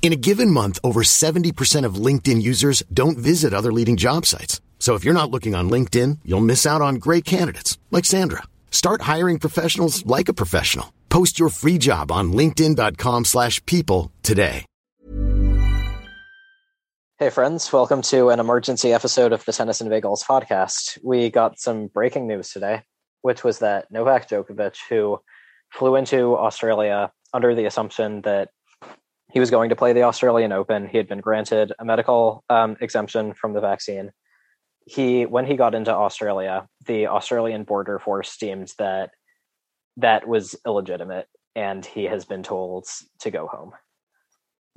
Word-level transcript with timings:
In 0.00 0.14
a 0.14 0.16
given 0.16 0.50
month, 0.50 0.78
over 0.82 1.02
70% 1.02 1.84
of 1.84 1.96
LinkedIn 1.96 2.40
users 2.40 2.82
don't 2.90 3.18
visit 3.18 3.52
other 3.52 3.72
leading 3.72 3.98
job 3.98 4.24
sites. 4.24 4.62
So 4.78 4.94
if 4.94 5.04
you're 5.04 5.12
not 5.12 5.30
looking 5.30 5.54
on 5.54 5.68
LinkedIn, 5.68 6.20
you'll 6.24 6.40
miss 6.40 6.64
out 6.64 6.80
on 6.80 6.94
great 6.94 7.26
candidates 7.26 7.76
like 7.90 8.06
Sandra. 8.06 8.44
Start 8.70 9.02
hiring 9.02 9.38
professionals 9.38 10.06
like 10.06 10.30
a 10.30 10.32
professional. 10.32 10.94
Post 11.10 11.38
your 11.38 11.50
free 11.50 11.76
job 11.76 12.10
on 12.10 12.32
linkedin.com/people 12.32 14.10
today. 14.22 14.64
Hey, 17.18 17.30
friends, 17.30 17.72
welcome 17.72 18.00
to 18.02 18.30
an 18.30 18.38
emergency 18.38 18.92
episode 18.92 19.32
of 19.32 19.44
the 19.44 19.52
Tennis 19.52 19.80
and 19.80 19.90
Bagels 19.90 20.22
podcast. 20.24 20.96
We 21.02 21.30
got 21.30 21.58
some 21.58 21.88
breaking 21.88 22.28
news 22.28 22.50
today, 22.50 22.82
which 23.22 23.42
was 23.42 23.58
that 23.58 23.90
Novak 23.90 24.28
Djokovic, 24.28 24.76
who 24.88 25.18
flew 25.72 25.96
into 25.96 26.36
Australia 26.36 27.10
under 27.34 27.56
the 27.56 27.64
assumption 27.64 28.20
that 28.22 28.50
he 29.32 29.40
was 29.40 29.50
going 29.50 29.70
to 29.70 29.76
play 29.76 29.92
the 29.92 30.02
Australian 30.02 30.52
Open, 30.52 30.86
he 30.86 30.96
had 30.96 31.08
been 31.08 31.20
granted 31.20 31.72
a 31.78 31.84
medical 31.84 32.44
um, 32.48 32.76
exemption 32.80 33.34
from 33.34 33.52
the 33.52 33.60
vaccine. 33.60 34.10
He, 34.86 35.26
when 35.26 35.44
he 35.44 35.56
got 35.56 35.74
into 35.74 35.94
Australia, 35.94 36.66
the 36.86 37.08
Australian 37.08 37.64
border 37.64 37.98
force 37.98 38.36
deemed 38.38 38.72
that 38.78 39.10
that 39.98 40.26
was 40.26 40.56
illegitimate, 40.66 41.26
and 41.54 41.84
he 41.84 42.04
has 42.04 42.24
been 42.24 42.42
told 42.42 42.86
to 43.20 43.30
go 43.30 43.46
home 43.46 43.72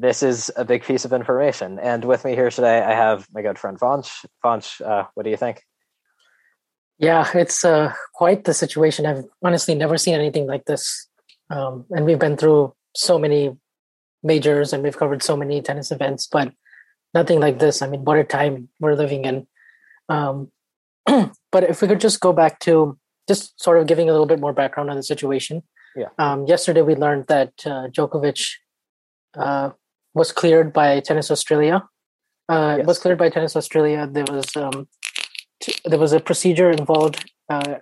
this 0.01 0.23
is 0.23 0.51
a 0.55 0.65
big 0.65 0.83
piece 0.83 1.05
of 1.05 1.13
information. 1.13 1.77
And 1.77 2.03
with 2.03 2.25
me 2.25 2.33
here 2.33 2.49
today, 2.49 2.81
I 2.81 2.93
have 2.93 3.27
my 3.31 3.43
good 3.43 3.59
friend 3.59 3.79
Vanch. 3.79 4.25
Vanch, 4.43 4.81
uh, 4.81 5.05
what 5.13 5.23
do 5.23 5.29
you 5.29 5.37
think? 5.37 5.63
Yeah, 6.97 7.29
it's 7.35 7.63
uh, 7.63 7.93
quite 8.13 8.43
the 8.43 8.53
situation. 8.53 9.05
I've 9.05 9.25
honestly 9.43 9.75
never 9.75 9.97
seen 9.97 10.15
anything 10.15 10.47
like 10.47 10.65
this. 10.65 11.07
Um, 11.51 11.85
and 11.91 12.05
we've 12.05 12.19
been 12.19 12.37
through 12.37 12.73
so 12.95 13.19
many 13.19 13.55
majors 14.23 14.73
and 14.73 14.83
we've 14.83 14.97
covered 14.97 15.23
so 15.23 15.35
many 15.35 15.61
tennis 15.61 15.91
events, 15.91 16.27
but 16.27 16.53
nothing 17.13 17.39
like 17.39 17.59
this. 17.59 17.81
I 17.81 17.87
mean, 17.87 18.03
what 18.03 18.17
a 18.17 18.23
time 18.23 18.69
we're 18.79 18.95
living 18.95 19.25
in. 19.25 19.47
Um, 20.09 20.51
but 21.05 21.63
if 21.63 21.81
we 21.81 21.87
could 21.87 21.99
just 21.99 22.19
go 22.19 22.33
back 22.33 22.59
to 22.59 22.97
just 23.27 23.61
sort 23.61 23.77
of 23.77 23.87
giving 23.87 24.09
a 24.09 24.11
little 24.11 24.25
bit 24.27 24.39
more 24.39 24.53
background 24.53 24.89
on 24.89 24.95
the 24.97 25.03
situation. 25.03 25.63
Yeah. 25.95 26.09
Um, 26.17 26.45
yesterday, 26.45 26.81
we 26.81 26.95
learned 26.95 27.27
that 27.27 27.53
uh, 27.65 27.87
Djokovic 27.89 28.41
uh, 29.37 29.71
was 30.13 30.31
cleared 30.31 30.73
by 30.73 30.99
Tennis 30.99 31.31
Australia. 31.31 31.87
Uh, 32.49 32.75
Yes. 32.79 32.87
Was 32.87 32.99
cleared 32.99 33.17
by 33.17 33.29
Tennis 33.29 33.55
Australia. 33.55 34.07
There 34.11 34.25
was 34.29 34.55
um, 34.57 34.87
t- 35.61 35.79
there 35.85 35.99
was 35.99 36.11
a 36.11 36.19
procedure 36.19 36.69
involved 36.69 37.31
uh, 37.49 37.75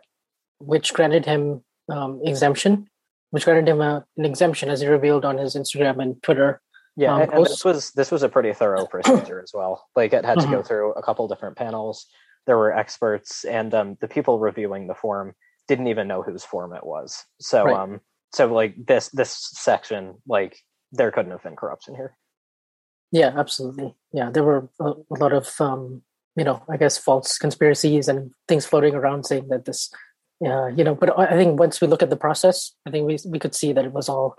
which 0.59 0.93
granted 0.93 1.25
him 1.25 1.63
um, 1.91 2.21
exemption, 2.23 2.87
which 3.31 3.45
granted 3.45 3.69
him 3.69 3.81
a, 3.81 4.05
an 4.17 4.25
exemption, 4.25 4.69
as 4.69 4.81
he 4.81 4.87
revealed 4.87 5.25
on 5.25 5.37
his 5.37 5.55
Instagram 5.55 6.01
and 6.01 6.21
Twitter. 6.23 6.61
Yeah, 6.95 7.15
Um, 7.15 7.21
and, 7.21 7.33
and 7.33 7.45
this 7.45 7.63
was 7.63 7.91
this 7.91 8.11
was 8.11 8.23
a 8.23 8.29
pretty 8.29 8.53
thorough 8.53 8.85
procedure 8.91 9.41
as 9.41 9.51
well. 9.53 9.85
Like 9.95 10.13
it 10.13 10.25
had 10.25 10.39
to 10.39 10.47
go 10.47 10.61
through 10.61 10.93
a 10.93 11.03
couple 11.03 11.27
different 11.27 11.57
panels. 11.57 12.07
There 12.45 12.57
were 12.57 12.75
experts, 12.75 13.45
and 13.45 13.73
um, 13.73 13.97
the 14.01 14.07
people 14.07 14.39
reviewing 14.39 14.87
the 14.87 14.95
form 14.95 15.33
didn't 15.67 15.87
even 15.87 16.07
know 16.07 16.23
whose 16.23 16.43
form 16.43 16.73
it 16.73 16.85
was. 16.85 17.23
So, 17.39 17.65
Right. 17.65 17.75
um, 17.75 18.01
so 18.33 18.51
like 18.51 18.75
this 18.85 19.09
this 19.09 19.31
section, 19.53 20.15
like 20.27 20.57
there 20.91 21.11
couldn't 21.11 21.31
have 21.31 21.43
been 21.43 21.55
corruption 21.55 21.95
here. 21.95 22.17
Yeah, 23.11 23.33
absolutely. 23.37 23.95
Yeah, 24.11 24.29
there 24.31 24.43
were 24.43 24.69
a, 24.79 24.85
a 24.85 25.15
lot 25.19 25.33
of 25.33 25.49
um, 25.61 26.03
you 26.35 26.43
know, 26.43 26.63
I 26.69 26.77
guess 26.77 26.97
false 26.97 27.37
conspiracies 27.37 28.07
and 28.07 28.31
things 28.47 28.65
floating 28.65 28.95
around 28.95 29.25
saying 29.25 29.49
that 29.49 29.65
this, 29.65 29.91
uh, 30.45 30.67
you 30.67 30.83
know. 30.83 30.95
But 30.95 31.17
I 31.17 31.35
think 31.35 31.59
once 31.59 31.81
we 31.81 31.87
look 31.87 32.03
at 32.03 32.09
the 32.09 32.17
process, 32.17 32.73
I 32.85 32.91
think 32.91 33.07
we 33.07 33.17
we 33.25 33.39
could 33.39 33.55
see 33.55 33.73
that 33.73 33.85
it 33.85 33.93
was 33.93 34.09
all 34.09 34.35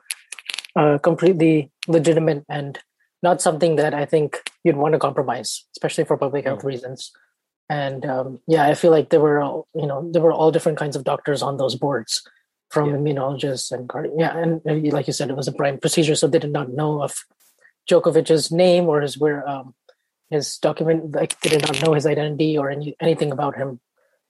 uh, 0.77 0.99
completely 0.99 1.71
legitimate 1.89 2.45
and 2.49 2.79
not 3.23 3.43
something 3.43 3.77
that 3.77 3.93
I 3.93 4.07
think 4.07 4.41
you'd 4.65 4.77
want 4.77 4.93
to 4.95 4.99
compromise, 4.99 5.65
especially 5.77 6.05
for 6.05 6.17
public 6.17 6.45
health 6.45 6.65
reasons. 6.65 7.13
And 7.69 8.05
um, 8.07 8.41
yeah, 8.49 8.67
I 8.67 8.75
feel 8.75 8.91
like 8.91 9.11
there 9.11 9.21
were 9.21 9.41
all 9.41 9.69
you 9.75 9.87
know 9.87 10.11
there 10.13 10.23
were 10.23 10.33
all 10.33 10.51
different 10.51 10.79
kinds 10.79 10.97
of 10.97 11.05
doctors 11.05 11.43
on 11.43 11.57
those 11.57 11.75
boards, 11.77 12.23
from 12.71 12.91
Yeah. 12.91 12.97
immunologists 12.97 13.71
and 13.73 13.89
cardi- 13.89 14.11
yeah, 14.17 14.37
and 14.37 14.61
like 14.93 15.07
you 15.07 15.13
said, 15.13 15.31
it 15.31 15.37
was 15.37 15.49
a 15.49 15.53
blind 15.53 15.81
procedure, 15.81 16.15
so 16.15 16.27
they 16.27 16.39
did 16.39 16.53
not 16.53 16.73
know 16.73 17.03
of 17.03 17.15
Djokovic's 17.89 18.51
name 18.51 18.87
or 18.89 19.01
his 19.01 19.19
where 19.19 19.47
um, 19.49 19.75
his 20.31 20.59
document 20.59 21.13
like 21.13 21.39
they 21.41 21.51
did 21.51 21.63
not 21.63 21.83
know 21.83 21.93
his 21.95 22.07
identity 22.07 22.57
or 22.59 22.71
any, 22.71 22.95
anything 23.01 23.33
about 23.33 23.57
him. 23.57 23.81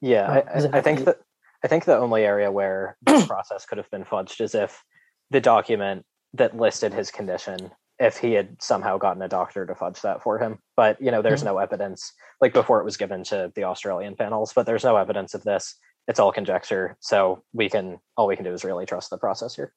Yeah, 0.01 0.25
Uh, 0.25 0.33
I, 0.33 0.59
I, 0.59 0.79
I 0.79 0.81
think 0.81 1.05
that 1.05 1.19
I 1.65 1.69
think 1.69 1.85
the 1.85 1.97
only 1.97 2.25
area 2.25 2.51
where 2.51 2.97
this 3.03 3.27
process 3.29 3.67
could 3.67 3.79
have 3.79 3.91
been 3.91 4.05
fudged 4.05 4.41
is 4.41 4.55
if 4.55 4.83
the 5.31 5.41
document 5.41 6.05
that 6.35 6.57
listed 6.57 6.95
his 6.95 7.11
condition, 7.11 7.71
if 7.99 8.17
he 8.17 8.33
had 8.33 8.61
somehow 8.63 8.97
gotten 8.99 9.23
a 9.23 9.29
doctor 9.29 9.67
to 9.67 9.75
fudge 9.75 10.01
that 10.03 10.23
for 10.23 10.39
him. 10.39 10.59
But 10.77 11.01
you 11.03 11.11
know, 11.11 11.23
there's 11.23 11.43
Mhm. 11.43 11.47
no 11.47 11.59
evidence. 11.59 12.13
Like 12.41 12.53
before, 12.53 12.81
it 12.81 12.85
was 12.85 12.97
given 12.97 13.25
to 13.25 13.53
the 13.55 13.65
Australian 13.65 14.17
panels, 14.17 14.53
but 14.55 14.65
there's 14.67 14.85
no 14.85 14.97
evidence 14.97 15.35
of 15.35 15.43
this. 15.45 15.77
It's 16.09 16.19
all 16.19 16.33
conjecture. 16.33 16.97
So 17.01 17.43
we 17.53 17.69
can 17.69 18.01
all 18.17 18.27
we 18.27 18.37
can 18.37 18.45
do 18.45 18.53
is 18.53 18.65
really 18.65 18.87
trust 18.87 19.11
the 19.11 19.19
process 19.19 19.55
here. 19.55 19.73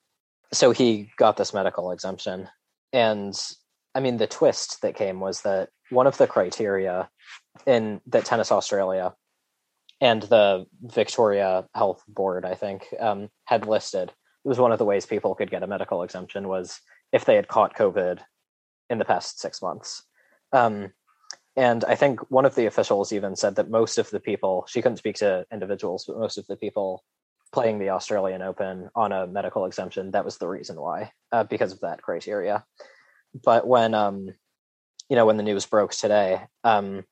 So 0.51 0.71
he 0.71 1.11
got 1.17 1.37
this 1.37 1.53
medical 1.53 1.91
exemption, 1.91 2.49
and 2.93 3.35
I 3.95 3.99
mean, 3.99 4.17
the 4.17 4.27
twist 4.27 4.81
that 4.81 4.95
came 4.95 5.19
was 5.19 5.41
that 5.41 5.69
one 5.89 6.07
of 6.07 6.17
the 6.17 6.27
criteria 6.27 7.09
in 7.67 8.01
that 8.07 8.25
Tennis 8.25 8.51
Australia 8.51 9.13
and 10.03 10.23
the 10.23 10.65
Victoria 10.81 11.65
Health 11.73 12.03
Board, 12.09 12.43
I 12.43 12.55
think, 12.55 12.93
um, 12.99 13.29
had 13.45 13.65
listed. 13.65 14.09
It 14.09 14.47
was 14.49 14.59
one 14.59 14.73
of 14.73 14.77
the 14.77 14.83
ways 14.83 15.05
people 15.05 15.33
could 15.33 15.49
get 15.49 15.63
a 15.63 15.67
medical 15.67 16.03
exemption 16.03 16.49
was 16.49 16.81
if 17.13 17.23
they 17.23 17.35
had 17.35 17.47
caught 17.47 17.77
COVID 17.77 18.19
in 18.89 18.97
the 18.97 19.05
past 19.05 19.39
six 19.39 19.61
months. 19.61 20.03
Um, 20.51 20.91
and 21.55 21.85
I 21.85 21.95
think 21.95 22.19
one 22.29 22.43
of 22.43 22.53
the 22.55 22.65
officials 22.65 23.13
even 23.13 23.37
said 23.37 23.55
that 23.55 23.69
most 23.69 23.97
of 23.97 24.09
the 24.09 24.19
people, 24.19 24.65
she 24.67 24.81
couldn't 24.81 24.97
speak 24.97 25.15
to 25.17 25.45
individuals, 25.53 26.03
but 26.05 26.19
most 26.19 26.37
of 26.37 26.45
the 26.47 26.57
people 26.57 27.01
playing 27.53 27.79
the 27.79 27.91
Australian 27.91 28.41
Open 28.41 28.89
on 28.95 29.13
a 29.13 29.25
medical 29.25 29.65
exemption, 29.65 30.11
that 30.11 30.25
was 30.25 30.37
the 30.37 30.49
reason 30.49 30.81
why, 30.81 31.13
uh, 31.31 31.45
because 31.45 31.71
of 31.71 31.79
that 31.79 32.01
criteria. 32.01 32.65
But 33.41 33.65
when, 33.65 33.93
um, 33.93 34.27
you 35.07 35.15
know, 35.15 35.25
when 35.25 35.37
the 35.37 35.43
news 35.43 35.65
broke 35.65 35.93
today, 35.93 36.41
um, 36.65 37.05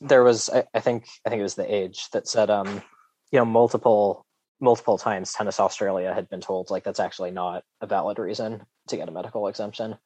there 0.00 0.22
was 0.22 0.50
I, 0.50 0.64
I 0.74 0.80
think 0.80 1.06
I 1.26 1.30
think 1.30 1.40
it 1.40 1.44
was 1.44 1.54
the 1.54 1.72
age 1.74 2.08
that 2.10 2.28
said 2.28 2.50
um 2.50 2.82
you 3.30 3.38
know 3.38 3.44
multiple 3.44 4.26
multiple 4.60 4.98
times 4.98 5.32
tennis 5.32 5.58
australia 5.58 6.12
had 6.12 6.28
been 6.28 6.40
told 6.40 6.70
like 6.70 6.84
that's 6.84 7.00
actually 7.00 7.30
not 7.30 7.64
a 7.80 7.86
valid 7.86 8.18
reason 8.18 8.62
to 8.88 8.96
get 8.96 9.08
a 9.08 9.12
medical 9.12 9.46
exemption. 9.48 9.96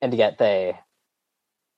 And 0.00 0.14
yet 0.14 0.38
they 0.38 0.78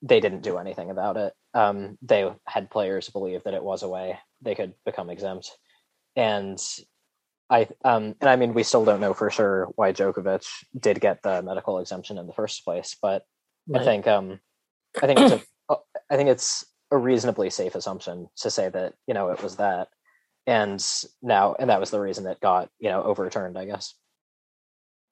they 0.01 0.19
didn't 0.19 0.43
do 0.43 0.57
anything 0.57 0.89
about 0.91 1.17
it. 1.17 1.33
Um 1.53 1.97
they 2.01 2.31
had 2.45 2.69
players 2.69 3.09
believe 3.09 3.43
that 3.43 3.53
it 3.53 3.63
was 3.63 3.83
a 3.83 3.89
way 3.89 4.19
they 4.41 4.55
could 4.55 4.73
become 4.85 5.09
exempt. 5.09 5.51
And 6.15 6.59
i 7.49 7.67
um 7.85 8.15
and 8.19 8.29
i 8.29 8.35
mean 8.35 8.53
we 8.53 8.63
still 8.63 8.83
don't 8.83 8.99
know 8.99 9.13
for 9.13 9.29
sure 9.29 9.69
why 9.75 9.93
Djokovic 9.93 10.45
did 10.77 10.99
get 10.99 11.23
the 11.23 11.41
medical 11.41 11.79
exemption 11.79 12.17
in 12.17 12.27
the 12.27 12.33
first 12.33 12.65
place 12.65 12.97
but 13.01 13.23
I 13.73 13.83
think 13.83 14.07
um 14.07 14.39
I 15.01 15.07
think 15.07 15.19
it's 15.19 15.43
a 15.69 15.75
I 16.09 16.15
think 16.15 16.29
it's 16.29 16.65
a 16.91 16.97
reasonably 16.97 17.49
safe 17.49 17.75
assumption 17.75 18.29
to 18.37 18.49
say 18.49 18.69
that, 18.69 18.93
you 19.07 19.13
know, 19.13 19.29
it 19.29 19.43
was 19.43 19.57
that. 19.57 19.89
And 20.45 20.83
now 21.21 21.55
and 21.59 21.69
that 21.69 21.79
was 21.79 21.91
the 21.91 21.99
reason 21.99 22.25
it 22.25 22.39
got, 22.39 22.69
you 22.79 22.89
know, 22.89 23.03
overturned, 23.03 23.57
I 23.57 23.65
guess. 23.65 23.93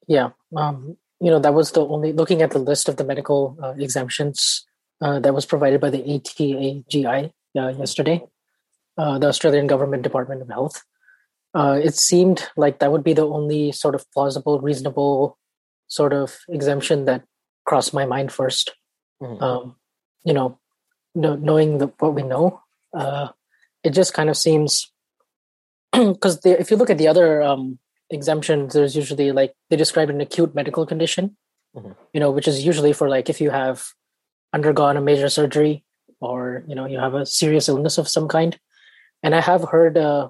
Yeah, 0.07 0.30
um, 0.56 0.98
you 1.19 1.30
know 1.30 1.39
that 1.39 1.54
was 1.54 1.72
the 1.72 1.86
only 1.86 2.13
looking 2.13 2.42
at 2.42 2.51
the 2.51 2.60
list 2.60 2.88
of 2.88 2.98
the 2.98 3.04
medical 3.04 3.57
uh, 3.62 3.74
exemptions 3.77 4.66
uh, 5.01 5.19
that 5.19 5.33
was 5.33 5.45
provided 5.45 5.81
by 5.81 5.89
the 5.89 6.04
ATAGI 6.04 7.31
uh, 7.57 7.68
yesterday, 7.78 8.24
uh, 8.98 9.18
the 9.19 9.28
Australian 9.28 9.68
Government 9.68 10.04
Department 10.04 10.42
of 10.42 10.50
Health. 10.50 10.83
Uh, 11.54 11.80
it 11.81 11.95
seemed 11.95 12.48
like 12.57 12.80
that 12.80 12.92
would 12.92 13.04
be 13.04 13.13
the 13.13 13.28
only 13.28 13.71
sort 13.71 13.95
of 13.95 14.10
plausible, 14.12 14.60
reasonable 14.60 15.38
sort 15.88 16.13
of 16.13 16.39
exemption 16.50 17.06
that 17.06 17.24
crossed 17.66 17.94
my 17.94 18.06
mind 18.06 18.31
first. 18.31 18.75
Mhm. 19.21 19.42
Um, 19.42 19.75
you 20.24 20.33
know, 20.33 20.60
know 21.16 21.36
knowing 21.36 21.78
the, 21.80 21.88
what 22.00 22.14
we 22.14 22.24
know, 22.24 22.62
uh, 22.94 23.30
it 23.84 23.92
just 23.92 24.14
kind 24.14 24.30
of 24.30 24.38
seems 24.38 24.92
because 25.92 26.40
if 26.46 26.72
you 26.72 26.78
look 26.78 26.90
at 26.90 26.98
the 26.98 27.08
other 27.08 27.42
um, 27.42 27.80
exemptions, 28.10 28.74
there's 28.74 28.96
usually 28.96 29.32
like 29.32 29.54
they 29.70 29.76
describe 29.76 30.10
an 30.10 30.22
acute 30.22 30.54
medical 30.56 30.86
condition, 30.86 31.38
mm-hmm. 31.76 31.92
you 32.14 32.20
know, 32.20 32.32
which 32.32 32.48
is 32.48 32.66
usually 32.66 32.94
for 32.94 33.10
like 33.10 33.30
if 33.30 33.40
you 33.42 33.50
have 33.50 33.86
undergone 34.54 34.98
a 34.98 35.02
major 35.02 35.30
surgery 35.30 35.84
or 36.20 36.64
you 36.68 36.76
know 36.76 36.86
you 36.86 37.00
have 37.00 37.14
a 37.14 37.26
serious 37.26 37.70
illness 37.70 37.98
of 37.98 38.08
some 38.08 38.28
kind. 38.28 38.60
And 39.24 39.34
I 39.34 39.42
have 39.42 39.64
heard 39.70 39.98
uh, 39.98 40.30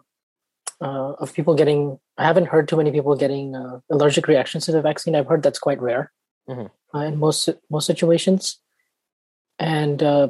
uh, 0.81 1.13
of 1.13 1.33
people 1.33 1.55
getting. 1.55 1.99
I 2.17 2.25
haven't 2.25 2.47
heard 2.47 2.67
too 2.67 2.77
many 2.77 2.91
people 2.91 3.15
getting 3.15 3.55
uh, 3.55 3.79
allergic 3.89 4.27
reactions 4.27 4.65
to 4.65 4.71
the 4.71 4.81
vaccine. 4.81 5.15
I've 5.15 5.27
heard 5.27 5.43
that's 5.43 5.59
quite 5.59 5.81
rare 5.81 6.11
mm-hmm. 6.49 6.67
Uh, 6.97 7.03
in 7.03 7.17
most 7.17 7.49
most 7.69 7.85
situations. 7.85 8.59
And 9.57 10.03
uh, 10.03 10.29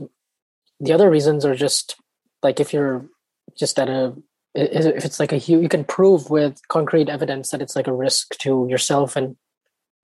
the 0.85 0.93
other 0.93 1.09
reasons 1.09 1.45
are 1.45 1.55
just 1.55 1.95
like 2.43 2.59
if 2.59 2.73
you're 2.73 3.05
just 3.57 3.79
at 3.79 3.89
a 3.89 4.15
if 4.53 5.03
it's 5.03 5.19
like 5.19 5.33
a 5.33 5.37
you 5.37 5.67
can 5.67 5.83
prove 5.83 6.29
with 6.29 6.61
concrete 6.69 7.09
evidence 7.09 7.51
that 7.51 7.61
it's 7.61 7.75
like 7.75 7.87
a 7.87 7.93
risk 7.93 8.37
to 8.37 8.65
yourself 8.69 9.15
and 9.15 9.35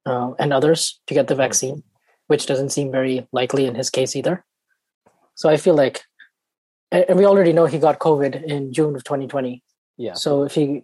uh, 0.05 0.31
and 0.39 0.51
others 0.51 0.99
to 1.07 1.13
get 1.13 1.27
the 1.27 1.35
vaccine, 1.35 1.83
which 2.27 2.45
doesn't 2.45 2.71
seem 2.71 2.91
very 2.91 3.27
likely 3.31 3.65
in 3.65 3.75
his 3.75 3.89
case 3.89 4.15
either. 4.15 4.43
So 5.35 5.49
I 5.49 5.57
feel 5.57 5.75
like, 5.75 6.01
and 6.91 7.17
we 7.17 7.25
already 7.25 7.53
know 7.53 7.65
he 7.65 7.79
got 7.79 7.99
COVID 7.99 8.43
in 8.43 8.73
June 8.73 8.95
of 8.95 9.03
2020. 9.03 9.63
Yeah. 9.97 10.13
So 10.13 10.43
if 10.43 10.55
he 10.55 10.83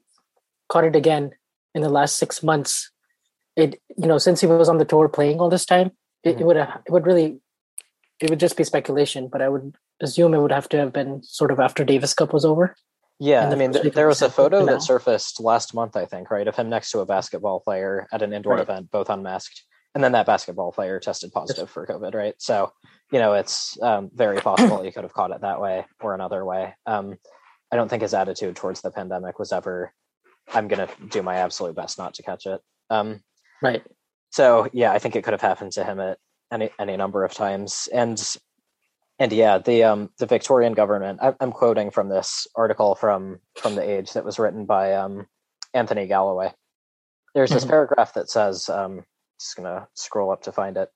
caught 0.69 0.85
it 0.85 0.95
again 0.95 1.31
in 1.73 1.81
the 1.81 1.89
last 1.89 2.17
six 2.17 2.43
months, 2.43 2.91
it 3.55 3.81
you 3.97 4.07
know 4.07 4.17
since 4.17 4.39
he 4.39 4.47
was 4.47 4.69
on 4.69 4.77
the 4.77 4.85
tour 4.85 5.09
playing 5.09 5.39
all 5.39 5.49
this 5.49 5.65
time, 5.65 5.91
it, 6.23 6.33
mm-hmm. 6.33 6.41
it 6.41 6.45
would 6.45 6.57
it 6.57 6.91
would 6.91 7.05
really 7.05 7.39
it 8.21 8.29
would 8.29 8.39
just 8.39 8.55
be 8.55 8.63
speculation. 8.63 9.27
But 9.27 9.41
I 9.41 9.49
would 9.49 9.75
assume 10.01 10.33
it 10.33 10.39
would 10.39 10.51
have 10.51 10.69
to 10.69 10.77
have 10.77 10.93
been 10.93 11.23
sort 11.23 11.51
of 11.51 11.59
after 11.59 11.83
Davis 11.83 12.13
Cup 12.13 12.33
was 12.33 12.45
over. 12.45 12.75
Yeah, 13.19 13.49
I 13.49 13.55
mean, 13.55 13.73
th- 13.73 13.93
there 13.93 14.07
was 14.07 14.21
a 14.21 14.29
photo 14.29 14.63
that 14.67 14.83
surfaced 14.83 15.39
last 15.39 15.73
month, 15.73 15.97
I 15.97 16.05
think, 16.05 16.29
right, 16.29 16.47
of 16.47 16.55
him 16.55 16.69
next 16.69 16.91
to 16.91 16.99
a 16.99 17.05
basketball 17.05 17.59
player 17.61 18.07
at 18.11 18.21
an 18.21 18.31
indoor 18.31 18.53
right. 18.53 18.61
event, 18.61 18.91
both 18.91 19.09
unmasked, 19.09 19.63
and 19.95 20.03
then 20.03 20.11
that 20.11 20.27
basketball 20.27 20.71
player 20.71 20.99
tested 20.99 21.31
positive 21.31 21.67
for 21.67 21.87
COVID, 21.87 22.13
right? 22.13 22.35
So, 22.37 22.71
you 23.11 23.17
know, 23.17 23.33
it's 23.33 23.75
um, 23.81 24.11
very 24.13 24.37
possible 24.37 24.83
he 24.83 24.91
could 24.91 25.03
have 25.03 25.13
caught 25.13 25.31
it 25.31 25.41
that 25.41 25.59
way 25.59 25.85
or 25.99 26.13
another 26.13 26.45
way. 26.45 26.75
Um, 26.85 27.17
I 27.71 27.75
don't 27.75 27.89
think 27.89 28.03
his 28.03 28.13
attitude 28.13 28.55
towards 28.55 28.81
the 28.81 28.91
pandemic 28.91 29.39
was 29.39 29.51
ever, 29.51 29.91
"I'm 30.53 30.67
going 30.67 30.87
to 30.87 30.93
do 31.07 31.23
my 31.23 31.37
absolute 31.37 31.75
best 31.75 31.97
not 31.97 32.13
to 32.15 32.23
catch 32.23 32.45
it." 32.45 32.61
Um, 32.91 33.21
right. 33.63 33.81
So, 34.29 34.69
yeah, 34.73 34.91
I 34.91 34.99
think 34.99 35.15
it 35.15 35.23
could 35.23 35.33
have 35.33 35.41
happened 35.41 35.71
to 35.73 35.83
him 35.83 35.99
at 35.99 36.19
any 36.51 36.69
any 36.79 36.95
number 36.97 37.23
of 37.25 37.33
times, 37.33 37.89
and 37.91 38.37
and 39.19 39.31
yeah, 39.31 39.57
the 39.57 39.83
um, 39.83 40.09
the 40.19 40.25
Victorian 40.25 40.73
government. 40.73 41.19
I, 41.21 41.33
am 41.39 41.51
quoting 41.51 41.91
from 41.91 42.09
this 42.09 42.47
article 42.55 42.95
from 42.95 43.39
from 43.55 43.75
the 43.75 43.87
Age 43.87 44.13
that 44.13 44.25
was 44.25 44.39
written 44.39 44.65
by 44.65 44.93
um, 44.93 45.27
Anthony 45.73 46.07
Galloway. 46.07 46.53
There's 47.33 47.49
this 47.49 47.63
mm-hmm. 47.63 47.71
paragraph 47.71 48.13
that 48.13 48.29
says, 48.29 48.69
um, 48.69 49.03
just 49.39 49.55
gonna 49.55 49.87
scroll 49.93 50.31
up 50.31 50.43
to 50.43 50.51
find 50.51 50.77
it. 50.77 50.89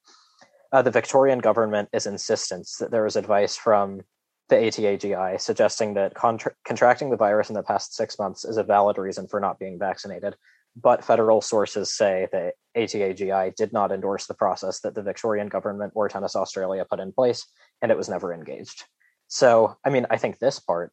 Uh, 0.71 0.81
the 0.81 0.91
Victorian 0.91 1.39
government 1.39 1.89
is 1.93 2.05
insistent 2.05 2.67
that 2.79 2.91
there 2.91 3.03
was 3.03 3.15
advice 3.15 3.57
from 3.57 4.01
the 4.49 4.55
ATAGI 4.55 5.39
suggesting 5.39 5.93
that 5.95 6.13
contra- 6.13 6.53
contracting 6.65 7.09
the 7.09 7.17
virus 7.17 7.49
in 7.49 7.55
the 7.55 7.63
past 7.63 7.95
six 7.95 8.19
months 8.19 8.45
is 8.45 8.57
a 8.57 8.63
valid 8.63 8.97
reason 8.97 9.27
for 9.27 9.39
not 9.39 9.59
being 9.59 9.79
vaccinated, 9.79 10.35
but 10.75 11.03
federal 11.03 11.41
sources 11.41 11.95
say 11.95 12.27
that 12.31 12.53
ATAGI 12.77 13.55
did 13.55 13.73
not 13.73 13.91
endorse 13.91 14.27
the 14.27 14.33
process 14.33 14.81
that 14.81 14.93
the 14.93 15.01
Victorian 15.01 15.47
government 15.47 15.93
or 15.95 16.07
Tennis 16.07 16.35
Australia 16.35 16.85
put 16.89 16.99
in 16.99 17.11
place, 17.11 17.45
and 17.81 17.91
it 17.91 17.97
was 17.97 18.09
never 18.09 18.33
engaged. 18.33 18.83
So, 19.27 19.77
I 19.85 19.89
mean, 19.89 20.05
I 20.09 20.17
think 20.17 20.39
this 20.39 20.59
part 20.59 20.91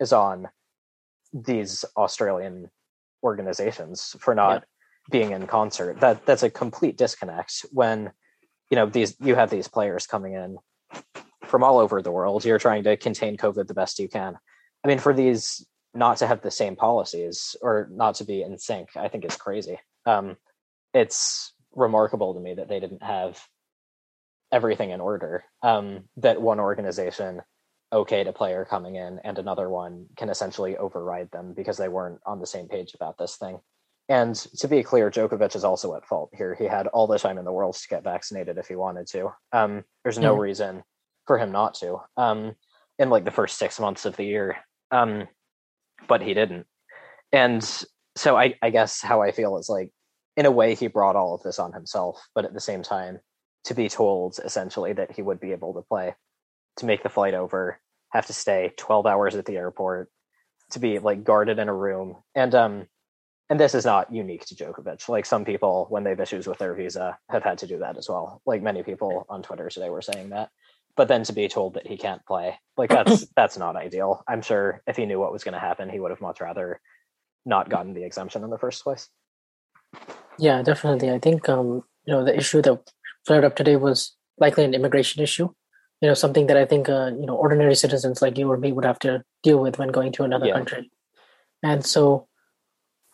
is 0.00 0.12
on 0.12 0.48
these 1.32 1.84
Australian 1.96 2.70
organizations 3.22 4.16
for 4.20 4.34
not 4.34 4.62
yeah. 4.62 5.10
being 5.10 5.30
in 5.32 5.46
concert. 5.46 6.00
That 6.00 6.24
that's 6.26 6.42
a 6.42 6.50
complete 6.50 6.96
disconnect 6.96 7.66
when 7.72 8.12
you 8.70 8.76
know 8.76 8.86
these 8.86 9.16
you 9.20 9.34
have 9.34 9.50
these 9.50 9.68
players 9.68 10.06
coming 10.06 10.34
in 10.34 10.58
from 11.44 11.62
all 11.62 11.78
over 11.78 12.00
the 12.00 12.12
world. 12.12 12.44
You're 12.44 12.58
trying 12.58 12.84
to 12.84 12.96
contain 12.96 13.36
COVID 13.36 13.66
the 13.66 13.74
best 13.74 13.98
you 13.98 14.08
can. 14.08 14.38
I 14.84 14.88
mean, 14.88 14.98
for 14.98 15.12
these 15.12 15.66
not 15.94 16.16
to 16.18 16.26
have 16.26 16.42
the 16.42 16.50
same 16.50 16.76
policies 16.76 17.56
or 17.62 17.88
not 17.90 18.16
to 18.16 18.24
be 18.24 18.42
in 18.42 18.58
sync, 18.58 18.90
I 18.96 19.08
think 19.08 19.24
is 19.24 19.36
crazy. 19.36 19.78
Um, 20.06 20.36
it's 20.92 21.52
remarkable 21.72 22.34
to 22.34 22.40
me 22.40 22.54
that 22.54 22.68
they 22.68 22.80
didn't 22.80 23.02
have 23.02 23.40
everything 24.54 24.90
in 24.90 25.00
order. 25.00 25.44
Um, 25.62 26.04
that 26.18 26.40
one 26.40 26.60
organization 26.60 27.42
okayed 27.92 28.28
a 28.28 28.32
player 28.32 28.64
coming 28.64 28.94
in 28.94 29.18
and 29.24 29.38
another 29.38 29.68
one 29.68 30.06
can 30.16 30.30
essentially 30.30 30.76
override 30.76 31.30
them 31.32 31.54
because 31.54 31.76
they 31.76 31.88
weren't 31.88 32.20
on 32.24 32.38
the 32.38 32.46
same 32.46 32.68
page 32.68 32.94
about 32.94 33.18
this 33.18 33.36
thing. 33.36 33.58
And 34.08 34.34
to 34.58 34.68
be 34.68 34.82
clear, 34.82 35.10
Djokovic 35.10 35.56
is 35.56 35.64
also 35.64 35.94
at 35.96 36.06
fault 36.06 36.30
here. 36.36 36.54
He 36.54 36.64
had 36.64 36.86
all 36.88 37.06
the 37.06 37.18
time 37.18 37.38
in 37.38 37.44
the 37.44 37.52
world 37.52 37.74
to 37.74 37.88
get 37.88 38.04
vaccinated 38.04 38.58
if 38.58 38.68
he 38.68 38.76
wanted 38.76 39.06
to. 39.08 39.32
Um, 39.52 39.84
there's 40.02 40.18
no 40.18 40.36
mm. 40.36 40.40
reason 40.40 40.82
for 41.26 41.38
him 41.38 41.52
not 41.52 41.74
to. 41.74 41.98
Um, 42.16 42.54
in 42.98 43.10
like 43.10 43.24
the 43.24 43.30
first 43.30 43.58
six 43.58 43.80
months 43.80 44.04
of 44.04 44.16
the 44.16 44.24
year, 44.24 44.56
um, 44.92 45.26
but 46.06 46.22
he 46.22 46.32
didn't. 46.32 46.66
And 47.32 47.64
so 48.14 48.36
I, 48.36 48.54
I 48.62 48.70
guess 48.70 49.00
how 49.00 49.22
I 49.22 49.32
feel 49.32 49.56
is 49.58 49.68
like, 49.68 49.90
in 50.36 50.46
a 50.46 50.50
way, 50.50 50.74
he 50.74 50.86
brought 50.86 51.16
all 51.16 51.34
of 51.34 51.42
this 51.42 51.58
on 51.58 51.72
himself, 51.72 52.22
but 52.34 52.44
at 52.44 52.54
the 52.54 52.60
same 52.60 52.82
time, 52.82 53.18
to 53.64 53.74
be 53.74 53.88
told 53.88 54.38
essentially 54.44 54.92
that 54.92 55.12
he 55.12 55.22
would 55.22 55.40
be 55.40 55.52
able 55.52 55.74
to 55.74 55.82
play, 55.82 56.14
to 56.76 56.86
make 56.86 57.02
the 57.02 57.08
flight 57.08 57.34
over, 57.34 57.80
have 58.10 58.26
to 58.26 58.32
stay 58.32 58.72
12 58.76 59.06
hours 59.06 59.34
at 59.34 59.46
the 59.46 59.56
airport, 59.56 60.10
to 60.70 60.78
be 60.78 60.98
like 60.98 61.24
guarded 61.24 61.58
in 61.58 61.68
a 61.68 61.74
room. 61.74 62.16
And 62.34 62.54
um 62.54 62.86
and 63.50 63.60
this 63.60 63.74
is 63.74 63.84
not 63.84 64.12
unique 64.12 64.46
to 64.46 64.54
Djokovic. 64.54 65.08
Like 65.08 65.26
some 65.26 65.44
people 65.44 65.86
when 65.90 66.04
they 66.04 66.10
have 66.10 66.20
issues 66.20 66.46
with 66.46 66.58
their 66.58 66.74
visa 66.74 67.18
have 67.30 67.42
had 67.42 67.58
to 67.58 67.66
do 67.66 67.78
that 67.78 67.98
as 67.98 68.08
well. 68.08 68.40
Like 68.46 68.62
many 68.62 68.82
people 68.82 69.26
on 69.28 69.42
Twitter 69.42 69.68
today 69.68 69.90
were 69.90 70.02
saying 70.02 70.30
that 70.30 70.50
but 70.96 71.08
then 71.08 71.24
to 71.24 71.32
be 71.32 71.48
told 71.48 71.74
that 71.74 71.86
he 71.86 71.96
can't 71.96 72.24
play 72.26 72.58
like 72.76 72.90
that's 72.90 73.26
that's 73.36 73.58
not 73.58 73.76
ideal 73.76 74.22
i'm 74.28 74.42
sure 74.42 74.82
if 74.86 74.96
he 74.96 75.06
knew 75.06 75.18
what 75.18 75.32
was 75.32 75.44
going 75.44 75.54
to 75.54 75.58
happen 75.58 75.88
he 75.88 76.00
would 76.00 76.10
have 76.10 76.20
much 76.20 76.40
rather 76.40 76.80
not 77.46 77.68
gotten 77.68 77.94
the 77.94 78.04
exemption 78.04 78.42
in 78.44 78.50
the 78.50 78.58
first 78.58 78.82
place 78.82 79.08
yeah 80.38 80.62
definitely 80.62 81.10
i 81.10 81.18
think 81.18 81.48
um 81.48 81.82
you 82.06 82.12
know 82.12 82.24
the 82.24 82.36
issue 82.36 82.62
that 82.62 82.78
flared 83.26 83.44
up 83.44 83.56
today 83.56 83.76
was 83.76 84.16
likely 84.38 84.64
an 84.64 84.74
immigration 84.74 85.22
issue 85.22 85.48
you 86.00 86.08
know 86.08 86.14
something 86.14 86.46
that 86.46 86.56
i 86.56 86.64
think 86.64 86.88
uh, 86.88 87.10
you 87.18 87.26
know 87.26 87.36
ordinary 87.36 87.74
citizens 87.74 88.22
like 88.22 88.38
you 88.38 88.50
or 88.50 88.56
me 88.56 88.72
would 88.72 88.84
have 88.84 88.98
to 88.98 89.22
deal 89.42 89.58
with 89.58 89.78
when 89.78 89.88
going 89.88 90.12
to 90.12 90.24
another 90.24 90.46
yeah. 90.46 90.54
country 90.54 90.90
and 91.62 91.84
so 91.84 92.26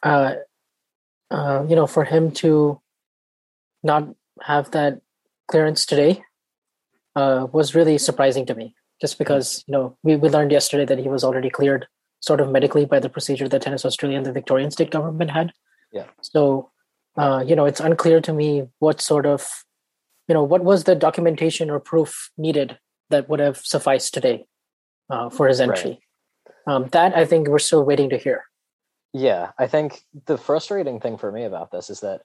uh 0.02 0.34
uh 1.30 1.64
you 1.68 1.76
know 1.76 1.86
for 1.86 2.04
him 2.04 2.30
to 2.30 2.80
not 3.82 4.08
have 4.42 4.70
that 4.70 5.00
clearance 5.46 5.84
today 5.84 6.22
uh, 7.16 7.46
was 7.52 7.74
really 7.74 7.98
surprising 7.98 8.46
to 8.46 8.54
me, 8.54 8.74
just 9.00 9.18
because 9.18 9.64
you 9.66 9.72
know 9.72 9.96
we, 10.02 10.16
we 10.16 10.28
learned 10.28 10.52
yesterday 10.52 10.84
that 10.84 10.98
he 10.98 11.08
was 11.08 11.24
already 11.24 11.50
cleared 11.50 11.86
sort 12.20 12.40
of 12.40 12.50
medically 12.50 12.84
by 12.84 13.00
the 13.00 13.08
procedure 13.08 13.48
that 13.48 13.62
Tennis 13.62 13.84
Australia 13.84 14.18
and 14.18 14.26
the 14.26 14.32
Victorian 14.32 14.70
state 14.70 14.90
government 14.90 15.30
had. 15.30 15.52
Yeah. 15.92 16.04
So, 16.20 16.70
uh, 17.16 17.42
you 17.46 17.56
know, 17.56 17.64
it's 17.64 17.80
unclear 17.80 18.20
to 18.20 18.32
me 18.32 18.68
what 18.78 19.00
sort 19.00 19.24
of, 19.24 19.64
you 20.30 20.34
know, 20.34 20.44
what 20.44 20.62
was 20.62 20.84
the 20.84 20.94
documentation 20.94 21.70
or 21.70 21.80
proof 21.80 22.30
needed 22.38 22.78
that 23.08 23.28
would 23.28 23.40
have 23.40 23.56
sufficed 23.56 24.14
today 24.14 24.46
uh, 25.10 25.28
for 25.28 25.48
his 25.48 25.60
entry. 25.60 25.98
Right. 26.46 26.72
Um, 26.72 26.86
that 26.92 27.16
I 27.16 27.24
think 27.24 27.48
we're 27.48 27.58
still 27.58 27.84
waiting 27.84 28.10
to 28.10 28.16
hear. 28.16 28.44
Yeah, 29.12 29.50
I 29.58 29.66
think 29.66 30.02
the 30.26 30.38
frustrating 30.38 31.00
thing 31.00 31.18
for 31.18 31.32
me 31.32 31.42
about 31.42 31.72
this 31.72 31.90
is 31.90 31.98
that 32.02 32.20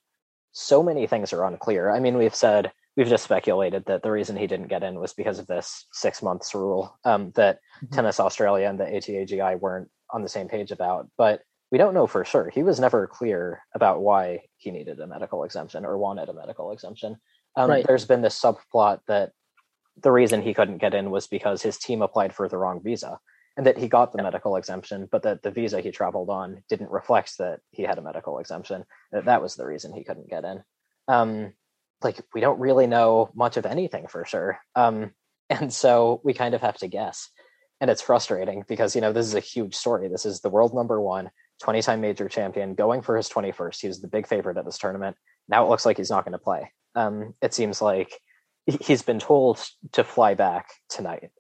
so 0.51 0.83
many 0.83 1.07
things 1.07 1.33
are 1.33 1.45
unclear. 1.45 1.89
I 1.89 2.00
mean, 2.00 2.15
we've 2.15 2.35
said 2.35 2.71
we've 2.95 3.07
just 3.07 3.24
speculated 3.24 3.85
that 3.85 4.03
the 4.03 4.12
reason 4.12 4.38
he 4.38 4.45
didn't 4.45 4.67
get 4.67 4.83
in 4.83 5.00
was 5.00 5.13
because 5.13 5.39
of 5.39 5.47
this 5.47 5.88
six 5.91 6.21
months 6.21 6.53
rule 6.53 7.00
um, 7.05 7.31
that 7.31 7.55
mm-hmm. 7.55 7.95
Tennis 7.95 8.19
Australia 8.19 8.69
and 8.69 8.79
the 8.79 8.85
ATAGI 8.85 9.59
weren't 9.59 9.89
on 10.12 10.21
the 10.21 10.29
same 10.29 10.47
page 10.47 10.69
about. 10.69 11.09
But 11.17 11.41
we 11.71 11.79
don't 11.79 11.95
know 11.95 12.05
for 12.05 12.24
sure. 12.24 12.51
He 12.53 12.62
was 12.62 12.79
never 12.79 13.07
clear 13.07 13.63
about 13.74 14.01
why 14.01 14.41
he 14.57 14.69
needed 14.69 15.00
a 15.00 15.07
medical 15.07 15.43
exemption 15.43 15.85
or 15.85 15.97
wanted 15.97 16.29
a 16.29 16.33
medical 16.33 16.71
exemption. 16.71 17.17
Um, 17.55 17.69
right. 17.69 17.85
There's 17.85 18.05
been 18.05 18.21
this 18.21 18.39
subplot 18.39 19.00
that 19.07 19.31
the 20.01 20.12
reason 20.12 20.41
he 20.41 20.53
couldn't 20.53 20.79
get 20.79 20.93
in 20.93 21.09
was 21.09 21.27
because 21.27 21.62
his 21.62 21.77
team 21.77 22.01
applied 22.01 22.33
for 22.33 22.50
the 22.50 22.57
wrong 22.57 22.81
visa 22.83 23.19
and 23.57 23.65
that 23.65 23.77
he 23.77 23.88
got 23.88 24.12
the 24.12 24.21
medical 24.21 24.57
exemption, 24.57 25.07
but 25.09 25.24
that 25.24 25.41
the 25.41 25.51
visa 25.51 25.79
he 25.79 25.91
traveled 25.91 26.29
on 26.29 26.63
didn't 26.69 26.91
reflect 26.91 27.38
that 27.38 27.62
he 27.71 27.83
had 27.83 27.97
a 27.97 28.01
medical 28.01 28.39
exemption. 28.39 28.83
That 29.12 29.25
that 29.25 29.41
was 29.41 29.55
the 29.55 29.65
reason 29.65 29.93
he 29.93 30.03
couldn't 30.03 30.29
get 30.29 30.43
in. 30.43 30.63
Um, 31.07 31.53
like 32.01 32.19
we 32.33 32.41
don't 32.41 32.59
really 32.59 32.88
know 32.88 33.29
much 33.33 33.55
of 33.57 33.65
anything 33.65 34.07
for 34.07 34.25
sure. 34.25 34.59
Um, 34.75 35.12
and 35.50 35.71
so 35.71 36.21
we 36.24 36.33
kind 36.33 36.53
of 36.53 36.62
have 36.62 36.77
to 36.77 36.88
guess. 36.88 37.29
And 37.81 37.89
it's 37.89 38.01
frustrating 38.01 38.63
because, 38.67 38.95
you 38.95 39.01
know, 39.01 39.13
this 39.13 39.27
is 39.27 39.35
a 39.35 39.41
huge 39.41 39.75
story. 39.75 40.07
This 40.07 40.25
is 40.25 40.41
the 40.41 40.50
world 40.50 40.74
number 40.74 41.00
one, 41.00 41.29
20 41.62 41.81
time 41.81 42.01
major 42.01 42.27
champion 42.27 42.74
going 42.74 43.01
for 43.01 43.15
his 43.15 43.29
21st. 43.29 43.81
He 43.81 43.88
was 43.88 44.01
the 44.01 44.07
big 44.07 44.27
favorite 44.27 44.57
at 44.57 44.65
this 44.65 44.77
tournament. 44.77 45.17
Now 45.47 45.65
it 45.65 45.69
looks 45.69 45.85
like 45.85 45.97
he's 45.97 46.09
not 46.09 46.25
going 46.25 46.33
to 46.33 46.39
play. 46.39 46.71
Um, 46.96 47.34
it 47.42 47.54
seems 47.54 47.82
like 47.82 48.20
he's 48.66 49.04
been 49.04 49.20
told 49.20 49.64
to 49.94 50.04
fly 50.04 50.34
back 50.34 50.68
tonight. 50.90 51.32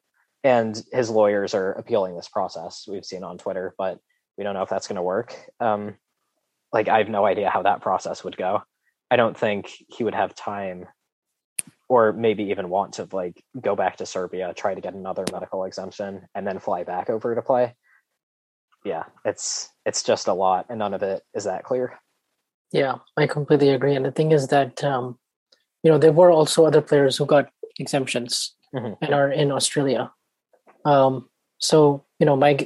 And 0.43 0.79
his 0.91 1.09
lawyers 1.09 1.55
are 1.55 1.71
appealing 1.71 2.15
this 2.15 2.27
process 2.27 2.85
we've 2.87 3.05
seen 3.05 3.23
on 3.23 3.37
Twitter, 3.37 3.73
but 3.77 3.99
we 4.37 4.43
don't 4.43 4.53
know 4.53 4.61
if 4.61 4.69
that's 4.69 4.87
going 4.87 4.97
to 4.97 5.01
work. 5.01 5.35
Um, 5.59 5.95
like, 6.71 6.87
I 6.87 6.99
have 6.99 7.09
no 7.09 7.25
idea 7.25 7.49
how 7.49 7.63
that 7.63 7.81
process 7.81 8.23
would 8.23 8.37
go. 8.37 8.61
I 9.09 9.15
don't 9.15 9.37
think 9.37 9.71
he 9.87 10.03
would 10.03 10.13
have 10.13 10.35
time 10.35 10.85
or 11.87 12.13
maybe 12.13 12.45
even 12.45 12.69
want 12.69 12.93
to 12.93 13.07
like 13.11 13.43
go 13.59 13.75
back 13.75 13.97
to 13.97 14.05
Serbia, 14.05 14.53
try 14.55 14.73
to 14.73 14.81
get 14.81 14.93
another 14.93 15.23
medical 15.31 15.63
exemption, 15.65 16.27
and 16.33 16.45
then 16.45 16.59
fly 16.59 16.83
back 16.83 17.09
over 17.09 17.35
to 17.35 17.41
play. 17.41 17.75
Yeah, 18.83 19.03
it's 19.23 19.69
it's 19.85 20.03
just 20.03 20.27
a 20.27 20.33
lot, 20.33 20.67
and 20.69 20.79
none 20.79 20.93
of 20.93 21.03
it 21.03 21.23
is 21.33 21.45
that 21.45 21.63
clear. 21.63 21.99
Yeah, 22.71 22.95
I 23.17 23.27
completely 23.27 23.69
agree. 23.69 23.95
And 23.95 24.05
the 24.05 24.11
thing 24.11 24.31
is 24.31 24.47
that 24.47 24.83
um, 24.83 25.17
you 25.85 25.91
know 25.91 25.99
there 25.99 26.11
were 26.11 26.31
also 26.31 26.65
other 26.65 26.81
players 26.81 27.15
who 27.15 27.27
got 27.27 27.47
exemptions 27.79 28.55
mm-hmm. 28.73 28.93
and 29.03 29.13
are 29.13 29.31
in 29.31 29.51
Australia. 29.51 30.11
Um, 30.83 31.29
so 31.59 32.03
you 32.19 32.25
know 32.25 32.35
my 32.35 32.57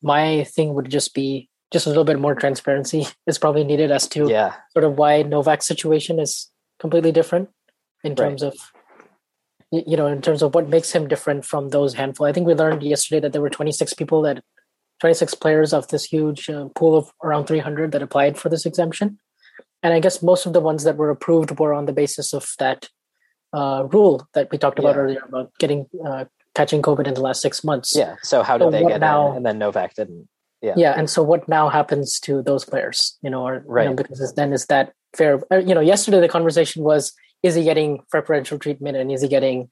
my 0.00 0.44
thing 0.44 0.74
would 0.74 0.88
just 0.88 1.12
be 1.12 1.50
just 1.72 1.86
a 1.86 1.88
little 1.88 2.04
bit 2.04 2.20
more 2.20 2.36
transparency 2.36 3.06
is 3.26 3.38
probably 3.38 3.64
needed 3.64 3.90
as 3.90 4.06
to 4.08 4.30
yeah. 4.30 4.54
sort 4.72 4.84
of 4.84 4.96
why 4.96 5.22
Novak's 5.22 5.66
situation 5.66 6.20
is 6.20 6.48
completely 6.78 7.10
different 7.10 7.48
in 8.04 8.14
terms 8.14 8.42
right. 8.42 8.52
of 8.52 8.60
you 9.72 9.96
know 9.96 10.06
in 10.06 10.22
terms 10.22 10.42
of 10.42 10.54
what 10.54 10.68
makes 10.68 10.92
him 10.92 11.08
different 11.08 11.44
from 11.44 11.70
those 11.70 11.94
handful. 11.94 12.26
I 12.26 12.32
think 12.32 12.46
we 12.46 12.54
learned 12.54 12.84
yesterday 12.84 13.18
that 13.20 13.32
there 13.32 13.42
were 13.42 13.50
26 13.50 13.94
people 13.94 14.22
that 14.22 14.44
26 15.00 15.34
players 15.34 15.72
of 15.72 15.88
this 15.88 16.04
huge 16.04 16.48
uh, 16.48 16.68
pool 16.76 16.96
of 16.96 17.10
around 17.24 17.46
300 17.46 17.90
that 17.90 18.02
applied 18.02 18.38
for 18.38 18.48
this 18.48 18.66
exemption. 18.66 19.18
And 19.82 19.92
I 19.92 20.00
guess 20.00 20.22
most 20.22 20.46
of 20.46 20.52
the 20.52 20.60
ones 20.60 20.84
that 20.84 20.96
were 20.96 21.10
approved 21.10 21.58
were 21.58 21.72
on 21.72 21.86
the 21.86 21.92
basis 21.92 22.32
of 22.32 22.54
that 22.58 22.88
uh, 23.52 23.86
rule 23.90 24.26
that 24.34 24.50
we 24.50 24.58
talked 24.58 24.78
about 24.78 24.94
yeah. 24.94 25.00
earlier 25.00 25.22
about 25.26 25.52
getting 25.58 25.86
uh, 26.06 26.24
catching 26.54 26.82
COVID 26.82 27.06
in 27.06 27.14
the 27.14 27.20
last 27.20 27.42
six 27.42 27.64
months. 27.64 27.94
Yeah. 27.94 28.16
So 28.22 28.42
how 28.42 28.58
did 28.58 28.66
so 28.66 28.70
they 28.70 28.84
get 28.84 29.00
now, 29.00 29.30
in, 29.30 29.38
and 29.38 29.46
then 29.46 29.58
Novak 29.58 29.94
didn't? 29.94 30.28
Yeah. 30.60 30.74
Yeah. 30.76 30.94
And 30.96 31.10
so 31.10 31.22
what 31.22 31.48
now 31.48 31.68
happens 31.68 32.20
to 32.20 32.42
those 32.42 32.64
players? 32.64 33.18
You 33.22 33.30
know, 33.30 33.46
or 33.46 33.64
right. 33.66 33.84
You 33.84 33.90
know, 33.90 33.96
because 33.96 34.34
then 34.34 34.52
is 34.52 34.66
that 34.66 34.92
fair? 35.14 35.42
Uh, 35.50 35.56
you 35.56 35.74
know, 35.74 35.80
yesterday 35.80 36.20
the 36.20 36.28
conversation 36.28 36.82
was: 36.84 37.12
is 37.42 37.54
he 37.54 37.64
getting 37.64 38.02
preferential 38.10 38.58
treatment, 38.58 38.96
and 38.96 39.10
is 39.10 39.22
he 39.22 39.28
getting, 39.28 39.68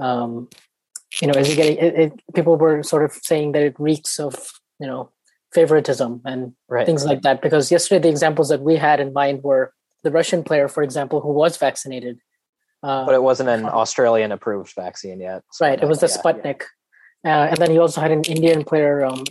um, 0.00 0.48
you 1.20 1.28
know, 1.28 1.38
is 1.38 1.48
he 1.48 1.54
getting? 1.54 1.76
It, 1.76 1.94
it, 1.94 2.12
people 2.34 2.56
were 2.56 2.82
sort 2.82 3.04
of 3.04 3.12
saying 3.12 3.52
that 3.52 3.62
it 3.62 3.76
reeks 3.78 4.18
of 4.18 4.34
you 4.80 4.86
know 4.86 5.10
favoritism 5.54 6.20
and 6.24 6.52
right. 6.68 6.86
things 6.86 7.04
like 7.06 7.22
that. 7.22 7.40
Because 7.40 7.70
yesterday 7.70 8.02
the 8.02 8.08
examples 8.08 8.48
that 8.48 8.60
we 8.60 8.76
had 8.76 9.00
in 9.00 9.12
mind 9.12 9.42
were 9.42 9.72
the 10.02 10.10
Russian 10.10 10.42
player, 10.42 10.68
for 10.68 10.82
example, 10.82 11.20
who 11.20 11.32
was 11.32 11.56
vaccinated 11.56 12.18
uh, 12.84 13.06
but 13.06 13.14
it 13.14 13.22
wasn't 13.22 13.48
an 13.48 13.64
Australian 13.64 14.30
approved 14.30 14.74
vaccine 14.74 15.18
yet. 15.18 15.42
So 15.52 15.66
right, 15.66 15.82
it 15.82 15.88
was 15.88 16.00
the 16.00 16.06
yeah, 16.06 16.16
Sputnik. 16.20 16.62
Yeah. 17.24 17.40
Uh, 17.40 17.46
and 17.46 17.56
then 17.56 17.70
he 17.70 17.78
also 17.78 18.02
had 18.02 18.10
an 18.10 18.22
Indian 18.24 18.62
player, 18.62 19.06
um, 19.06 19.24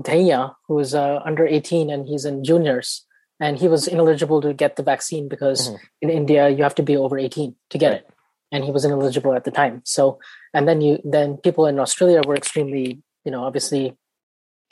Daya, 0.00 0.54
who 0.66 0.74
was 0.74 0.92
uh, 0.92 1.20
under 1.24 1.46
18 1.46 1.90
and 1.90 2.08
he's 2.08 2.24
in 2.24 2.42
juniors. 2.42 3.06
And 3.38 3.56
he 3.56 3.68
was 3.68 3.86
ineligible 3.86 4.42
to 4.42 4.52
get 4.52 4.74
the 4.74 4.82
vaccine 4.82 5.28
because 5.28 5.68
mm-hmm. 5.68 5.76
in 6.00 6.10
India 6.10 6.48
you 6.48 6.64
have 6.64 6.74
to 6.74 6.82
be 6.82 6.96
over 6.96 7.16
18 7.16 7.54
to 7.70 7.78
get 7.78 7.88
right. 7.88 8.00
it. 8.00 8.10
And 8.50 8.64
he 8.64 8.72
was 8.72 8.84
ineligible 8.84 9.32
at 9.32 9.44
the 9.44 9.52
time. 9.52 9.82
So, 9.84 10.18
and 10.52 10.66
then 10.66 10.80
you, 10.80 10.98
then 11.04 11.36
people 11.36 11.66
in 11.66 11.78
Australia 11.78 12.20
were 12.26 12.34
extremely, 12.34 13.00
you 13.24 13.30
know, 13.30 13.44
obviously, 13.44 13.96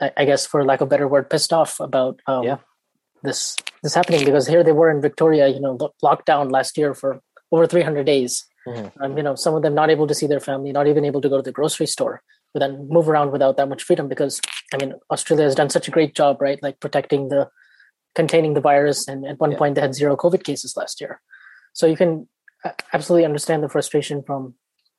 I, 0.00 0.25
guess 0.25 0.47
for 0.47 0.64
lack 0.64 0.80
of 0.80 0.88
a 0.88 0.90
better 0.90 1.09
word, 1.09 1.30
pissed 1.30 1.52
off 1.52 1.78
about 1.80 2.21
um, 2.26 2.45
yeah. 2.45 2.57
this 3.23 3.57
this 3.83 3.95
happening 3.95 4.25
because 4.25 4.47
here 4.47 4.62
they 4.62 4.73
were 4.73 4.90
in 4.90 5.00
Victoria, 5.00 5.49
you 5.49 5.61
know, 5.61 5.78
locked 6.02 6.26
down 6.26 6.49
last 6.49 6.76
year 6.78 6.95
for 6.95 7.21
over 7.52 7.66
300 7.66 8.04
days. 8.04 8.47
Mm-hmm. 8.66 9.02
Um, 9.02 9.16
you 9.16 9.23
know, 9.23 9.35
some 9.35 9.54
of 9.54 9.62
them 9.62 9.75
not 9.75 9.90
able 9.90 10.07
to 10.07 10.14
see 10.14 10.26
their 10.26 10.40
family, 10.40 10.73
not 10.73 10.87
even 10.87 11.04
able 11.04 11.21
to 11.21 11.28
go 11.28 11.37
to 11.37 11.42
the 11.42 11.52
grocery 11.52 11.87
store, 11.87 12.23
but 12.52 12.61
then 12.61 12.88
move 12.88 13.09
around 13.09 13.30
without 13.30 13.57
that 13.57 13.69
much 13.69 13.83
freedom 13.83 14.09
because, 14.09 14.40
I 14.75 14.76
mean, 14.76 14.95
Australia 15.11 15.45
has 15.45 15.54
done 15.54 15.71
such 15.71 15.88
a 15.88 15.90
great 15.90 16.14
job, 16.14 16.40
right? 16.40 16.62
Like 16.62 16.78
protecting 16.80 17.28
the, 17.28 17.49
containing 18.14 18.54
the 18.54 18.61
virus. 18.61 19.09
And 19.09 19.26
at 19.26 19.40
one 19.40 19.52
yeah. 19.52 19.59
point 19.59 19.75
they 19.76 19.80
had 19.80 19.95
zero 19.95 20.16
COVID 20.16 20.45
cases 20.45 20.76
last 20.76 21.00
year. 21.00 21.21
So 21.73 21.87
you 21.87 21.97
can 21.97 22.28
absolutely 22.92 23.25
understand 23.25 23.62
the 23.62 23.69
frustration 23.69 24.23
from 24.23 24.54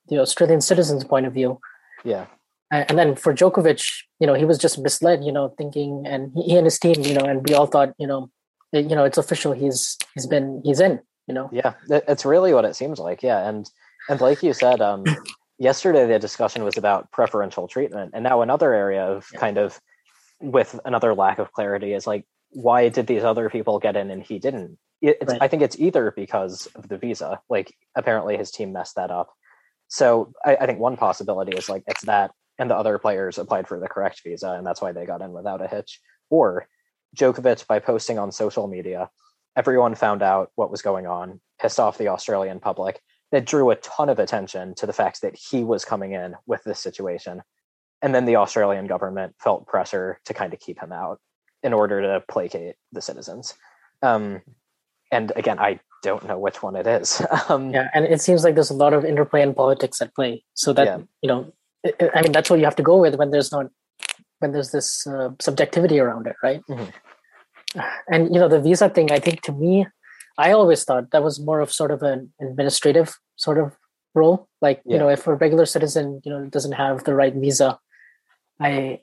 the 0.07 0.19
Australian 0.19 0.61
citizens' 0.61 1.03
point 1.03 1.25
of 1.25 1.33
view. 1.33 1.59
Yeah. 2.03 2.25
And 2.71 2.97
then 2.97 3.15
for 3.15 3.33
Djokovic, 3.33 3.85
you 4.19 4.27
know, 4.27 4.33
he 4.33 4.45
was 4.45 4.57
just 4.57 4.79
misled, 4.79 5.25
you 5.25 5.31
know, 5.31 5.53
thinking, 5.57 6.03
and 6.05 6.31
he 6.33 6.55
and 6.55 6.65
his 6.65 6.79
team, 6.79 7.01
you 7.01 7.13
know, 7.13 7.25
and 7.25 7.47
we 7.47 7.53
all 7.53 7.67
thought, 7.67 7.93
you 7.99 8.07
know, 8.07 8.31
you 8.71 8.95
know, 8.95 9.03
it's 9.03 9.17
official. 9.17 9.51
He's 9.51 9.97
he's 10.13 10.25
been 10.25 10.61
he's 10.63 10.79
in 10.79 11.01
you 11.27 11.33
know 11.33 11.49
yeah 11.51 11.73
it's 11.89 12.25
really 12.25 12.53
what 12.53 12.65
it 12.65 12.75
seems 12.75 12.99
like 12.99 13.23
yeah 13.23 13.47
and 13.47 13.69
and 14.09 14.21
like 14.21 14.41
you 14.43 14.53
said 14.53 14.81
um 14.81 15.05
yesterday 15.59 16.05
the 16.05 16.19
discussion 16.19 16.63
was 16.63 16.77
about 16.77 17.11
preferential 17.11 17.67
treatment 17.67 18.11
and 18.13 18.23
now 18.23 18.41
another 18.41 18.73
area 18.73 19.03
of 19.03 19.27
yeah. 19.33 19.39
kind 19.39 19.57
of 19.57 19.79
with 20.41 20.79
another 20.85 21.13
lack 21.13 21.39
of 21.39 21.51
clarity 21.51 21.93
is 21.93 22.07
like 22.07 22.25
why 22.49 22.89
did 22.89 23.07
these 23.07 23.23
other 23.23 23.49
people 23.49 23.79
get 23.79 23.95
in 23.95 24.09
and 24.09 24.23
he 24.23 24.39
didn't 24.39 24.77
right. 25.01 25.41
i 25.41 25.47
think 25.47 25.61
it's 25.61 25.79
either 25.79 26.11
because 26.15 26.67
of 26.75 26.89
the 26.89 26.97
visa 26.97 27.39
like 27.49 27.73
apparently 27.95 28.35
his 28.35 28.51
team 28.51 28.73
messed 28.73 28.95
that 28.95 29.11
up 29.11 29.29
so 29.87 30.33
I, 30.43 30.55
I 30.55 30.65
think 30.65 30.79
one 30.79 30.97
possibility 30.97 31.55
is 31.55 31.69
like 31.69 31.83
it's 31.87 32.05
that 32.05 32.31
and 32.61 32.69
the 32.69 32.75
other 32.75 32.99
players 32.99 33.39
applied 33.39 33.67
for 33.67 33.79
the 33.79 33.87
correct 33.89 34.21
visa 34.23 34.51
and 34.51 34.65
that's 34.65 34.81
why 34.81 34.91
they 34.91 35.05
got 35.05 35.21
in 35.21 35.31
without 35.31 35.61
a 35.61 35.67
hitch 35.67 35.99
or 36.29 36.67
Djokovic 37.17 37.65
by 37.67 37.79
posting 37.79 38.19
on 38.19 38.31
social 38.31 38.67
media 38.67 39.09
everyone 39.55 39.95
found 39.95 40.21
out 40.21 40.51
what 40.55 40.71
was 40.71 40.81
going 40.81 41.07
on, 41.07 41.39
pissed 41.59 41.79
off 41.79 41.97
the 41.97 42.07
Australian 42.07 42.59
public. 42.59 42.99
That 43.31 43.45
drew 43.45 43.69
a 43.69 43.75
ton 43.77 44.09
of 44.09 44.19
attention 44.19 44.75
to 44.75 44.85
the 44.85 44.93
fact 44.93 45.21
that 45.21 45.37
he 45.37 45.63
was 45.63 45.85
coming 45.85 46.11
in 46.11 46.35
with 46.45 46.63
this 46.63 46.79
situation. 46.79 47.41
And 48.01 48.13
then 48.13 48.25
the 48.25 48.35
Australian 48.35 48.87
government 48.87 49.35
felt 49.39 49.67
pressure 49.67 50.19
to 50.25 50.33
kind 50.33 50.53
of 50.53 50.59
keep 50.59 50.81
him 50.81 50.91
out 50.91 51.19
in 51.63 51.71
order 51.71 52.01
to 52.01 52.23
placate 52.27 52.75
the 52.91 53.01
citizens. 53.01 53.53
Um, 54.01 54.41
and 55.11 55.31
again, 55.35 55.59
I 55.59 55.79
don't 56.03 56.27
know 56.27 56.39
which 56.39 56.61
one 56.61 56.75
it 56.75 56.87
is. 56.87 57.21
Um, 57.49 57.71
yeah, 57.71 57.89
and 57.93 58.05
it 58.05 58.21
seems 58.21 58.43
like 58.43 58.55
there's 58.55 58.69
a 58.69 58.75
lot 58.75 58.93
of 58.93 59.03
interplay 59.05 59.41
and 59.41 59.55
politics 59.55 60.01
at 60.01 60.13
play. 60.15 60.43
So 60.53 60.73
that 60.73 60.85
yeah. 60.85 60.99
you 61.21 61.27
know, 61.27 61.53
I 61.85 62.21
mean, 62.21 62.31
that's 62.31 62.49
what 62.49 62.59
you 62.59 62.65
have 62.65 62.75
to 62.75 62.83
go 62.83 62.97
with 62.97 63.15
when 63.15 63.31
there's 63.31 63.51
not 63.51 63.67
when 64.39 64.51
there's 64.51 64.71
this 64.71 65.05
uh, 65.07 65.29
subjectivity 65.39 65.99
around 65.99 66.27
it, 66.27 66.35
right? 66.43 66.61
Mm-hmm 66.69 66.89
and 68.09 68.33
you 68.33 68.39
know 68.39 68.47
the 68.47 68.59
visa 68.59 68.89
thing 68.89 69.11
i 69.11 69.19
think 69.19 69.41
to 69.41 69.51
me 69.51 69.85
i 70.37 70.51
always 70.51 70.83
thought 70.83 71.11
that 71.11 71.23
was 71.23 71.39
more 71.39 71.59
of 71.59 71.71
sort 71.71 71.91
of 71.91 72.01
an 72.03 72.31
administrative 72.41 73.13
sort 73.35 73.57
of 73.57 73.77
role 74.13 74.47
like 74.61 74.81
yeah. 74.85 74.93
you 74.93 74.99
know 74.99 75.09
if 75.09 75.27
a 75.27 75.35
regular 75.35 75.65
citizen 75.65 76.21
you 76.25 76.31
know 76.31 76.45
doesn't 76.45 76.73
have 76.73 77.03
the 77.03 77.15
right 77.15 77.35
visa 77.35 77.79
i 78.59 78.99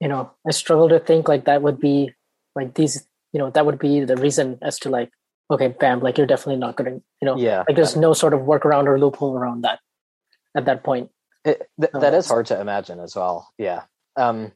you 0.00 0.08
know 0.08 0.30
i 0.46 0.50
struggle 0.50 0.88
to 0.88 0.98
think 0.98 1.28
like 1.28 1.44
that 1.44 1.62
would 1.62 1.78
be 1.78 2.10
like 2.54 2.74
these 2.74 3.06
you 3.32 3.38
know 3.38 3.50
that 3.50 3.64
would 3.64 3.78
be 3.78 4.00
the 4.04 4.16
reason 4.16 4.58
as 4.62 4.78
to 4.78 4.88
like 4.88 5.10
okay 5.50 5.68
bam 5.68 6.00
like 6.00 6.18
you're 6.18 6.26
definitely 6.26 6.56
not 6.56 6.76
gonna 6.76 6.98
you 7.22 7.26
know 7.26 7.36
yeah 7.36 7.62
like 7.68 7.76
there's 7.76 7.96
no 7.96 8.12
sort 8.12 8.34
of 8.34 8.40
workaround 8.40 8.86
or 8.86 8.98
loophole 8.98 9.36
around 9.36 9.62
that 9.62 9.78
at 10.56 10.64
that 10.64 10.82
point 10.82 11.10
it, 11.44 11.68
th- 11.80 11.92
that 11.92 12.14
uh, 12.14 12.16
is 12.16 12.28
hard 12.28 12.46
to 12.46 12.60
imagine 12.60 13.00
as 13.00 13.14
well 13.16 13.48
yeah 13.58 13.82
um 14.16 14.52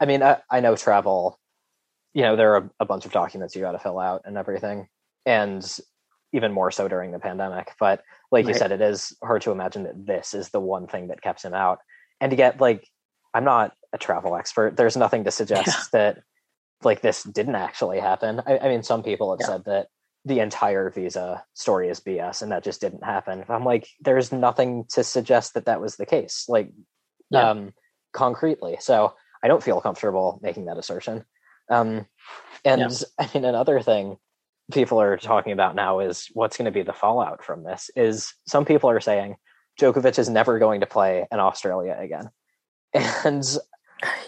i 0.00 0.06
mean 0.06 0.22
I, 0.22 0.38
I 0.50 0.60
know 0.60 0.76
travel 0.76 1.38
you 2.14 2.22
know 2.22 2.36
there 2.36 2.54
are 2.56 2.70
a 2.80 2.84
bunch 2.84 3.04
of 3.04 3.12
documents 3.12 3.54
you 3.54 3.62
got 3.62 3.72
to 3.72 3.78
fill 3.78 3.98
out 3.98 4.22
and 4.24 4.36
everything 4.36 4.88
and 5.24 5.64
even 6.32 6.52
more 6.52 6.70
so 6.70 6.88
during 6.88 7.12
the 7.12 7.18
pandemic 7.18 7.72
but 7.78 8.02
like 8.32 8.46
right. 8.46 8.54
you 8.54 8.58
said 8.58 8.72
it 8.72 8.80
is 8.80 9.16
hard 9.22 9.42
to 9.42 9.50
imagine 9.50 9.84
that 9.84 10.06
this 10.06 10.34
is 10.34 10.50
the 10.50 10.60
one 10.60 10.86
thing 10.86 11.08
that 11.08 11.22
kept 11.22 11.42
him 11.42 11.54
out 11.54 11.78
and 12.20 12.30
to 12.30 12.36
get 12.36 12.60
like 12.60 12.88
i'm 13.34 13.44
not 13.44 13.72
a 13.92 13.98
travel 13.98 14.36
expert 14.36 14.76
there's 14.76 14.96
nothing 14.96 15.24
to 15.24 15.30
suggest 15.40 15.68
yeah. 15.68 15.82
that 15.92 16.18
like 16.82 17.00
this 17.00 17.22
didn't 17.22 17.54
actually 17.54 18.00
happen 18.00 18.42
I, 18.46 18.58
I 18.58 18.68
mean 18.68 18.82
some 18.82 19.02
people 19.02 19.30
have 19.30 19.40
yeah. 19.40 19.46
said 19.46 19.64
that 19.66 19.88
the 20.26 20.40
entire 20.40 20.90
visa 20.90 21.42
story 21.54 21.88
is 21.88 22.00
bs 22.00 22.42
and 22.42 22.52
that 22.52 22.62
just 22.62 22.80
didn't 22.82 23.04
happen 23.04 23.44
i'm 23.48 23.64
like 23.64 23.88
there's 24.00 24.32
nothing 24.32 24.84
to 24.90 25.02
suggest 25.02 25.54
that 25.54 25.64
that 25.64 25.80
was 25.80 25.96
the 25.96 26.06
case 26.06 26.44
like 26.48 26.70
yeah. 27.30 27.50
um 27.50 27.72
concretely 28.12 28.76
so 28.78 29.14
i 29.42 29.48
don't 29.48 29.62
feel 29.62 29.80
comfortable 29.80 30.38
making 30.42 30.66
that 30.66 30.78
assertion 30.78 31.24
um, 31.70 32.06
and 32.64 32.80
yeah. 32.80 32.88
I 33.18 33.30
mean, 33.34 33.44
another 33.44 33.80
thing 33.80 34.16
people 34.72 35.00
are 35.00 35.16
talking 35.16 35.52
about 35.52 35.74
now 35.74 36.00
is 36.00 36.28
what's 36.32 36.56
going 36.56 36.66
to 36.66 36.70
be 36.70 36.82
the 36.82 36.92
fallout 36.92 37.44
from 37.44 37.64
this. 37.64 37.90
Is 37.96 38.34
some 38.46 38.64
people 38.64 38.90
are 38.90 39.00
saying 39.00 39.36
Djokovic 39.80 40.18
is 40.18 40.28
never 40.28 40.58
going 40.58 40.80
to 40.80 40.86
play 40.86 41.26
in 41.30 41.38
Australia 41.38 41.96
again, 41.98 42.30
and 43.24 43.44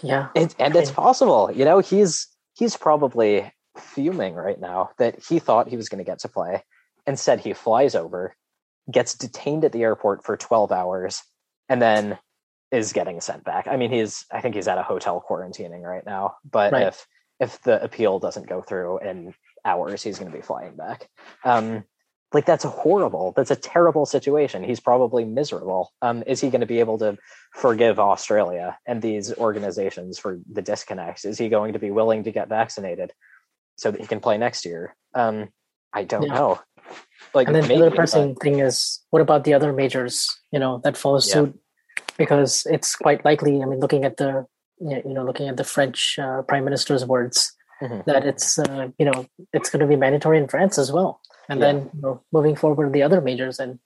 yeah, 0.01 0.29
it, 0.35 0.55
and 0.59 0.75
it's 0.75 0.91
possible. 0.91 1.51
You 1.53 1.65
know, 1.65 1.79
he's 1.79 2.27
he's 2.53 2.75
probably 2.77 3.51
fuming 3.79 4.35
right 4.35 4.59
now 4.59 4.91
that 4.97 5.19
he 5.27 5.39
thought 5.39 5.69
he 5.69 5.77
was 5.77 5.89
going 5.89 6.03
to 6.03 6.09
get 6.09 6.19
to 6.19 6.29
play. 6.29 6.63
Instead, 7.07 7.39
he 7.39 7.53
flies 7.53 7.95
over, 7.95 8.35
gets 8.91 9.15
detained 9.15 9.65
at 9.65 9.71
the 9.71 9.83
airport 9.83 10.23
for 10.23 10.37
12 10.37 10.71
hours, 10.71 11.23
and 11.67 11.81
then 11.81 12.17
is 12.71 12.93
getting 12.93 13.19
sent 13.21 13.43
back. 13.43 13.67
I 13.67 13.77
mean, 13.77 13.91
he's 13.91 14.25
I 14.31 14.41
think 14.41 14.55
he's 14.55 14.67
at 14.67 14.77
a 14.77 14.83
hotel 14.83 15.23
quarantining 15.27 15.81
right 15.81 16.05
now. 16.05 16.35
But 16.49 16.71
right. 16.71 16.87
if 16.87 17.07
if 17.39 17.61
the 17.63 17.81
appeal 17.83 18.19
doesn't 18.19 18.47
go 18.47 18.61
through 18.61 18.99
in 18.99 19.33
hours, 19.65 20.03
he's 20.03 20.19
going 20.19 20.31
to 20.31 20.37
be 20.37 20.43
flying 20.43 20.75
back. 20.75 21.09
Um, 21.43 21.83
like 22.31 22.45
that's 22.45 22.65
a 22.65 22.69
horrible, 22.69 23.33
that's 23.35 23.49
a 23.49 23.55
terrible 23.55 24.05
situation. 24.05 24.63
He's 24.63 24.79
probably 24.79 25.25
miserable. 25.25 25.91
Um, 26.01 26.23
is 26.27 26.39
he 26.39 26.49
going 26.49 26.61
to 26.61 26.67
be 26.67 26.79
able 26.79 26.99
to 26.99 27.17
forgive 27.53 27.99
Australia 27.99 28.77
and 28.85 29.01
these 29.01 29.33
organizations 29.33 30.19
for 30.19 30.39
the 30.51 30.61
disconnect? 30.61 31.25
Is 31.25 31.39
he 31.39 31.49
going 31.49 31.73
to 31.73 31.79
be 31.79 31.89
willing 31.89 32.25
to 32.25 32.31
get 32.31 32.49
vaccinated 32.49 33.13
so 33.79 33.91
that 33.91 33.99
he 34.01 34.07
can 34.07 34.19
play 34.19 34.37
next 34.37 34.65
year? 34.65 34.95
Um, 35.15 35.49
I 35.93 36.03
don't 36.03 36.23
yeah. 36.23 36.33
know. 36.35 36.59
Like, 37.33 37.47
and 37.47 37.55
then 37.55 37.63
maybe, 37.67 37.79
the 37.79 37.87
other 37.87 37.95
pressing 37.95 38.33
but- 38.33 38.41
thing 38.43 38.59
is, 38.59 38.99
what 39.09 39.21
about 39.21 39.43
the 39.43 39.53
other 39.53 39.71
majors? 39.73 40.27
You 40.51 40.59
know, 40.59 40.79
that 40.83 40.97
follow 40.97 41.17
Yeah. 41.17 41.33
suit, 41.33 41.59
because 42.17 42.65
it's 42.69 42.95
quite 42.95 43.23
likely. 43.25 43.61
I 43.61 43.65
mean, 43.65 43.79
looking 43.79 44.05
at 44.05 44.17
the 44.17 44.45
you 44.81 45.03
know, 45.13 45.25
looking 45.25 45.49
at 45.49 45.57
the 45.57 45.65
French 45.65 46.17
uh, 46.17 46.41
prime 46.43 46.63
minister's 46.63 47.05
words, 47.05 47.51
Mhm. 47.83 48.05
that 48.05 48.25
it's 48.25 48.57
uh, 48.59 48.87
you 48.97 49.05
know 49.05 49.25
it's 49.53 49.69
going 49.69 49.81
to 49.81 49.87
be 49.87 49.95
mandatory 49.97 50.37
in 50.37 50.47
France 50.47 50.77
as 50.77 50.91
well, 50.91 51.19
and 51.49 51.59
Yeah. 51.59 51.65
then 51.65 51.89
you 51.93 52.01
know, 52.01 52.21
moving 52.31 52.55
forward 52.55 52.93
the 52.93 53.03
other 53.03 53.19
majors 53.21 53.59
and 53.59 53.79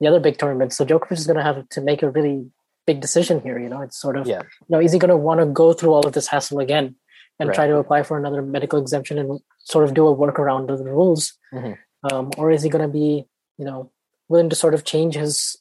the 0.00 0.06
other 0.08 0.20
big 0.20 0.38
tournaments. 0.38 0.76
So 0.76 0.84
Djokovic 0.86 1.12
is 1.20 1.26
going 1.26 1.36
to 1.36 1.42
have 1.42 1.68
to 1.68 1.80
make 1.80 2.02
a 2.02 2.10
really 2.10 2.50
big 2.86 3.00
decision 3.00 3.40
here. 3.40 3.58
You 3.58 3.68
know, 3.68 3.82
it's 3.82 3.98
sort 4.00 4.16
of 4.16 4.26
Yeah. 4.26 4.42
you 4.42 4.70
know 4.70 4.80
is 4.80 4.92
he 4.92 4.98
going 4.98 5.10
to 5.16 5.16
want 5.28 5.40
to 5.40 5.46
go 5.46 5.72
through 5.72 5.92
all 5.92 6.06
of 6.06 6.12
this 6.14 6.28
hassle 6.28 6.60
again 6.60 6.96
and 7.38 7.48
Right. 7.48 7.54
try 7.54 7.66
to 7.66 7.76
apply 7.76 8.02
for 8.02 8.16
another 8.18 8.42
medical 8.42 8.78
exemption 8.78 9.18
and 9.18 9.40
sort 9.58 9.84
of 9.84 9.94
do 9.94 10.06
a 10.08 10.16
workaround 10.16 10.70
of 10.70 10.78
the 10.78 10.84
rules, 10.90 11.34
Mhm. 11.52 11.76
um, 12.10 12.30
or 12.38 12.50
is 12.50 12.62
he 12.62 12.68
going 12.70 12.82
to 12.82 12.88
be 12.88 13.26
you 13.58 13.64
know 13.64 13.90
willing 14.28 14.50
to 14.50 14.56
sort 14.56 14.74
of 14.74 14.84
change 14.84 15.14
his 15.14 15.56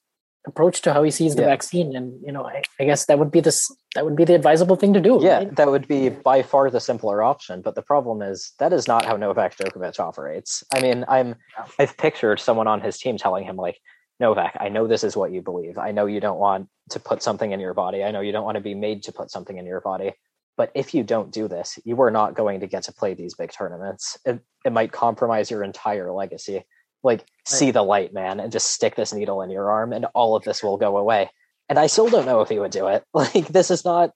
approach 0.47 0.81
to 0.83 0.93
how 0.93 1.01
he 1.01 1.09
sees 1.09 1.35
the 1.35 1.41
Yeah. 1.41 1.47
vaccine 1.47 1.95
and 1.95 2.21
you 2.23 2.31
know 2.31 2.45
I, 2.45 2.61
I 2.79 2.83
guess 2.85 3.05
that 3.07 3.17
would 3.17 3.31
be 3.31 3.39
this 3.39 3.73
that 3.95 4.05
would 4.05 4.15
be 4.15 4.25
the 4.25 4.35
advisable 4.35 4.75
thing 4.75 4.93
to 4.93 4.99
do 5.01 5.17
Yeah, 5.21 5.37
right? 5.39 5.55
that 5.55 5.69
would 5.69 5.87
be 5.87 6.09
by 6.09 6.43
far 6.43 6.69
the 6.69 6.79
simpler 6.79 7.23
option. 7.23 7.61
But 7.61 7.73
the 7.75 7.81
problem 7.81 8.21
is 8.21 8.51
that 8.59 8.71
is 8.73 8.87
not 8.87 9.05
how 9.05 9.15
Novak 9.17 9.55
Djokovic 9.57 9.99
operates. 9.99 10.63
I 10.73 10.81
mean, 10.81 11.03
I'm 11.07 11.35
I've 11.79 11.97
pictured 11.97 12.39
someone 12.39 12.67
on 12.67 12.81
his 12.81 12.97
team 12.99 13.17
telling 13.17 13.43
him 13.45 13.55
like, 13.55 13.79
Novak, 14.19 14.55
I 14.59 14.69
know 14.69 14.85
this 14.87 15.03
is 15.03 15.17
what 15.17 15.31
you 15.31 15.41
believe. 15.41 15.77
I 15.77 15.91
know 15.91 16.05
you 16.05 16.19
don't 16.19 16.37
want 16.39 16.69
to 16.91 16.99
put 16.99 17.23
something 17.23 17.51
in 17.51 17.59
your 17.59 17.73
body. 17.73 18.03
I 18.03 18.11
know 18.11 18.21
you 18.21 18.31
don't 18.31 18.45
want 18.45 18.55
to 18.55 18.61
be 18.61 18.75
made 18.75 19.03
to 19.03 19.11
put 19.11 19.31
something 19.31 19.57
in 19.57 19.65
your 19.65 19.81
body. 19.81 20.13
But 20.57 20.71
if 20.73 20.93
you 20.93 21.03
don't 21.03 21.31
do 21.31 21.47
this, 21.47 21.77
you 21.83 22.01
are 22.01 22.11
not 22.11 22.33
going 22.35 22.61
to 22.61 22.67
get 22.67 22.83
to 22.83 22.93
play 22.93 23.13
these 23.13 23.35
big 23.35 23.51
tournaments. 23.51 24.17
It, 24.25 24.39
it 24.63 24.71
might 24.71 24.91
compromise 24.91 25.51
your 25.51 25.63
entire 25.63 26.11
legacy. 26.11 26.63
Like, 27.03 27.25
see 27.45 27.71
the 27.71 27.83
light, 27.83 28.13
man, 28.13 28.39
and 28.39 28.51
just 28.51 28.67
stick 28.67 28.95
this 28.95 29.13
needle 29.13 29.41
in 29.41 29.51
your 29.51 29.69
arm, 29.69 29.93
and 29.93 30.05
all 30.15 30.35
of 30.35 30.43
this 30.43 30.63
will 30.63 30.77
go 30.77 30.97
away. 30.97 31.29
And 31.69 31.77
I 31.77 31.87
still 31.87 32.09
don't 32.09 32.25
know 32.25 32.41
if 32.41 32.49
he 32.49 32.59
would 32.59 32.71
do 32.71 32.87
it. 32.87 33.03
Like, 33.13 33.47
this 33.47 33.69
is 33.69 33.85
not 33.85 34.11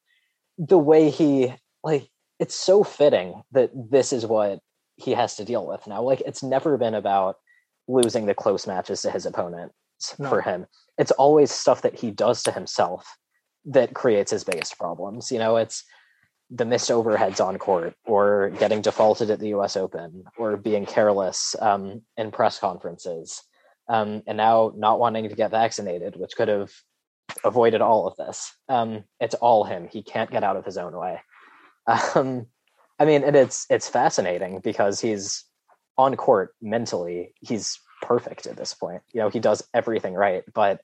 the 0.60 0.77
way 0.77 1.10
he 1.10 1.53
like 1.84 2.10
it's 2.38 2.55
so 2.55 2.84
fitting 2.84 3.41
that 3.51 3.72
this 3.74 4.12
is 4.13 4.25
what 4.25 4.60
he 4.98 5.12
has 5.12 5.36
to 5.38 5.46
deal 5.46 5.65
with 5.65 5.88
now 5.88 6.03
like 6.03 6.22
it's 6.25 6.43
never 6.43 6.77
been 6.77 6.93
about 6.93 7.38
losing 7.88 8.25
the 8.25 8.36
close 8.36 8.67
matches 8.67 9.01
to 9.01 9.10
his 9.10 9.25
opponents 9.25 9.74
No. 10.19 10.29
for 10.29 10.41
him 10.41 10.67
it's 10.98 11.12
always 11.12 11.50
stuff 11.50 11.81
that 11.84 11.98
he 11.98 12.12
does 12.12 12.43
to 12.43 12.51
himself 12.51 13.08
that 13.65 13.93
creates 13.93 14.31
his 14.31 14.43
biggest 14.43 14.77
problems 14.77 15.31
you 15.31 15.39
know 15.39 15.55
it's 15.55 15.84
the 16.50 16.65
missed 16.65 16.89
overheads 16.89 17.44
on 17.46 17.58
court 17.58 17.94
or 18.06 18.51
getting 18.60 18.82
defaulted 18.82 19.29
at 19.29 19.39
the 19.39 19.50
us 19.50 19.77
open 19.77 20.24
or 20.38 20.58
being 20.58 20.86
careless 20.86 21.56
um, 21.60 22.01
in 22.18 22.32
press 22.32 22.60
conferences 22.60 23.44
um, 23.88 24.24
and 24.25 24.38
now 24.38 24.72
not 24.75 25.00
wanting 25.00 25.29
to 25.29 25.36
get 25.36 25.51
vaccinated 25.51 26.15
which 26.15 26.36
could 26.36 26.48
have 26.48 26.72
avoided 27.44 27.82
all 27.82 28.08
of 28.08 28.15
this. 28.18 28.53
Um, 28.68 29.03
it's 29.20 29.36
all 29.36 29.63
him. 29.63 29.88
He 29.91 30.01
can't 30.01 30.32
get 30.32 30.44
out 30.44 30.58
of 30.58 30.65
his 30.65 30.77
own 30.77 30.96
way. 30.96 31.22
Um, 32.13 32.46
I 33.00 33.06
mean, 33.06 33.24
and 33.24 33.36
it's 33.36 33.65
it's 33.68 33.89
fascinating 33.89 34.60
because 34.60 35.00
he's 35.00 35.44
on 35.98 36.15
court 36.15 36.53
mentally. 36.62 37.34
He's 37.39 37.79
perfect 38.03 38.46
at 38.46 38.58
this 38.58 38.75
point. 38.75 39.01
You 39.12 39.22
know, 39.22 39.29
he 39.29 39.39
does 39.39 39.68
everything 39.74 40.13
right, 40.13 40.44
but 40.53 40.82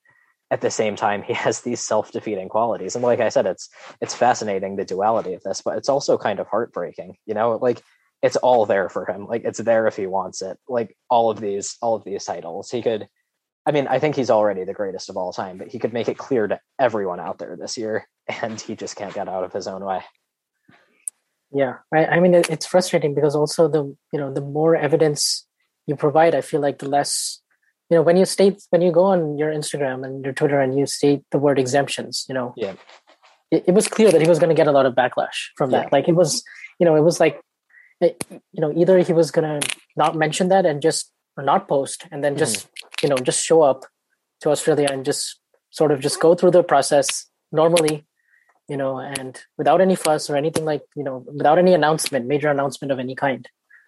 at 0.52 0.62
the 0.62 0.72
same 0.72 0.96
time, 0.96 1.24
he 1.24 1.34
has 1.46 1.62
these 1.62 1.80
self 1.80 2.12
defeating 2.12 2.50
qualities. 2.50 2.96
And 2.96 3.04
like 3.04 3.20
I 3.20 3.30
said, 3.30 3.46
it's 3.46 3.70
it's 4.02 4.16
fascinating 4.16 4.76
the 4.76 4.86
duality 4.86 5.34
of 5.34 5.44
this, 5.44 5.62
but 5.62 5.78
it's 5.78 5.90
also 5.90 6.18
kind 6.18 6.40
of 6.40 6.48
heartbreaking. 6.48 7.18
You 7.26 7.34
know, 7.34 7.58
like 7.62 7.82
it's 8.22 8.38
all 8.38 8.66
there 8.66 8.90
for 8.90 9.06
him. 9.06 9.28
Like 9.28 9.44
it's 9.44 9.60
there 9.60 9.88
if 9.88 9.96
he 9.96 10.08
wants 10.08 10.42
it. 10.42 10.58
Like 10.68 10.96
all 11.10 11.30
of 11.30 11.40
these 11.40 11.78
all 11.82 11.96
of 11.96 12.04
these 12.04 12.26
titles, 12.26 12.70
he 12.72 12.82
could 12.82 13.08
I 13.68 13.72
mean, 13.72 13.88
I 13.88 13.98
think 13.98 14.16
he's 14.16 14.30
already 14.30 14.64
the 14.64 14.76
greatest 14.76 15.10
of 15.10 15.18
all 15.18 15.34
time, 15.34 15.58
but 15.58 15.70
he 15.70 15.80
could 15.80 15.92
make 15.92 16.08
it 16.08 16.20
clear 16.20 16.48
to 16.48 16.60
everyone 16.80 17.20
out 17.20 17.40
there 17.40 17.56
this 17.56 17.78
year, 17.78 18.08
and 18.42 18.60
he 18.62 18.76
just 18.76 18.96
can't 18.96 19.14
get 19.14 19.28
out 19.28 19.44
of 19.44 19.54
his 19.54 19.68
own 19.68 19.84
way. 19.84 20.02
yeah 21.52 21.78
I, 21.94 22.06
I 22.06 22.20
mean 22.20 22.34
it, 22.34 22.50
it's 22.50 22.66
frustrating 22.66 23.16
because 23.16 23.36
also 23.36 23.68
the 23.68 23.84
you 24.12 24.20
know 24.20 24.34
the 24.34 24.42
more 24.42 24.76
evidence 24.76 25.48
you 25.88 25.96
provide 25.96 26.34
i 26.36 26.42
feel 26.42 26.62
like 26.62 26.80
the 26.80 26.90
less 26.90 27.42
you 27.90 27.96
know 27.98 28.02
when 28.02 28.18
you 28.18 28.26
state 28.26 28.62
when 28.72 28.82
you 28.82 28.92
go 28.92 29.04
on 29.04 29.38
your 29.38 29.52
instagram 29.52 30.04
and 30.06 30.24
your 30.24 30.34
twitter 30.34 30.60
and 30.60 30.78
you 30.78 30.86
state 30.86 31.22
the 31.32 31.38
word 31.38 31.60
exemptions 31.60 32.26
you 32.28 32.34
know 32.36 32.54
Yeah. 32.58 32.74
it, 33.52 33.66
it 33.68 33.74
was 33.74 33.88
clear 33.88 34.12
that 34.12 34.22
he 34.22 34.28
was 34.28 34.40
going 34.40 34.50
to 34.50 34.56
get 34.62 34.68
a 34.68 34.72
lot 34.72 34.86
of 34.86 34.94
backlash 34.96 35.38
from 35.58 35.72
that 35.72 35.84
Yeah. 35.86 35.90
like 35.92 36.08
it 36.08 36.16
was 36.16 36.44
you 36.80 36.86
know 36.86 36.96
it 36.96 37.02
was 37.10 37.20
like 37.20 37.42
it, 38.02 38.24
you 38.52 38.62
know 38.62 38.72
either 38.76 38.98
he 39.00 39.14
was 39.14 39.32
going 39.32 39.50
to 39.62 39.68
not 39.96 40.16
mention 40.16 40.50
that 40.50 40.66
and 40.66 40.82
just 40.82 41.12
or 41.38 41.44
not 41.44 41.68
post 41.68 42.08
and 42.12 42.24
then 42.24 42.38
just 42.38 42.68
you 43.04 43.10
know 43.10 43.18
just 43.18 43.44
show 43.46 43.62
up 43.62 43.86
to 44.42 44.50
australia 44.50 44.88
and 44.92 45.06
just 45.06 45.40
sort 45.70 45.92
of 45.92 46.00
just 46.00 46.20
go 46.20 46.34
through 46.36 46.52
the 46.52 46.64
process 46.64 47.28
normally 47.52 48.06
you 48.68 48.78
know 48.78 48.98
and 49.00 49.42
without 49.58 49.80
any 49.80 49.96
fuss 49.96 50.30
or 50.30 50.36
anything 50.36 50.66
like 50.66 50.82
you 50.96 51.04
know 51.04 51.18
without 51.40 51.58
any 51.60 51.74
announcement 51.74 52.26
major 52.26 52.50
announcement 52.50 52.92
of 52.92 53.00
any 53.00 53.16
kind 53.16 53.48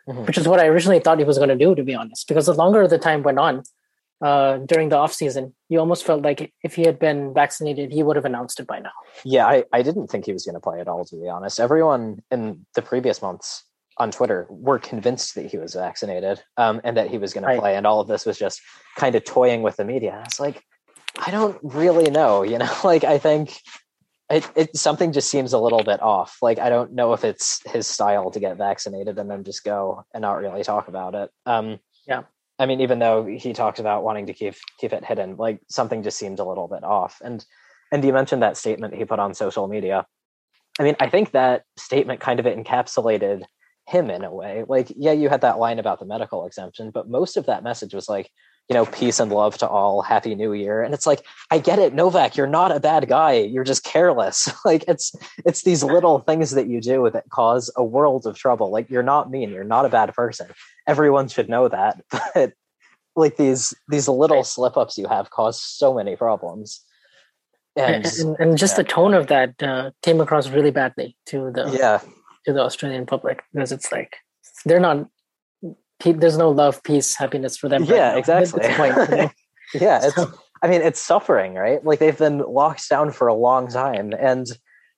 Mhm. 0.10 0.26
which 0.26 0.38
is 0.38 0.48
what 0.48 0.62
i 0.62 0.68
originally 0.68 1.00
thought 1.02 1.20
he 1.22 1.26
was 1.30 1.38
going 1.42 1.50
to 1.50 1.62
do 1.66 1.76
to 1.76 1.84
be 1.84 1.94
honest 2.02 2.30
because 2.30 2.46
the 2.46 2.54
longer 2.54 2.88
the 2.88 2.98
time 2.98 3.24
went 3.24 3.40
on 3.48 3.64
uh, 4.21 4.58
during 4.65 4.89
the 4.89 4.97
off 4.97 5.13
season 5.13 5.53
you 5.69 5.80
almost 5.80 6.03
felt 6.06 6.21
like 6.23 6.51
if 6.63 6.75
he 6.75 6.84
had 6.84 6.97
been 6.99 7.34
vaccinated 7.34 7.91
he 7.91 8.01
would 8.03 8.15
have 8.15 8.25
announced 8.25 8.60
it 8.60 8.65
by 8.67 8.80
now 8.80 8.91
Yeah, 9.23 9.45
I, 9.45 9.63
I 9.71 9.82
didn't 9.84 10.08
think 10.08 10.25
he 10.25 10.34
was 10.34 10.45
going 10.45 10.56
to 10.56 10.60
play 10.62 10.80
at 10.80 10.88
all, 10.88 11.06
to 11.06 11.15
be 11.21 11.30
honest. 11.30 11.60
Everyone 11.60 12.21
in 12.32 12.65
the 12.75 12.82
previous 12.82 13.21
months 13.21 13.63
on 13.99 14.12
Twitter 14.12 14.45
were 14.49 14.80
convinced 14.80 15.36
that 15.36 15.47
he 15.51 15.58
was 15.58 15.73
vaccinated 15.73 16.41
um, 16.58 16.82
and 16.84 16.95
that 16.97 17.10
he 17.10 17.17
was 17.17 17.34
going 17.34 17.43
Right. 17.45 17.56
to 17.56 17.62
play, 17.62 17.75
and 17.75 17.86
all 17.88 17.99
of 17.99 18.08
this 18.08 18.25
was 18.25 18.38
just 18.38 18.62
kind 18.95 19.15
of 19.15 19.23
toying 19.23 19.62
with 19.63 19.75
the 19.77 19.86
media. 19.86 20.21
It's 20.25 20.39
like, 20.39 20.63
I 21.17 21.32
don't 21.32 21.58
really 21.63 22.12
know, 22.12 22.43
you 22.51 22.58
know. 22.60 22.71
Like, 22.84 23.03
I 23.03 23.17
think 23.17 23.60
it, 24.30 24.47
it 24.56 24.77
something 24.77 25.13
just 25.13 25.30
seems 25.32 25.53
a 25.53 25.58
little 25.60 25.84
bit 25.84 25.99
off. 26.01 26.38
Like, 26.43 26.60
I 26.60 26.69
don't 26.69 26.93
know 26.93 27.13
if 27.13 27.23
it's 27.23 27.62
his 27.71 27.88
style 27.88 28.30
to 28.32 28.39
get 28.39 28.58
vaccinated 28.58 29.17
and 29.17 29.30
then 29.32 29.43
just 29.43 29.63
go 29.63 30.06
and 30.13 30.21
not 30.21 30.38
really 30.38 30.63
talk 30.63 30.88
about 30.89 31.15
it. 31.15 31.32
Um, 31.47 31.80
Yeah. 32.08 32.23
I 32.60 32.65
mean, 32.65 32.82
even 32.82 33.00
though 33.00 33.26
he 33.26 33.54
talked 33.54 33.80
about 33.80 34.04
wanting 34.04 34.28
to 34.28 34.34
keep 34.34 34.56
keep 34.80 34.93
it 34.93 35.06
hidden, 35.06 35.38
like 35.38 35.60
something 35.70 36.04
just 36.04 36.17
seemed 36.17 36.39
a 36.39 36.46
little 36.46 36.67
bit 36.67 36.84
off. 36.84 37.22
And 37.24 37.46
and 37.91 38.04
you 38.04 38.13
mentioned 38.13 38.41
that 38.41 38.58
statement 38.58 38.96
he 38.96 39.06
put 39.06 39.20
on 39.20 39.34
social 39.34 39.67
media. 39.67 40.06
I 40.80 40.84
mean, 40.84 40.96
I 41.00 41.10
think 41.10 41.32
that 41.32 41.63
statement 41.78 42.20
kind 42.20 42.39
of 42.39 42.46
encapsulated 42.46 43.43
him 43.88 44.10
in 44.10 44.24
a 44.24 44.34
way. 44.34 44.63
Like, 44.67 44.91
yeah, 44.96 45.13
you 45.13 45.30
had 45.30 45.41
that 45.41 45.60
line 45.60 45.80
about 45.80 46.00
the 46.00 46.06
medical 46.06 46.46
exemption, 46.46 46.91
but 46.91 47.10
most 47.10 47.38
of 47.38 47.46
that 47.46 47.63
message 47.63 47.93
was 47.93 48.10
like, 48.10 48.30
you 48.70 48.74
know, 48.74 48.86
peace 48.86 49.20
and 49.22 49.32
love 49.32 49.58
to 49.60 49.67
all, 49.67 50.02
happy 50.02 50.36
new 50.36 50.52
year. 50.52 50.84
And 50.84 50.93
it's 50.93 51.08
like, 51.08 51.26
I 51.50 51.60
get 51.60 51.80
it, 51.80 51.93
Novak, 51.93 52.36
you're 52.36 52.48
not 52.48 52.76
a 52.76 52.82
bad 52.82 53.08
guy. 53.08 53.34
You're 53.36 53.63
just 53.63 53.86
careless. 53.86 54.50
like 54.65 54.84
it's 54.89 55.15
it's 55.46 55.63
these 55.63 55.84
little 55.84 56.20
things 56.20 56.52
that 56.52 56.67
you 56.67 56.82
do 56.82 57.10
that 57.10 57.30
cause 57.30 57.72
a 57.78 57.84
world 57.84 58.26
of 58.26 58.38
trouble. 58.38 58.70
Like 58.70 58.89
you're 58.89 59.04
not 59.04 59.32
mean, 59.32 59.52
you're 59.52 59.63
not 59.63 59.86
a 59.86 59.89
bad 59.89 60.13
person. 60.13 60.50
Everyone 60.88 61.28
should 61.28 61.50
know 61.50 61.67
that. 61.67 62.02
But 62.34 62.54
like 63.15 63.38
these 63.38 63.73
these 63.89 64.08
little 64.08 64.43
slip 64.43 64.78
ups 64.78 64.97
you 64.97 65.08
have 65.08 65.30
cause 65.32 65.62
so 65.62 65.93
many 65.93 66.15
problems. 66.15 66.82
and, 67.76 68.06
And, 68.06 68.36
and, 68.39 68.58
just 68.58 68.73
yeah. 68.78 68.84
the 68.84 68.89
tone 68.89 69.13
of 69.13 69.28
that 69.28 69.62
uh, 69.62 69.91
came 70.04 70.21
across 70.21 70.50
really 70.50 70.71
badly 70.71 71.15
to 71.28 71.52
the 71.52 71.69
yeah, 71.78 72.00
to 72.45 72.54
the 72.54 72.62
australian 72.62 73.06
public 73.06 73.41
because 73.54 73.71
it's 73.71 73.91
like 73.91 74.17
they're 74.65 74.80
not 74.80 75.08
there's 76.04 76.38
no 76.38 76.50
love 76.52 76.82
peace 76.84 77.15
happiness 77.15 77.58
for 77.58 77.69
them 77.69 77.82
right 77.84 77.95
Yeah, 77.95 78.12
at 78.12 78.17
exactly. 78.19 78.62
point, 78.76 78.95
you 79.10 79.15
know? 79.17 79.30
yeah 79.73 80.00
it's 80.06 80.15
So- 80.15 80.32
i 80.63 80.67
mean 80.67 80.82
it's 80.82 81.00
suffering 81.02 81.56
right 81.56 81.84
like 81.84 82.00
they've 82.00 82.17
been 82.17 82.39
locked 82.39 82.88
down 82.89 83.12
for 83.12 83.28
a 83.28 83.34
long 83.34 83.67
time 83.67 84.13
and 84.19 84.45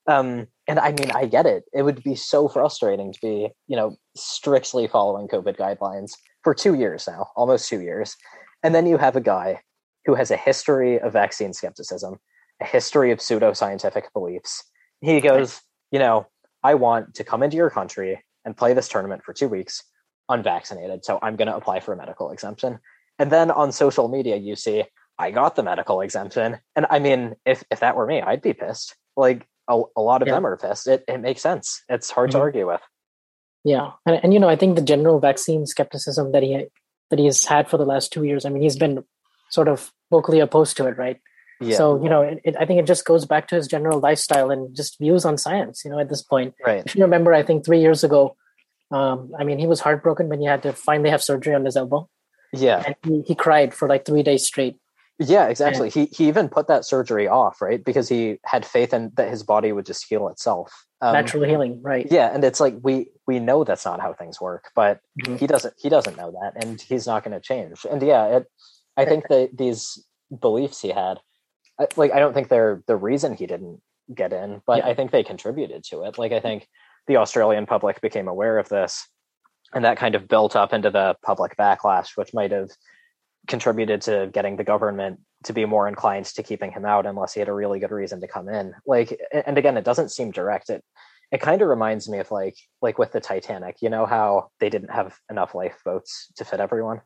um 0.08 0.48
and 0.70 0.80
i 0.80 0.92
mean 0.92 1.12
i 1.12 1.26
get 1.26 1.46
it. 1.46 1.64
It 1.74 1.84
would 1.84 2.04
be 2.04 2.16
so 2.16 2.48
frustrating 2.48 3.12
to 3.12 3.20
be 3.22 3.50
you 3.68 3.76
know 3.76 3.98
strictly 4.16 4.88
following 4.88 5.28
covid 5.28 5.58
guidelines 5.58 6.12
for 6.44 6.54
two 6.54 6.76
years 6.76 7.08
now 7.08 7.28
almost 7.36 7.68
two 7.68 7.82
years. 7.82 8.16
And 8.64 8.76
then 8.76 8.86
you 8.86 8.98
have 8.98 9.16
a 9.16 9.22
guy 9.22 9.62
who 10.06 10.16
has 10.16 10.32
a 10.32 10.38
history 10.38 11.00
of 11.00 11.14
vaccine 11.14 11.54
skepticism 11.54 12.20
a 12.62 12.66
history 12.66 13.12
of 13.12 13.20
pseudoscientific 13.20 14.04
beliefs. 14.14 14.64
He 15.02 15.20
goes 15.20 15.62
you 15.92 16.00
know 16.00 16.28
i 16.64 16.74
want 16.76 17.16
to 17.16 17.24
come 17.24 17.44
into 17.44 17.58
your 17.58 17.70
country 17.70 18.24
and 18.46 18.56
play 18.56 18.74
this 18.74 18.88
tournament 18.88 19.24
for 19.24 19.34
two 19.34 19.48
weeks 19.48 19.84
unvaccinated 20.30 21.04
so 21.04 21.18
i'm 21.24 21.36
going 21.36 21.48
to 21.48 21.56
apply 21.56 21.80
for 21.80 21.94
a 21.94 21.98
medical 21.98 22.32
exemption. 22.32 22.80
And 23.20 23.30
then 23.30 23.52
on 23.52 23.74
social 23.74 24.08
media, 24.08 24.38
you 24.38 24.56
see, 24.56 24.86
I 25.20 25.32
got 25.32 25.58
the 25.58 25.64
medical 25.64 26.00
exemption. 26.00 26.58
And 26.76 26.86
I 26.90 27.00
mean, 27.00 27.36
if, 27.46 27.64
if 27.70 27.82
that 27.82 27.98
were 27.98 28.08
me, 28.08 28.22
I'd 28.22 28.42
be 28.42 28.54
pissed. 28.54 28.96
Like 29.18 29.46
a, 29.70 29.82
a 29.96 30.02
lot 30.02 30.22
of 30.22 30.28
Yeah. 30.28 30.36
them 30.36 30.46
are 30.46 30.58
pissed. 30.58 30.88
It, 30.88 31.04
it 31.08 31.20
makes 31.20 31.42
sense. 31.42 31.84
It's 31.88 32.10
hard 32.12 32.32
to 32.32 32.38
Mhm. 32.38 32.42
argue 32.42 32.68
with. 32.68 32.82
Yeah, 33.64 33.92
and, 34.06 34.20
and 34.24 34.34
you 34.34 34.40
know, 34.40 34.50
I 34.50 34.56
think 34.56 34.76
the 34.76 34.82
general 34.82 35.20
vaccine 35.20 35.66
skepticism 35.66 36.32
that 36.32 36.44
he 36.44 36.68
that 37.10 37.20
he's 37.20 37.46
had 37.46 37.70
for 37.70 37.78
the 37.78 37.86
last 37.86 38.12
two 38.14 38.24
years. 38.24 38.46
I 38.46 38.50
mean, 38.50 38.62
he's 38.64 38.78
been 38.78 39.04
sort 39.50 39.68
of 39.68 39.92
vocally 40.12 40.40
opposed 40.40 40.78
to 40.78 40.88
it, 40.88 40.98
right? 40.98 41.20
Yeah. 41.62 41.76
So 41.76 42.02
you 42.02 42.10
know, 42.10 42.22
it, 42.22 42.40
it, 42.46 42.56
I 42.60 42.66
think 42.66 42.80
it 42.80 42.86
just 42.88 43.06
goes 43.06 43.26
back 43.26 43.48
to 43.50 43.56
his 43.56 43.68
general 43.68 44.00
lifestyle 44.00 44.50
and 44.50 44.74
just 44.76 44.98
views 44.98 45.26
on 45.26 45.38
science. 45.38 45.84
You 45.84 45.92
know, 45.92 46.00
at 46.00 46.10
this 46.10 46.22
point, 46.22 46.56
right. 46.66 46.84
if 46.86 46.96
you 46.96 47.04
remember, 47.04 47.34
I 47.34 47.44
think 47.44 47.66
three 47.66 47.82
years 47.82 48.04
ago, 48.04 48.36
um, 48.92 49.32
I 49.38 49.44
mean, 49.44 49.60
he 49.60 49.68
was 49.68 49.82
heartbroken 49.82 50.30
when 50.30 50.40
he 50.40 50.46
had 50.46 50.64
to 50.64 50.72
finally 50.74 51.10
have 51.10 51.22
surgery 51.22 51.54
on 51.54 51.66
his 51.66 51.76
elbow. 51.76 52.08
Yeah. 52.54 52.82
And 52.86 52.96
he, 53.04 53.22
he 53.28 53.36
cried 53.36 53.74
for 53.74 53.88
like 53.90 54.06
three 54.06 54.24
days 54.24 54.46
straight. 54.46 54.78
Yeah, 55.20 55.48
exactly. 55.48 55.90
he 55.90 56.06
he 56.06 56.30
even 56.30 56.48
put 56.48 56.68
that 56.68 56.86
surgery 56.86 57.28
off, 57.28 57.62
right? 57.62 57.84
Because 57.84 58.08
he 58.08 58.38
had 58.46 58.66
faith 58.66 58.94
in 58.94 59.12
that 59.16 59.30
his 59.30 59.44
body 59.44 59.74
would 59.74 59.86
just 59.86 60.06
heal 60.08 60.30
itself. 60.30 60.86
Um, 61.02 61.12
Natural 61.12 61.44
healing, 61.44 61.82
right? 61.82 62.08
Yeah, 62.10 62.34
and 62.34 62.42
it's 62.44 62.62
like 62.62 62.76
we 62.82 63.08
we 63.28 63.40
know 63.40 63.66
that's 63.66 63.84
not 63.84 64.00
how 64.00 64.14
things 64.14 64.40
work, 64.40 64.72
but 64.76 65.02
mm-hmm. 65.22 65.36
he 65.36 65.46
doesn't 65.46 65.74
he 65.78 65.90
doesn't 65.90 66.16
know 66.16 66.32
that, 66.32 66.64
and 66.64 66.80
he's 66.80 67.06
not 67.06 67.26
going 67.26 67.34
to 67.34 67.42
change. 67.42 67.86
And 67.90 68.02
yeah, 68.02 68.38
it, 68.38 68.48
I 68.96 69.04
think 69.04 69.28
that 69.28 69.58
these 69.58 70.06
beliefs 70.40 70.82
he 70.82 70.90
had, 70.90 71.20
like 71.98 72.14
I 72.14 72.20
don't 72.20 72.34
think 72.34 72.48
they're 72.48 72.82
the 72.88 72.96
reason 72.96 73.34
he 73.34 73.46
didn't 73.46 73.82
get 74.14 74.32
in, 74.32 74.62
but 74.66 74.80
yeah. 74.80 74.88
I 74.88 74.94
think 74.94 75.12
they 75.12 75.24
contributed 75.24 75.84
to 75.86 76.04
it. 76.04 76.18
Like 76.18 76.32
I 76.32 76.40
think 76.40 76.66
the 77.08 77.18
Australian 77.18 77.66
public 77.66 78.00
became 78.00 78.30
aware 78.30 78.58
of 78.58 78.70
this, 78.70 79.06
and 79.74 79.84
that 79.84 79.98
kind 79.98 80.16
of 80.16 80.30
built 80.30 80.56
up 80.56 80.72
into 80.72 80.90
the 80.92 81.18
public 81.24 81.58
backlash, 81.58 82.16
which 82.16 82.34
might 82.34 82.52
have 82.52 82.70
contributed 83.48 84.02
to 84.02 84.30
getting 84.34 84.58
the 84.58 84.64
government 84.64 85.20
to 85.44 85.54
be 85.54 85.66
more 85.66 85.88
inclined 85.88 86.26
to 86.26 86.44
keeping 86.44 86.72
him 86.72 86.86
out 86.86 87.06
unless 87.06 87.34
he 87.34 87.40
had 87.40 87.50
a 87.50 87.54
really 87.54 87.80
good 87.80 87.92
reason 87.92 88.20
to 88.22 88.28
come 88.28 88.50
in. 88.50 88.74
Like 88.86 89.20
and 89.32 89.58
again 89.58 89.78
it 89.78 89.86
doesn't 89.86 90.12
seem 90.12 90.32
direct. 90.32 90.70
It 90.70 90.84
it 91.32 91.42
kind 91.42 91.62
of 91.62 91.70
reminds 91.70 92.10
me 92.10 92.20
of 92.20 92.32
like 92.32 92.58
like 92.82 92.98
with 92.98 93.12
the 93.12 93.20
titanic 93.20 93.78
you 93.82 93.90
know 93.90 94.06
how 94.06 94.50
they 94.60 94.70
didn't 94.70 94.92
have 94.92 95.18
enough 95.30 95.56
lifeboats 95.56 96.32
to 96.38 96.46
fit 96.46 96.60
everyone? 96.60 97.02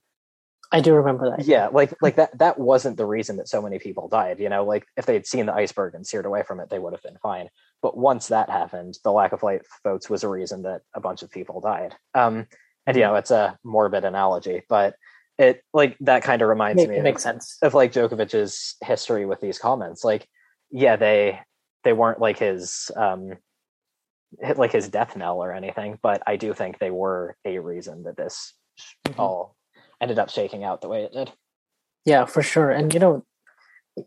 I 0.71 0.81
do 0.81 0.95
remember 0.95 1.29
that 1.29 1.45
yeah 1.45 1.67
like 1.67 1.93
like 2.01 2.15
that 2.15 2.37
that 2.39 2.59
wasn't 2.59 2.97
the 2.97 3.05
reason 3.05 3.37
that 3.37 3.47
so 3.47 3.61
many 3.61 3.77
people 3.79 4.09
died 4.09 4.39
you 4.39 4.49
know? 4.49 4.65
Like 4.65 4.85
if 4.97 5.05
they 5.05 5.13
had 5.13 5.27
seen 5.27 5.45
the 5.45 5.53
iceberg 5.53 5.93
and 5.93 6.05
steered 6.05 6.25
away 6.25 6.43
from 6.43 6.59
it 6.59 6.69
they 6.69 6.79
would 6.79 6.93
have 6.93 7.03
been 7.03 7.17
fine. 7.21 7.49
But 7.81 7.97
once 7.97 8.27
that 8.27 8.49
happened 8.49 8.97
the 9.03 9.11
lack 9.11 9.31
of 9.31 9.43
lifeboats 9.43 10.09
was 10.09 10.23
a 10.23 10.29
reason 10.29 10.63
that 10.63 10.81
a 10.95 10.99
bunch 10.99 11.21
of 11.21 11.31
people 11.31 11.61
died. 11.61 11.95
Um 12.15 12.47
and 12.87 12.97
you 12.97 13.03
mm-hmm. 13.03 13.13
know 13.13 13.15
it's 13.17 13.31
a 13.31 13.57
morbid 13.63 14.03
analogy 14.03 14.63
but 14.67 14.95
it 15.37 15.63
like 15.73 15.97
that 16.01 16.23
kind 16.23 16.41
of 16.41 16.49
reminds 16.49 16.81
Make, 16.81 16.89
me 16.89 16.97
of, 16.97 17.03
makes 17.03 17.23
sense 17.23 17.57
of 17.61 17.73
like 17.73 17.91
Djokovic's 17.91 18.75
history 18.83 19.25
with 19.25 19.41
these 19.41 19.57
comments. 19.57 20.03
Like, 20.03 20.27
yeah, 20.71 20.95
they 20.95 21.39
they 21.83 21.93
weren't 21.93 22.19
like 22.19 22.39
his 22.39 22.91
um 22.95 23.33
like 24.55 24.71
his 24.71 24.89
death 24.89 25.15
knell 25.15 25.43
or 25.43 25.53
anything, 25.53 25.99
but 26.01 26.21
I 26.25 26.37
do 26.37 26.53
think 26.53 26.79
they 26.79 26.91
were 26.91 27.35
a 27.45 27.59
reason 27.59 28.03
that 28.03 28.17
this 28.17 28.53
mm-hmm. 29.07 29.19
all 29.19 29.55
ended 30.01 30.19
up 30.19 30.29
shaking 30.29 30.63
out 30.63 30.81
the 30.81 30.89
way 30.89 31.03
it 31.03 31.13
did. 31.13 31.31
Yeah, 32.05 32.25
for 32.25 32.41
sure. 32.41 32.71
And 32.71 32.93
you 32.93 32.99
know, 32.99 33.25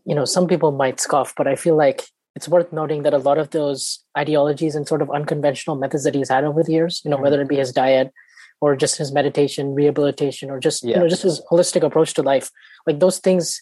you 0.05 0.15
know, 0.15 0.25
some 0.25 0.47
people 0.47 0.71
might 0.71 0.99
scoff, 0.99 1.33
but 1.35 1.47
I 1.47 1.55
feel 1.55 1.75
like 1.75 2.05
it's 2.35 2.47
worth 2.47 2.71
noting 2.71 3.03
that 3.03 3.13
a 3.13 3.17
lot 3.17 3.37
of 3.37 3.49
those 3.49 4.03
ideologies 4.17 4.75
and 4.75 4.87
sort 4.87 5.01
of 5.01 5.09
unconventional 5.09 5.75
methods 5.75 6.03
that 6.03 6.13
he's 6.13 6.29
had 6.29 6.43
over 6.43 6.61
the 6.63 6.71
years, 6.71 7.01
you 7.03 7.09
know, 7.09 7.17
mm-hmm. 7.17 7.23
whether 7.23 7.41
it 7.41 7.49
be 7.49 7.55
his 7.55 7.73
diet, 7.73 8.13
or 8.61 8.75
just 8.75 8.97
his 8.97 9.11
meditation 9.11 9.73
rehabilitation 9.73 10.49
or 10.49 10.59
just 10.59 10.83
yeah. 10.83 10.95
you 10.95 11.01
know 11.01 11.07
just 11.07 11.23
his 11.23 11.41
holistic 11.51 11.83
approach 11.83 12.13
to 12.13 12.23
life 12.23 12.49
like 12.85 12.99
those 12.99 13.19
things 13.19 13.61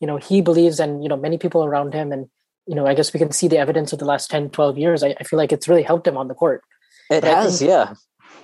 you 0.00 0.06
know 0.06 0.16
he 0.16 0.40
believes 0.40 0.80
and 0.80 1.02
you 1.02 1.08
know 1.08 1.16
many 1.16 1.38
people 1.38 1.64
around 1.64 1.94
him 1.94 2.12
and 2.12 2.28
you 2.66 2.74
know 2.74 2.86
i 2.86 2.94
guess 2.94 3.12
we 3.12 3.18
can 3.18 3.32
see 3.32 3.48
the 3.48 3.58
evidence 3.58 3.92
of 3.92 3.98
the 3.98 4.04
last 4.04 4.30
10 4.30 4.50
12 4.50 4.78
years 4.78 5.02
i, 5.02 5.14
I 5.20 5.24
feel 5.24 5.38
like 5.38 5.52
it's 5.52 5.68
really 5.68 5.82
helped 5.82 6.06
him 6.06 6.16
on 6.16 6.28
the 6.28 6.34
court 6.34 6.62
it 7.10 7.20
but 7.22 7.24
has 7.24 7.58
think, 7.58 7.68
yeah 7.68 7.94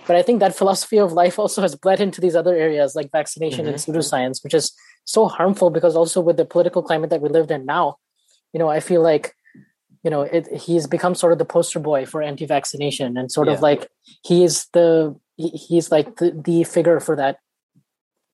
but 0.06 0.16
i 0.16 0.22
think 0.22 0.40
that 0.40 0.56
philosophy 0.56 0.98
of 0.98 1.12
life 1.12 1.38
also 1.38 1.62
has 1.62 1.74
bled 1.74 2.00
into 2.00 2.20
these 2.20 2.36
other 2.36 2.54
areas 2.54 2.94
like 2.94 3.10
vaccination 3.10 3.66
mm-hmm. 3.66 3.74
and 3.74 3.78
pseudoscience 3.78 4.42
which 4.44 4.54
is 4.54 4.72
so 5.04 5.26
harmful 5.26 5.70
because 5.70 5.96
also 5.96 6.20
with 6.20 6.36
the 6.36 6.44
political 6.44 6.82
climate 6.82 7.10
that 7.10 7.20
we 7.20 7.28
lived 7.28 7.50
in 7.50 7.64
now 7.64 7.96
you 8.52 8.58
know 8.58 8.68
i 8.68 8.80
feel 8.80 9.02
like 9.02 9.34
you 10.04 10.10
know 10.10 10.22
it, 10.22 10.46
he's 10.52 10.86
become 10.86 11.14
sort 11.14 11.32
of 11.32 11.38
the 11.38 11.44
poster 11.44 11.80
boy 11.80 12.06
for 12.06 12.22
anti-vaccination 12.22 13.16
and 13.16 13.32
sort 13.32 13.48
yeah. 13.48 13.54
of 13.54 13.62
like 13.62 13.88
he 14.24 14.44
is 14.44 14.66
the 14.72 15.14
he's 15.38 15.90
like 15.90 16.16
the, 16.16 16.30
the 16.30 16.64
figure 16.64 17.00
for 17.00 17.16
that 17.16 17.38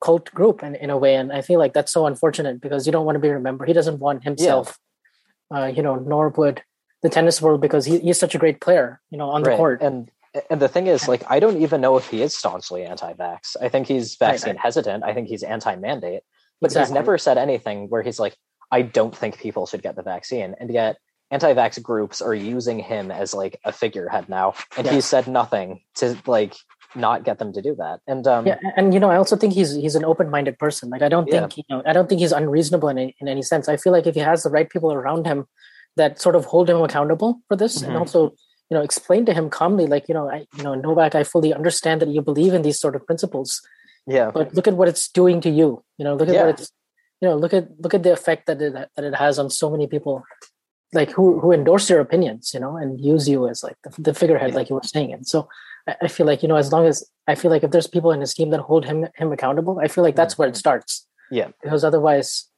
cult 0.03 0.31
group 0.33 0.63
in, 0.63 0.75
in 0.75 0.91
a 0.91 0.99
way 0.99 1.15
and 1.15 1.33
i 1.33 1.41
feel 1.41 1.59
like 1.59 1.73
that's 1.73 1.93
so 1.93 2.07
unfortunate 2.07 2.61
because 2.61 2.87
you 2.87 2.93
don't 2.93 3.07
want 3.07 3.17
to 3.17 3.21
be 3.21 3.29
remembered 3.29 3.69
he 3.69 3.75
doesn't 3.75 4.01
want 4.01 4.25
himself 4.25 4.79
yeah. 5.51 5.63
uh, 5.63 5.67
you 5.67 5.83
know 5.83 5.97
nor 5.97 6.29
would 6.31 6.63
the 7.03 7.09
tennis 7.09 7.41
world 7.41 7.61
because 7.61 7.85
he, 7.85 7.99
he's 8.01 8.19
such 8.19 8.35
a 8.35 8.39
great 8.39 8.61
player 8.61 9.01
you 9.11 9.19
know 9.19 9.31
on 9.31 9.43
the 9.43 9.57
court 9.57 9.81
and 9.83 10.11
and 10.51 10.61
the 10.61 10.69
thing 10.69 10.87
is 10.89 11.07
like 11.07 11.23
i 11.31 11.39
don't 11.39 11.61
even 11.63 11.81
know 11.81 11.97
if 11.97 12.09
he 12.09 12.23
is 12.23 12.35
staunchly 12.35 12.85
anti-vax 12.85 13.57
i 13.61 13.69
think 13.69 13.87
he's 13.87 14.17
vaccine 14.17 14.51
right, 14.51 14.57
right. 14.57 14.63
hesitant 14.63 15.05
i 15.05 15.15
think 15.15 15.29
he's 15.29 15.43
anti-mandate 15.43 16.23
but 16.61 16.71
exactly. 16.71 16.91
he's 16.91 16.95
never 16.95 17.17
said 17.17 17.39
anything 17.39 17.89
where 17.89 18.03
he's 18.03 18.19
like 18.19 18.37
i 18.71 18.83
don't 18.83 19.17
think 19.17 19.39
people 19.39 19.67
should 19.67 19.83
get 19.83 19.97
the 19.97 20.03
vaccine 20.03 20.55
and 20.59 20.71
yet 20.71 20.97
anti-vax 21.31 21.83
groups 21.83 22.21
are 22.21 22.35
using 22.35 22.79
him 22.79 23.11
as 23.11 23.33
like 23.33 23.59
a 23.65 23.73
figurehead 23.73 24.29
now 24.29 24.55
and 24.77 24.85
yes. 24.85 24.95
he 24.95 25.01
said 25.01 25.27
nothing 25.27 25.81
to 25.95 26.17
like 26.27 26.55
not 26.97 27.25
get 27.25 27.39
them 27.39 27.53
to 27.53 27.63
do 27.63 27.75
that. 27.77 28.01
And 28.07 28.27
um, 28.27 28.47
yeah, 28.47 28.59
and 28.77 28.95
you 28.95 29.01
know, 29.01 29.11
I 29.11 29.17
also 29.17 29.37
think 29.37 29.53
he's 29.53 29.75
he's 29.75 29.95
an 29.95 30.05
open 30.05 30.31
minded 30.31 30.59
person. 30.59 30.91
Like 30.91 31.03
I 31.03 31.09
don't 31.09 31.29
yeah. 31.29 31.41
think 31.41 31.59
you 31.59 31.65
know, 31.69 31.83
I 31.87 31.93
don't 31.93 32.09
think 32.09 32.21
he's 32.21 32.33
unreasonable 32.33 32.89
in 32.89 32.99
any, 32.99 33.17
in 33.21 33.29
any 33.29 33.43
sense. 33.43 33.69
I 33.69 33.77
feel 33.77 33.93
like 33.93 34.07
if 34.07 34.15
he 34.15 34.21
has 34.21 34.43
the 34.43 34.51
right 34.51 34.69
people 34.69 34.93
around 34.93 35.27
him 35.27 35.47
that 35.97 36.21
sort 36.21 36.37
of 36.37 36.45
hold 36.47 36.69
him 36.69 36.81
accountable 36.83 37.41
for 37.49 37.57
this, 37.57 37.79
mm-hmm. 37.79 37.91
and 37.91 37.97
also 37.97 38.35
you 38.71 38.77
know 38.77 38.83
explain 38.83 39.27
to 39.27 39.35
him 39.35 39.51
calmly, 39.51 39.87
like 39.87 40.09
you 40.09 40.15
know, 40.15 40.31
I 40.31 40.47
you 40.57 40.63
know, 40.63 40.75
Novak, 40.75 41.15
I 41.15 41.25
fully 41.25 41.53
understand 41.53 42.01
that 42.03 42.09
you 42.09 42.23
believe 42.23 42.55
in 42.55 42.63
these 42.63 42.79
sort 42.79 42.97
of 42.97 43.07
principles. 43.07 43.61
Yeah, 44.07 44.31
but 44.33 44.55
look 44.55 44.69
at 44.69 44.75
what 44.75 44.89
it's 44.89 45.09
doing 45.09 45.41
to 45.43 45.51
you. 45.51 45.83
You 45.99 46.05
know, 46.05 46.15
look 46.15 46.29
at 46.29 46.35
yeah. 46.35 46.47
what 46.47 46.61
it's 46.61 46.71
you 47.21 47.29
know, 47.29 47.37
look 47.37 47.55
at 47.55 47.69
look 47.81 47.95
at 47.95 48.03
the 48.03 48.13
effect 48.13 48.47
that 48.47 48.61
it 48.61 48.75
that 48.75 49.05
it 49.05 49.15
has 49.15 49.39
on 49.39 49.51
so 49.51 49.71
many 49.71 49.87
people 49.87 50.25
like 50.95 51.11
who 51.11 51.41
who 51.41 51.53
endorse 51.53 51.91
your 51.91 52.01
opinions 52.01 52.53
you 52.55 52.61
know 52.61 52.77
and 52.77 53.05
use 53.05 53.29
you 53.29 53.49
as 53.49 53.63
like 53.63 53.77
the, 53.83 54.01
the 54.01 54.15
figurehead 54.15 54.51
yeah. 54.51 54.57
like 54.57 54.69
you 54.71 54.77
were 54.77 54.83
saying 54.83 55.13
and 55.13 55.27
so 55.27 55.49
I 55.87 56.09
feel 56.09 56.27
like 56.27 56.43
you 56.43 56.49
know 56.49 56.57
as 56.57 56.73
long 56.73 56.87
as 56.87 57.09
I 57.27 57.35
feel 57.35 57.51
like 57.51 57.63
if 57.63 57.71
there's 57.71 57.87
people 57.87 58.11
in 58.11 58.21
his 58.21 58.35
team 58.35 58.51
that 58.51 58.61
hold 58.61 58.85
him 58.85 59.07
him 59.17 59.33
accountable, 59.33 59.81
I 59.83 59.89
feel 59.89 60.05
like 60.05 60.17
that's 60.17 60.39
where 60.39 60.49
it 60.49 60.53
mm-hmm. 60.53 60.59
starts. 60.59 61.07
Yeah, 61.31 61.49
because 61.63 61.85
otherwise, 61.85 62.49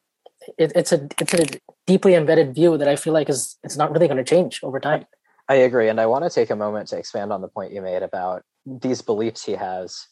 it, 0.59 0.73
it's 0.75 0.93
a 0.93 1.09
it's 1.21 1.35
a 1.35 1.47
deeply 1.87 2.15
embedded 2.15 2.55
view 2.55 2.79
that 2.79 2.89
I 2.89 2.97
feel 2.97 3.13
like 3.13 3.29
is 3.29 3.57
it's 3.63 3.77
not 3.77 3.93
really 3.93 4.07
going 4.07 4.19
to 4.19 4.25
change 4.25 4.61
over 4.63 4.81
time. 4.81 5.07
I 5.49 5.57
agree, 5.57 5.89
and 5.89 6.01
I 6.01 6.07
want 6.07 6.25
to 6.25 6.31
take 6.31 6.51
a 6.51 6.57
moment 6.57 6.89
to 6.89 6.99
expand 6.99 7.33
on 7.33 7.41
the 7.41 7.49
point 7.49 7.73
you 7.73 7.83
made 7.83 8.03
about 8.03 8.43
these 8.65 9.03
beliefs 9.03 9.45
he 9.45 9.53
has 9.53 10.07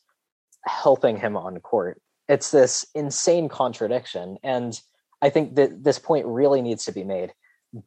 helping 0.64 1.16
him 1.16 1.36
on 1.36 1.58
court. 1.60 2.00
It's 2.28 2.50
this 2.50 2.86
insane 2.94 3.48
contradiction, 3.48 4.38
and 4.42 4.78
I 5.22 5.30
think 5.30 5.56
that 5.56 5.84
this 5.84 5.98
point 5.98 6.26
really 6.26 6.62
needs 6.62 6.84
to 6.86 6.92
be 6.92 7.04
made. 7.04 7.32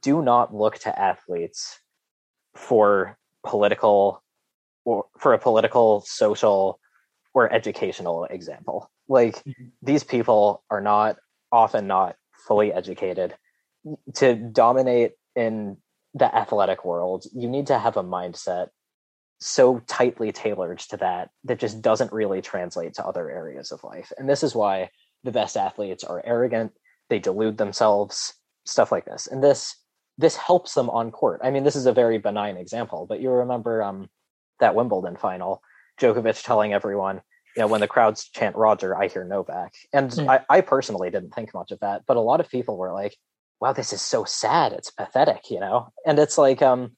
Do 0.02 0.22
not 0.22 0.54
look 0.54 0.78
to 0.80 1.00
athletes 1.00 1.80
for 2.56 3.18
political 3.46 4.24
or 4.88 5.06
for 5.20 5.34
a 5.34 5.38
political, 5.38 6.02
social, 6.08 6.80
or 7.34 7.52
educational 7.52 8.24
example. 8.24 8.90
Like 9.10 9.36
mm-hmm. 9.44 9.66
these 9.82 10.06
people 10.06 10.64
are 10.72 10.80
not 10.80 11.18
often 11.52 11.88
not 11.88 12.16
fully 12.48 12.72
educated. 12.72 13.36
To 14.16 14.34
dominate 14.34 15.12
in 15.36 15.78
the 16.14 16.34
athletic 16.34 16.86
world, 16.86 17.26
you 17.34 17.50
need 17.50 17.68
to 17.68 17.78
have 17.78 17.98
a 17.98 18.04
mindset 18.04 18.70
so 19.40 19.80
tightly 19.88 20.32
tailored 20.32 20.80
to 20.80 20.98
that 20.98 21.32
that 21.44 21.60
just 21.60 21.82
doesn't 21.82 22.14
really 22.14 22.42
translate 22.42 22.94
to 22.94 23.06
other 23.06 23.30
areas 23.30 23.74
of 23.74 23.84
life. 23.84 24.14
And 24.18 24.30
this 24.30 24.42
is 24.42 24.56
why 24.56 24.90
the 25.26 25.34
best 25.34 25.58
athletes 25.58 26.06
are 26.06 26.24
arrogant, 26.26 26.72
they 27.10 27.20
delude 27.20 27.58
themselves, 27.58 28.34
stuff 28.66 28.90
like 28.92 29.04
this. 29.04 29.28
And 29.28 29.44
this 29.44 29.76
this 30.18 30.38
helps 30.38 30.74
them 30.74 30.90
on 30.90 31.12
court. 31.12 31.42
I 31.44 31.52
mean, 31.52 31.66
this 31.66 31.76
is 31.76 31.86
a 31.86 31.94
very 31.94 32.18
benign 32.18 32.56
example, 32.56 33.06
but 33.08 33.20
you 33.20 33.30
remember 33.30 33.84
um 33.84 34.10
that 34.60 34.76
Wimbledon 34.76 35.16
final, 35.16 35.62
Djokovic 36.00 36.44
telling 36.44 36.74
everyone, 36.74 37.22
you 37.56 37.62
know, 37.62 37.68
when 37.68 37.82
the 37.82 37.88
crowds 37.88 38.30
chant 38.30 38.56
Roger, 38.56 38.96
I 38.96 39.08
hear 39.08 39.24
Novak. 39.24 39.74
And 39.92 40.12
mm. 40.12 40.30
I, 40.30 40.42
I 40.50 40.62
personally 40.62 41.10
didn't 41.10 41.34
think 41.34 41.54
much 41.54 41.72
of 41.72 41.80
that, 41.80 42.04
but 42.08 42.18
a 42.18 42.22
lot 42.22 42.40
of 42.40 42.50
people 42.50 42.78
were 42.78 42.94
like, 42.94 43.16
wow, 43.60 43.74
this 43.74 43.94
is 43.94 44.02
so 44.02 44.24
sad. 44.24 44.74
It's 44.74 44.92
pathetic, 44.92 45.50
you 45.50 45.60
know? 45.60 45.92
And 46.06 46.20
it's 46.20 46.38
like, 46.38 46.62
um, 46.62 46.92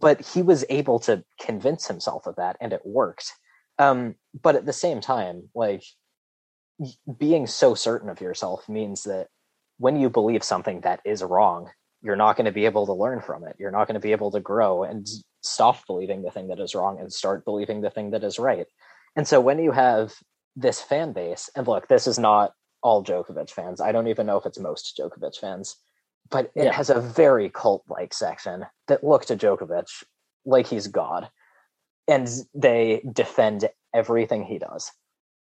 but 0.00 0.20
he 0.22 0.42
was 0.42 0.64
able 0.70 0.98
to 1.00 1.24
convince 1.40 1.86
himself 1.86 2.26
of 2.26 2.36
that 2.36 2.56
and 2.60 2.72
it 2.72 2.80
worked. 2.84 3.32
Um, 3.78 4.14
but 4.40 4.56
at 4.56 4.64
the 4.64 4.72
same 4.72 5.00
time, 5.00 5.50
like 5.54 5.82
being 7.18 7.46
so 7.46 7.74
certain 7.74 8.08
of 8.08 8.20
yourself 8.20 8.68
means 8.68 9.04
that 9.04 9.28
when 9.78 9.96
you 9.96 10.08
believe 10.08 10.42
something 10.42 10.80
that 10.82 11.00
is 11.04 11.22
wrong, 11.22 11.70
you're 12.02 12.16
not 12.16 12.36
going 12.36 12.46
to 12.46 12.52
be 12.52 12.64
able 12.64 12.86
to 12.86 12.92
learn 12.92 13.20
from 13.20 13.44
it. 13.44 13.56
You're 13.58 13.70
not 13.70 13.86
going 13.86 13.94
to 13.94 14.00
be 14.00 14.12
able 14.12 14.30
to 14.32 14.40
grow. 14.40 14.84
And 14.84 15.06
stop 15.42 15.86
believing 15.86 16.22
the 16.22 16.30
thing 16.30 16.48
that 16.48 16.60
is 16.60 16.74
wrong 16.74 16.98
and 16.98 17.12
start 17.12 17.44
believing 17.44 17.80
the 17.80 17.90
thing 17.90 18.10
that 18.10 18.24
is 18.24 18.38
right. 18.38 18.66
And 19.16 19.28
so 19.28 19.40
when 19.40 19.58
you 19.58 19.72
have 19.72 20.14
this 20.56 20.80
fan 20.80 21.12
base, 21.12 21.50
and 21.54 21.66
look, 21.66 21.88
this 21.88 22.06
is 22.06 22.18
not 22.18 22.52
all 22.82 23.04
Djokovic 23.04 23.50
fans. 23.50 23.80
I 23.80 23.92
don't 23.92 24.08
even 24.08 24.26
know 24.26 24.36
if 24.38 24.46
it's 24.46 24.58
most 24.58 24.98
Djokovic 24.98 25.36
fans, 25.36 25.76
but 26.30 26.50
it 26.54 26.64
yeah. 26.64 26.72
has 26.72 26.90
a 26.90 27.00
very 27.00 27.48
cult 27.48 27.84
like 27.88 28.14
section 28.14 28.66
that 28.88 29.04
look 29.04 29.24
to 29.26 29.36
Djokovic 29.36 29.88
like 30.44 30.66
he's 30.66 30.86
God. 30.86 31.28
And 32.08 32.28
they 32.54 33.02
defend 33.12 33.68
everything 33.94 34.44
he 34.44 34.58
does. 34.58 34.90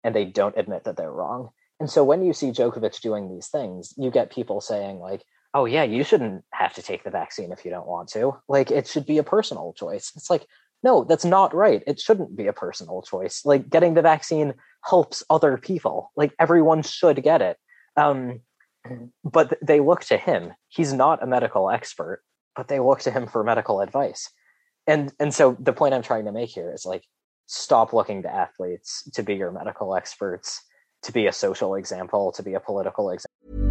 And 0.03 0.15
they 0.15 0.25
don't 0.25 0.57
admit 0.57 0.83
that 0.83 0.97
they're 0.97 1.11
wrong. 1.11 1.49
And 1.79 1.89
so 1.89 2.03
when 2.03 2.23
you 2.23 2.33
see 2.33 2.51
Djokovic 2.51 3.01
doing 3.01 3.29
these 3.29 3.47
things, 3.47 3.93
you 3.97 4.11
get 4.11 4.31
people 4.31 4.61
saying, 4.61 4.99
like, 4.99 5.23
oh 5.53 5.65
yeah 5.65 5.83
you 5.83 6.03
shouldn't 6.03 6.43
have 6.51 6.73
to 6.73 6.81
take 6.81 7.03
the 7.03 7.09
vaccine 7.09 7.51
if 7.51 7.65
you 7.65 7.71
don't 7.71 7.87
want 7.87 8.09
to 8.09 8.33
like 8.47 8.71
it 8.71 8.87
should 8.87 9.05
be 9.05 9.17
a 9.17 9.23
personal 9.23 9.73
choice 9.73 10.11
it's 10.15 10.29
like 10.29 10.45
no, 10.83 11.03
that's 11.03 11.25
not 11.25 11.53
right. 11.53 11.83
It 11.85 11.99
shouldn't 11.99 12.35
be 12.35 12.47
a 12.47 12.53
personal 12.53 13.01
choice. 13.01 13.45
Like 13.45 13.69
getting 13.69 13.93
the 13.93 14.01
vaccine 14.01 14.53
helps 14.83 15.23
other 15.29 15.57
people. 15.57 16.11
Like 16.15 16.33
everyone 16.39 16.81
should 16.81 17.21
get 17.21 17.41
it. 17.41 17.57
Um, 17.95 18.41
but 19.23 19.57
they 19.61 19.79
look 19.79 20.01
to 20.05 20.17
him. 20.17 20.53
He's 20.69 20.91
not 20.91 21.21
a 21.21 21.27
medical 21.27 21.69
expert, 21.69 22.23
but 22.55 22.67
they 22.67 22.79
look 22.79 22.99
to 23.01 23.11
him 23.11 23.27
for 23.27 23.43
medical 23.43 23.81
advice. 23.81 24.29
And 24.87 25.13
and 25.19 25.33
so 25.33 25.55
the 25.59 25.73
point 25.73 25.93
I'm 25.93 26.01
trying 26.01 26.25
to 26.25 26.31
make 26.31 26.49
here 26.49 26.73
is 26.73 26.85
like 26.85 27.03
stop 27.45 27.93
looking 27.93 28.23
to 28.23 28.33
athletes 28.33 29.07
to 29.13 29.21
be 29.21 29.35
your 29.35 29.51
medical 29.51 29.95
experts, 29.95 30.59
to 31.03 31.11
be 31.11 31.27
a 31.27 31.31
social 31.31 31.75
example, 31.75 32.31
to 32.31 32.41
be 32.41 32.55
a 32.55 32.59
political 32.59 33.11
example. 33.11 33.70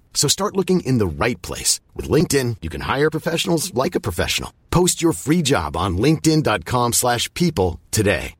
So 0.13 0.27
start 0.27 0.55
looking 0.55 0.81
in 0.81 0.99
the 0.99 1.25
right 1.25 1.41
place. 1.41 1.79
With 1.95 2.07
LinkedIn, 2.07 2.57
you 2.61 2.69
can 2.69 2.81
hire 2.81 3.09
professionals 3.09 3.73
like 3.73 3.95
a 3.95 3.99
professional. 3.99 4.53
Post 4.69 5.01
your 5.01 5.13
free 5.13 5.41
job 5.41 5.75
on 5.75 5.97
linkedin.com 5.97 6.93
slash 6.93 7.33
people 7.33 7.79
today. 7.89 8.35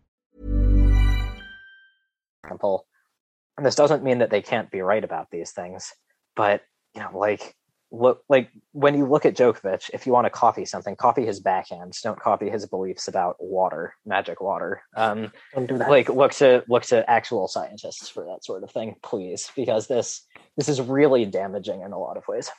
And 3.57 3.65
this 3.65 3.75
doesn't 3.75 4.03
mean 4.03 4.19
that 4.19 4.31
they 4.31 4.41
can't 4.41 4.71
be 4.71 4.81
right 4.81 5.03
about 5.03 5.29
these 5.29 5.51
things, 5.51 5.93
but 6.35 6.61
you 6.95 7.01
know, 7.01 7.15
like 7.15 7.55
look 7.91 8.23
like 8.29 8.49
when 8.71 8.95
you 8.97 9.05
look 9.05 9.25
at 9.25 9.35
Djokovic, 9.35 9.89
if 9.93 10.07
you 10.07 10.13
want 10.13 10.25
to 10.25 10.29
copy 10.29 10.65
something, 10.65 10.95
copy 10.95 11.25
his 11.25 11.39
backhand. 11.39 11.93
Don't 12.01 12.19
copy 12.19 12.49
his 12.49 12.65
beliefs 12.65 13.07
about 13.07 13.35
water, 13.39 13.93
magic 14.05 14.39
water. 14.41 14.81
Um, 14.95 15.31
Don't 15.53 15.67
do 15.67 15.77
that. 15.77 15.89
like 15.89 16.09
look 16.09 16.31
to 16.35 16.63
look 16.69 16.83
to 16.83 17.07
actual 17.09 17.47
scientists 17.47 18.07
for 18.07 18.25
that 18.25 18.45
sort 18.45 18.63
of 18.63 18.71
thing, 18.71 18.95
please, 19.03 19.51
because 19.55 19.87
this 19.87 20.25
this 20.57 20.69
is 20.69 20.79
really 20.81 21.25
damaging 21.25 21.81
in 21.81 21.91
a 21.91 21.99
lot 21.99 22.17
of 22.17 22.27
ways. 22.27 22.49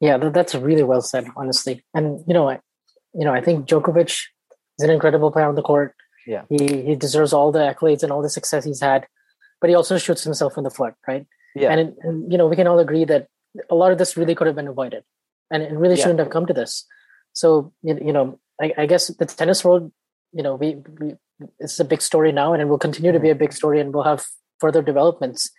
Yeah, 0.00 0.18
that, 0.18 0.34
that's 0.34 0.54
really 0.54 0.82
well 0.82 1.00
said, 1.00 1.26
honestly. 1.36 1.82
And 1.94 2.22
you 2.26 2.34
know, 2.34 2.48
I, 2.50 2.60
you 3.14 3.24
know, 3.24 3.32
I 3.32 3.40
think 3.40 3.66
Djokovic 3.66 4.08
is 4.78 4.84
an 4.84 4.90
incredible 4.90 5.30
player 5.32 5.48
on 5.48 5.54
the 5.54 5.62
court. 5.62 5.94
Yeah. 6.26 6.42
he 6.48 6.82
he 6.82 6.96
deserves 6.96 7.32
all 7.32 7.52
the 7.52 7.60
accolades 7.60 8.02
and 8.02 8.10
all 8.12 8.22
the 8.22 8.30
success 8.30 8.64
he's 8.64 8.80
had, 8.80 9.06
but 9.60 9.70
he 9.70 9.76
also 9.76 9.98
shoots 9.98 10.24
himself 10.24 10.56
in 10.58 10.64
the 10.64 10.70
foot, 10.70 10.94
right? 11.06 11.26
Yeah, 11.54 11.70
And, 11.70 11.80
it, 11.80 11.94
and 12.02 12.32
you 12.32 12.36
know, 12.36 12.48
we 12.48 12.56
can 12.56 12.66
all 12.66 12.78
agree 12.80 13.04
that 13.04 13.28
a 13.70 13.74
lot 13.74 13.92
of 13.92 13.98
this 13.98 14.16
really 14.16 14.34
could 14.34 14.46
have 14.46 14.56
been 14.56 14.68
avoided, 14.68 15.04
and 15.50 15.62
it 15.62 15.72
really 15.72 15.96
Yeah. 15.96 16.02
shouldn't 16.02 16.20
have 16.20 16.30
come 16.30 16.46
to 16.46 16.52
this. 16.52 16.86
So 17.32 17.72
you 17.82 18.12
know, 18.12 18.38
I, 18.60 18.72
I 18.78 18.86
guess 18.86 19.08
the 19.08 19.26
tennis 19.26 19.64
world, 19.64 19.92
you 20.32 20.42
know, 20.42 20.54
we, 20.54 20.76
we 21.00 21.14
it's 21.58 21.80
a 21.80 21.84
big 21.84 22.02
story 22.02 22.32
now, 22.32 22.52
and 22.52 22.62
it 22.62 22.66
will 22.66 22.78
continue 22.78 23.12
to 23.12 23.20
be 23.20 23.28
a 23.28 23.32
mm-hmm. 23.32 23.40
big 23.40 23.52
story, 23.52 23.80
and 23.80 23.92
we'll 23.92 24.04
have 24.04 24.24
further 24.60 24.82
developments. 24.82 25.50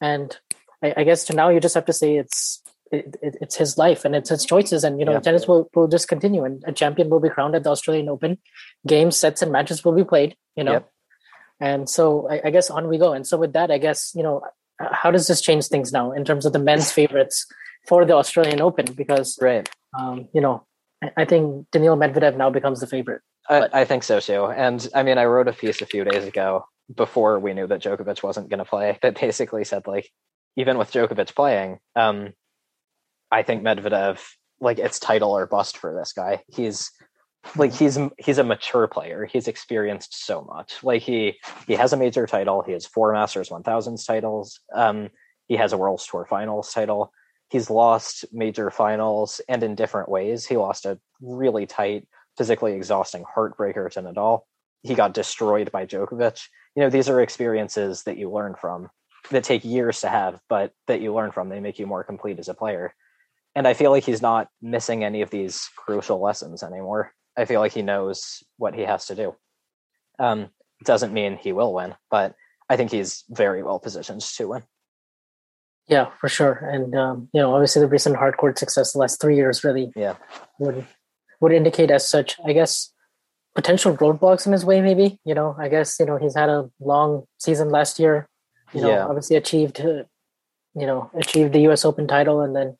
And 0.00 0.36
I, 0.82 0.94
I 0.98 1.04
guess 1.04 1.24
to 1.24 1.34
now, 1.34 1.48
you 1.48 1.60
just 1.60 1.74
have 1.74 1.86
to 1.86 1.92
say 1.92 2.16
it's 2.16 2.62
it, 2.92 3.16
it, 3.22 3.36
it's 3.40 3.56
his 3.56 3.78
life 3.78 4.04
and 4.04 4.14
it's 4.14 4.30
his 4.30 4.44
choices, 4.44 4.84
and 4.84 4.98
you 4.98 5.04
know, 5.04 5.12
Yeah. 5.12 5.20
tennis 5.20 5.48
will 5.48 5.68
will 5.74 5.88
just 5.88 6.08
continue, 6.08 6.44
and 6.44 6.62
a 6.66 6.72
champion 6.72 7.08
will 7.10 7.20
be 7.20 7.30
crowned 7.30 7.54
at 7.54 7.64
the 7.64 7.70
Australian 7.70 8.08
Open. 8.08 8.38
Games, 8.86 9.16
sets, 9.16 9.42
and 9.42 9.52
matches 9.52 9.84
will 9.84 9.92
be 9.94 10.04
played. 10.04 10.36
You 10.56 10.64
know. 10.64 10.72
Yep. 10.72 10.90
And 11.60 11.88
so 11.88 12.28
I, 12.28 12.42
I 12.46 12.50
guess 12.50 12.70
on 12.70 12.88
we 12.88 12.98
go. 12.98 13.12
And 13.12 13.26
so 13.26 13.38
with 13.38 13.52
that, 13.52 13.70
I 13.70 13.78
guess, 13.78 14.12
you 14.14 14.22
know, 14.22 14.42
how 14.80 15.10
does 15.10 15.26
this 15.26 15.40
change 15.40 15.66
things 15.66 15.92
now 15.92 16.12
in 16.12 16.24
terms 16.24 16.46
of 16.46 16.52
the 16.52 16.58
men's 16.58 16.90
favorites 16.90 17.46
for 17.86 18.04
the 18.04 18.14
Australian 18.14 18.60
Open? 18.60 18.86
Because, 18.94 19.38
right. 19.40 19.68
um, 19.98 20.28
you 20.34 20.40
know, 20.40 20.66
I, 21.02 21.10
I 21.18 21.24
think 21.24 21.66
Daniil 21.70 21.96
Medvedev 21.96 22.36
now 22.36 22.50
becomes 22.50 22.80
the 22.80 22.86
favorite. 22.86 23.22
I, 23.48 23.68
I 23.72 23.84
think 23.84 24.02
so 24.02 24.20
too. 24.20 24.46
And 24.46 24.86
I 24.94 25.02
mean, 25.02 25.18
I 25.18 25.26
wrote 25.26 25.48
a 25.48 25.52
piece 25.52 25.82
a 25.82 25.86
few 25.86 26.04
days 26.04 26.24
ago 26.24 26.66
before 26.94 27.38
we 27.38 27.54
knew 27.54 27.66
that 27.66 27.82
Djokovic 27.82 28.22
wasn't 28.22 28.48
going 28.48 28.58
to 28.58 28.64
play 28.64 28.98
that 29.02 29.20
basically 29.20 29.64
said 29.64 29.86
like, 29.86 30.10
even 30.56 30.78
with 30.78 30.92
Djokovic 30.92 31.34
playing, 31.34 31.78
um, 31.96 32.32
I 33.30 33.42
think 33.42 33.62
Medvedev 33.62 34.20
like 34.60 34.78
it's 34.78 35.00
title 35.00 35.36
or 35.36 35.46
bust 35.46 35.76
for 35.76 35.94
this 35.94 36.12
guy. 36.12 36.42
He's 36.48 36.90
like 37.56 37.72
he's 37.72 37.98
he's 38.18 38.38
a 38.38 38.44
mature 38.44 38.86
player. 38.86 39.26
He's 39.26 39.48
experienced 39.48 40.26
so 40.26 40.42
much. 40.42 40.82
Like 40.82 41.02
he 41.02 41.38
he 41.66 41.74
has 41.74 41.92
a 41.92 41.96
major 41.96 42.26
title. 42.26 42.62
He 42.62 42.72
has 42.72 42.86
four 42.86 43.12
Masters 43.12 43.48
1000s 43.48 44.06
titles. 44.06 44.60
Um, 44.74 45.10
he 45.46 45.56
has 45.56 45.72
a 45.72 45.76
World 45.76 46.02
Tour 46.08 46.26
Finals 46.28 46.72
title. 46.72 47.12
He's 47.50 47.70
lost 47.70 48.24
major 48.32 48.70
finals 48.70 49.40
and 49.48 49.62
in 49.62 49.74
different 49.74 50.08
ways. 50.08 50.46
He 50.46 50.56
lost 50.56 50.86
a 50.86 50.98
really 51.20 51.66
tight, 51.66 52.08
physically 52.36 52.72
exhausting 52.72 53.24
heartbreaker 53.24 53.90
to 53.92 54.02
Nadal. 54.02 54.40
He 54.82 54.94
got 54.94 55.14
destroyed 55.14 55.70
by 55.70 55.86
Djokovic. 55.86 56.46
You 56.74 56.82
know, 56.82 56.90
these 56.90 57.08
are 57.08 57.20
experiences 57.20 58.02
that 58.04 58.18
you 58.18 58.30
learn 58.30 58.54
from 58.60 58.88
that 59.30 59.44
take 59.44 59.64
years 59.64 60.00
to 60.00 60.08
have, 60.08 60.40
but 60.48 60.72
that 60.86 61.00
you 61.00 61.14
learn 61.14 61.30
from. 61.30 61.48
They 61.48 61.60
make 61.60 61.78
you 61.78 61.86
more 61.86 62.04
complete 62.04 62.38
as 62.38 62.48
a 62.48 62.54
player. 62.54 62.94
And 63.54 63.68
I 63.68 63.74
feel 63.74 63.90
like 63.90 64.04
he's 64.04 64.22
not 64.22 64.48
missing 64.60 65.04
any 65.04 65.22
of 65.22 65.30
these 65.30 65.68
crucial 65.76 66.20
lessons 66.20 66.62
anymore. 66.62 67.12
I 67.36 67.44
feel 67.44 67.60
like 67.60 67.72
he 67.72 67.82
knows 67.82 68.42
what 68.58 68.74
he 68.74 68.82
has 68.82 69.06
to 69.06 69.14
do. 69.14 69.34
Um, 70.18 70.50
doesn't 70.84 71.12
mean 71.12 71.36
he 71.36 71.52
will 71.52 71.72
win, 71.72 71.94
but 72.10 72.34
I 72.68 72.76
think 72.76 72.90
he's 72.90 73.24
very 73.30 73.62
well 73.62 73.78
positioned 73.78 74.20
to 74.20 74.48
win. 74.48 74.62
Yeah, 75.86 76.10
for 76.18 76.28
sure. 76.28 76.52
And, 76.52 76.94
um, 76.94 77.28
you 77.32 77.40
know, 77.40 77.52
obviously 77.54 77.80
the 77.80 77.88
recent 77.88 78.16
hard 78.16 78.36
court 78.36 78.58
success 78.58 78.92
the 78.92 78.98
last 78.98 79.20
three 79.20 79.36
years 79.36 79.64
really 79.64 79.92
Yeah. 79.94 80.14
would, 80.58 80.86
would 81.40 81.52
indicate 81.52 81.90
as 81.90 82.08
such, 82.08 82.38
I 82.44 82.52
guess, 82.52 82.90
potential 83.54 83.96
roadblocks 83.96 84.46
in 84.46 84.52
his 84.52 84.64
way, 84.64 84.80
maybe. 84.80 85.20
You 85.24 85.34
know, 85.34 85.54
I 85.58 85.68
guess, 85.68 85.98
you 86.00 86.06
know, 86.06 86.16
he's 86.16 86.34
had 86.34 86.48
a 86.48 86.70
long 86.80 87.24
season 87.38 87.68
last 87.68 87.98
year, 87.98 88.28
you 88.72 88.80
know, 88.80 88.88
Yeah. 88.90 89.04
obviously 89.06 89.36
achieved, 89.36 89.78
you 89.78 90.06
know, 90.74 91.10
achieved 91.14 91.52
the 91.52 91.60
US 91.68 91.84
Open 91.84 92.06
title 92.06 92.40
and 92.40 92.56
then, 92.56 92.78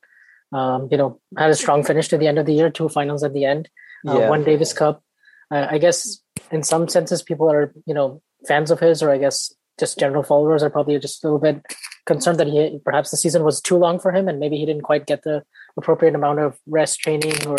um, 0.52 0.88
you 0.90 0.96
know, 0.96 1.20
had 1.36 1.50
a 1.50 1.54
strong 1.54 1.84
finish 1.84 2.08
to 2.08 2.16
the 2.18 2.26
end 2.26 2.38
of 2.38 2.46
the 2.46 2.54
year, 2.54 2.70
two 2.70 2.88
finals 2.88 3.22
at 3.22 3.34
the 3.34 3.44
end, 3.44 3.68
uh, 4.08 4.18
Yeah. 4.18 4.28
one 4.28 4.44
Davis 4.44 4.72
Cup. 4.72 5.02
Uh, 5.50 5.66
I 5.70 5.78
guess 5.78 6.18
in 6.50 6.62
some 6.62 6.88
senses, 6.88 7.22
people 7.22 7.50
are, 7.50 7.72
you 7.86 7.94
know, 7.94 8.22
fans 8.48 8.70
of 8.70 8.80
his, 8.80 9.02
or 9.02 9.10
I 9.10 9.18
guess 9.18 9.54
just 9.78 9.98
general 9.98 10.22
followers 10.22 10.62
are 10.62 10.70
probably 10.70 10.98
just 10.98 11.24
a 11.24 11.26
little 11.26 11.40
bit 11.40 11.60
concerned 12.06 12.38
that 12.38 12.46
he 12.46 12.78
perhaps 12.84 13.10
the 13.10 13.16
season 13.16 13.42
was 13.44 13.60
too 13.60 13.76
long 13.76 13.98
for 13.98 14.12
him 14.12 14.28
and 14.28 14.38
maybe 14.38 14.56
he 14.56 14.66
didn't 14.66 14.82
quite 14.82 15.06
get 15.06 15.22
the 15.22 15.42
appropriate 15.76 16.14
amount 16.14 16.38
of 16.38 16.58
rest 16.66 17.00
training 17.00 17.46
or, 17.46 17.56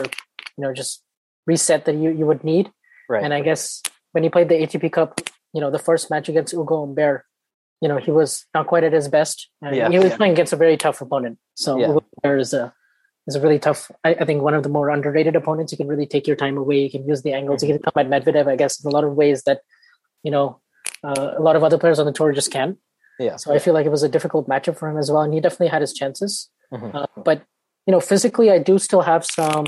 you 0.58 0.62
know, 0.63 0.71
just 0.73 1.03
reset 1.45 1.86
that 1.86 1.95
you, 1.95 2.10
you 2.12 2.25
would 2.25 2.43
need. 2.43 2.71
Right. 3.10 3.23
And 3.23 3.34
I 3.34 3.41
guess 3.41 3.81
when 4.13 4.23
he 4.23 4.29
played 4.29 4.49
the 4.49 4.55
ATP 4.55 4.91
Cup, 4.91 5.19
you 5.53 5.62
know, 5.62 5.69
the 5.71 5.79
first 5.79 6.10
match 6.10 6.29
against 6.29 6.53
Ugo 6.53 6.86
Humbert, 6.86 7.25
you 7.81 7.89
know, 7.89 7.97
he 7.97 8.12
was 8.12 8.45
not 8.53 8.67
quite 8.67 8.84
at 8.84 8.93
his 8.93 9.08
best. 9.10 9.49
And 9.62 9.75
Yeah, 9.75 9.89
he 9.89 9.99
was 9.99 10.12
yeah. 10.12 10.17
playing 10.17 10.34
against 10.34 10.53
a 10.53 10.58
very 10.58 10.77
tough 10.77 11.01
opponent. 11.01 11.38
So 11.55 11.77
Yeah. 11.77 11.89
Ugo 11.89 12.03
Humbert 12.23 12.39
is 12.41 12.53
a 12.53 12.73
is 13.28 13.36
a 13.36 13.42
really 13.42 13.60
tough. 13.60 13.92
I, 14.04 14.16
I 14.16 14.26
think 14.26 14.42
one 14.42 14.54
of 14.54 14.64
the 14.64 14.70
more 14.70 14.90
underrated 14.90 15.36
opponents. 15.36 15.72
You 15.72 15.78
can 15.78 15.88
really 15.88 16.06
take 16.06 16.28
your 16.28 16.36
time 16.36 16.58
away. 16.58 16.80
You 16.80 16.92
can 16.92 17.08
use 17.08 17.22
the 17.24 17.34
angles. 17.34 17.64
You 17.64 17.74
can 17.74 17.82
come 17.82 17.94
at 17.98 18.08
Medvedev, 18.10 18.48
I 18.48 18.56
guess, 18.56 18.84
in 18.84 18.90
a 18.90 18.94
lot 18.94 19.04
of 19.04 19.14
ways 19.14 19.44
that 19.44 19.62
you 20.24 20.32
know 20.32 20.60
uh, 21.04 21.34
a 21.38 21.42
lot 21.42 21.56
of 21.56 21.64
other 21.64 21.78
players 21.78 22.00
on 22.00 22.06
the 22.06 22.12
tour 22.12 22.32
just 22.34 22.52
can. 22.52 22.78
yeah. 23.20 23.36
So 23.38 23.54
I 23.54 23.60
feel 23.60 23.74
like 23.74 23.86
it 23.86 23.92
was 23.92 24.04
a 24.04 24.10
difficult 24.10 24.48
matchup 24.48 24.78
for 24.78 24.90
him 24.90 24.98
as 24.98 25.12
well, 25.12 25.22
and 25.22 25.34
he 25.34 25.40
definitely 25.40 25.68
had 25.68 25.82
his 25.82 25.94
chances. 25.94 26.50
Mhm. 26.74 26.94
Uh, 26.94 27.08
but 27.24 27.44
you 27.88 27.92
know, 27.92 28.00
physically, 28.00 28.50
I 28.52 28.58
do 28.58 28.80
still 28.80 29.02
have 29.02 29.24
some, 29.24 29.66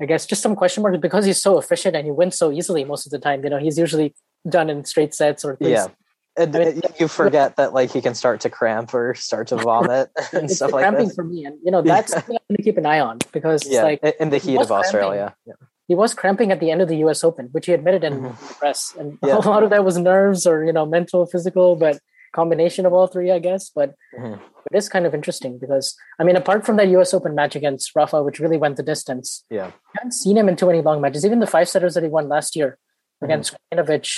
I 0.00 0.06
guess, 0.06 0.24
just 0.26 0.42
some 0.42 0.56
question 0.56 0.82
marks 0.82 0.98
because 0.98 1.26
he's 1.26 1.40
so 1.40 1.58
efficient 1.58 1.94
and 1.94 2.06
he 2.06 2.10
wins 2.10 2.36
so 2.38 2.50
easily 2.50 2.84
most 2.84 3.06
of 3.06 3.12
the 3.12 3.18
time. 3.18 3.44
You 3.44 3.50
know, 3.50 3.58
he's 3.58 3.78
usually 3.78 4.14
done 4.48 4.70
in 4.70 4.84
straight 4.84 5.14
sets 5.14 5.44
or 5.44 5.56
things. 5.56 5.70
Yeah. 5.70 5.86
And 6.36 6.56
I 6.56 6.58
mean, 6.64 6.80
you 6.98 7.08
forget 7.22 7.56
that 7.56 7.72
like 7.74 7.90
he 7.92 8.00
can 8.00 8.14
start 8.14 8.40
to 8.42 8.50
cramp 8.50 8.94
or 8.94 9.14
start 9.14 9.48
to 9.48 9.56
vomit 9.56 10.10
and 10.32 10.50
stuff 10.50 10.72
like 10.72 10.82
cramping 10.82 11.06
this. 11.08 11.14
for 11.14 11.24
me, 11.24 11.44
and 11.44 11.58
you 11.62 11.70
know 11.70 11.82
that's 11.82 12.12
something 12.12 12.36
I'm 12.50 12.56
to 12.56 12.62
keep 12.62 12.78
an 12.78 12.86
eye 12.86 13.00
on 13.00 13.18
because 13.32 13.66
Yeah, 13.68 13.82
like 13.82 14.00
in 14.18 14.30
the 14.30 14.38
heat 14.38 14.56
was 14.56 14.68
of 14.68 14.72
Australia. 14.72 15.34
Yeah. 15.46 15.54
he 15.88 15.94
was 15.94 16.14
cramping 16.14 16.50
at 16.52 16.60
the 16.60 16.70
end 16.70 16.80
of 16.80 16.88
the 16.88 16.96
U.S. 16.98 17.22
Open, 17.22 17.48
which 17.52 17.66
he 17.66 17.72
admitted 17.72 18.02
in 18.04 18.14
Mhm. 18.20 18.48
the 18.48 18.54
press, 18.54 18.94
and 18.98 19.18
Yeah. 19.26 19.36
a 19.36 19.40
lot 19.40 19.62
of 19.62 19.70
that 19.70 19.84
was 19.84 19.98
nerves 19.98 20.46
or 20.46 20.64
you 20.64 20.72
know 20.72 20.86
mental, 20.86 21.26
physical. 21.26 21.76
But 21.76 21.98
combination 22.34 22.86
of 22.86 22.94
all 22.94 23.06
three, 23.08 23.30
I 23.30 23.38
guess. 23.38 23.68
But 23.68 23.94
Mhm. 24.18 24.40
it 24.70 24.74
is 24.80 24.88
kind 24.88 25.04
of 25.04 25.12
interesting 25.14 25.58
because 25.58 25.94
I 26.18 26.24
mean, 26.24 26.36
apart 26.36 26.64
from 26.64 26.76
that 26.78 26.88
U.S. 26.96 27.12
Open 27.12 27.34
match 27.34 27.54
against 27.56 27.94
Rafa, 27.94 28.22
which 28.22 28.40
really 28.40 28.56
went 28.56 28.76
the 28.78 28.82
distance, 28.82 29.44
Yeah. 29.50 29.66
I 29.66 29.98
haven't 29.98 30.12
seen 30.12 30.38
him 30.38 30.48
in 30.48 30.56
too 30.56 30.66
many 30.66 30.80
long 30.80 31.02
matches. 31.02 31.26
Even 31.26 31.40
the 31.40 31.46
five 31.46 31.68
setters 31.68 31.92
that 31.92 32.02
he 32.04 32.08
won 32.08 32.28
last 32.30 32.56
year 32.56 32.78
Mhm. 33.20 33.26
against 33.26 33.54
Krajinovic, 33.70 34.08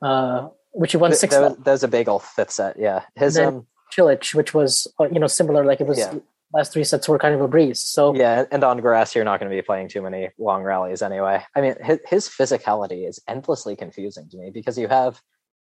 uh, 0.00 0.48
which 0.76 0.92
he 0.92 0.98
won 0.98 1.12
six. 1.14 1.34
that, 1.34 1.56
was, 1.56 1.64
was 1.64 1.82
a 1.82 1.88
big 1.88 2.08
old 2.08 2.22
fifth 2.22 2.50
set. 2.50 2.78
Yeah. 2.78 3.02
His 3.16 3.38
um 3.38 3.66
Cilic, 3.96 4.34
which 4.34 4.52
was 4.52 4.86
uh, 5.00 5.08
you 5.10 5.18
know 5.18 5.26
similar. 5.26 5.64
Like 5.64 5.80
it 5.80 5.86
was 5.86 5.98
Yeah. 5.98 6.14
last 6.52 6.72
three 6.72 6.84
sets 6.84 7.08
were 7.08 7.18
kind 7.18 7.34
of 7.34 7.40
a 7.40 7.48
breeze. 7.48 7.80
So 7.82 8.14
yeah, 8.14 8.44
and 8.50 8.62
on 8.62 8.80
grass 8.80 9.14
you're 9.14 9.24
not 9.24 9.40
going 9.40 9.50
to 9.50 9.56
be 9.56 9.62
playing 9.62 9.88
too 9.88 10.02
many 10.02 10.30
long 10.38 10.62
rallies 10.62 11.02
anyway. 11.02 11.42
I 11.54 11.60
mean, 11.60 11.76
his, 11.82 12.00
his 12.06 12.28
physicality 12.28 13.08
is 13.08 13.20
endlessly 13.26 13.74
confusing 13.74 14.28
to 14.30 14.36
me 14.36 14.50
because 14.50 14.76
you 14.76 14.88
have, 14.88 15.20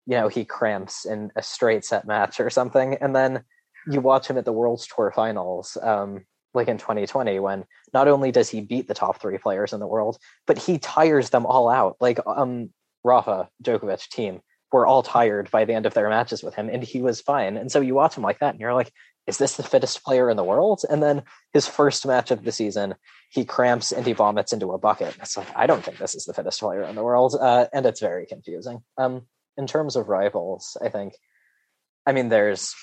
you 0.05 0.15
know, 0.17 0.29
he 0.29 0.45
cramps 0.45 1.05
in 1.05 1.31
a 1.35 1.43
straight 1.43 1.83
set 1.83 2.07
match 2.07 2.39
or 2.39 2.49
something, 2.49 2.95
and 2.95 3.15
then 3.15 3.43
you 3.87 3.99
watch 3.99 4.27
him 4.27 4.37
at 4.37 4.45
the 4.45 4.53
World's 4.53 4.87
Tour 4.87 5.11
Finals, 5.13 5.77
um, 5.81 6.25
like 6.53 6.67
in 6.67 6.77
2020, 6.77 7.39
when 7.39 7.65
not 7.93 8.07
only 8.07 8.31
does 8.31 8.49
he 8.49 8.61
beat 8.61 8.87
the 8.87 8.93
top 8.93 9.19
three 9.19 9.37
players 9.39 9.73
in 9.73 9.79
the 9.79 9.87
world, 9.87 10.17
but 10.45 10.57
he 10.57 10.77
tires 10.77 11.31
them 11.31 11.45
all 11.45 11.69
out. 11.69 11.97
Like 11.99 12.19
um, 12.27 12.69
Rafa, 13.03 13.49
Djokovic 13.63 14.07
Thiem 14.09 14.41
were 14.71 14.85
all 14.85 15.03
tired 15.03 15.51
by 15.51 15.65
the 15.65 15.73
end 15.73 15.85
of 15.85 15.93
their 15.93 16.09
matches 16.09 16.43
with 16.43 16.55
him, 16.55 16.69
and 16.69 16.83
he 16.83 17.01
was 17.01 17.21
fine. 17.21 17.57
And 17.57 17.71
so 17.71 17.81
you 17.81 17.93
watch 17.93 18.15
him 18.15 18.23
like 18.23 18.39
that, 18.39 18.53
and 18.53 18.61
you're 18.61 18.73
like, 18.73 18.91
is 19.27 19.37
this 19.37 19.55
the 19.55 19.63
fittest 19.63 20.03
player 20.03 20.29
in 20.29 20.37
the 20.37 20.43
world? 20.43 20.83
And 20.89 21.01
then 21.01 21.23
his 21.53 21.67
first 21.67 22.05
match 22.07 22.31
of 22.31 22.43
the 22.43 22.51
season, 22.51 22.95
he 23.29 23.45
cramps 23.45 23.91
and 23.91 24.05
he 24.05 24.13
vomits 24.13 24.51
into 24.51 24.71
a 24.71 24.77
bucket. 24.77 25.15
It's 25.21 25.37
like 25.37 25.47
I 25.55 25.67
don't 25.67 25.83
think 25.83 25.97
this 25.97 26.15
is 26.15 26.25
the 26.25 26.33
fittest 26.33 26.59
player 26.59 26.83
in 26.83 26.95
the 26.95 27.03
world, 27.03 27.35
uh, 27.39 27.67
and 27.73 27.85
it's 27.85 27.99
very 27.99 28.25
confusing. 28.25 28.83
Um, 28.97 29.23
in 29.57 29.67
terms 29.67 29.95
of 29.95 30.09
rivals, 30.09 30.77
I 30.81 30.89
think, 30.89 31.13
I 32.05 32.13
mean, 32.13 32.29
there's 32.29 32.73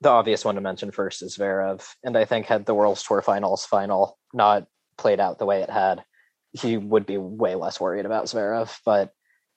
the 0.00 0.10
obvious 0.10 0.44
one 0.44 0.54
to 0.54 0.60
mention 0.60 0.90
first 0.90 1.22
is 1.22 1.36
Zverev, 1.36 1.86
and 2.04 2.16
I 2.16 2.24
think 2.24 2.46
had 2.46 2.66
the 2.66 2.74
World's 2.74 3.02
Tour 3.02 3.22
Finals 3.22 3.66
final 3.66 4.18
not 4.32 4.66
played 4.96 5.20
out 5.20 5.38
the 5.38 5.46
way 5.46 5.62
it 5.62 5.70
had, 5.70 6.04
he 6.52 6.76
would 6.76 7.06
be 7.06 7.18
way 7.18 7.54
less 7.54 7.80
worried 7.80 8.06
about 8.06 8.26
Zverev. 8.26 8.78
But 8.84 9.12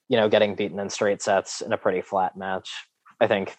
you 0.10 0.18
know, 0.18 0.28
getting 0.28 0.56
beaten 0.56 0.80
in 0.80 0.90
straight 0.90 1.22
sets 1.22 1.62
in 1.62 1.72
a 1.72 1.78
pretty 1.78 2.02
flat 2.02 2.36
match, 2.36 2.70
I 3.22 3.28
think, 3.28 3.56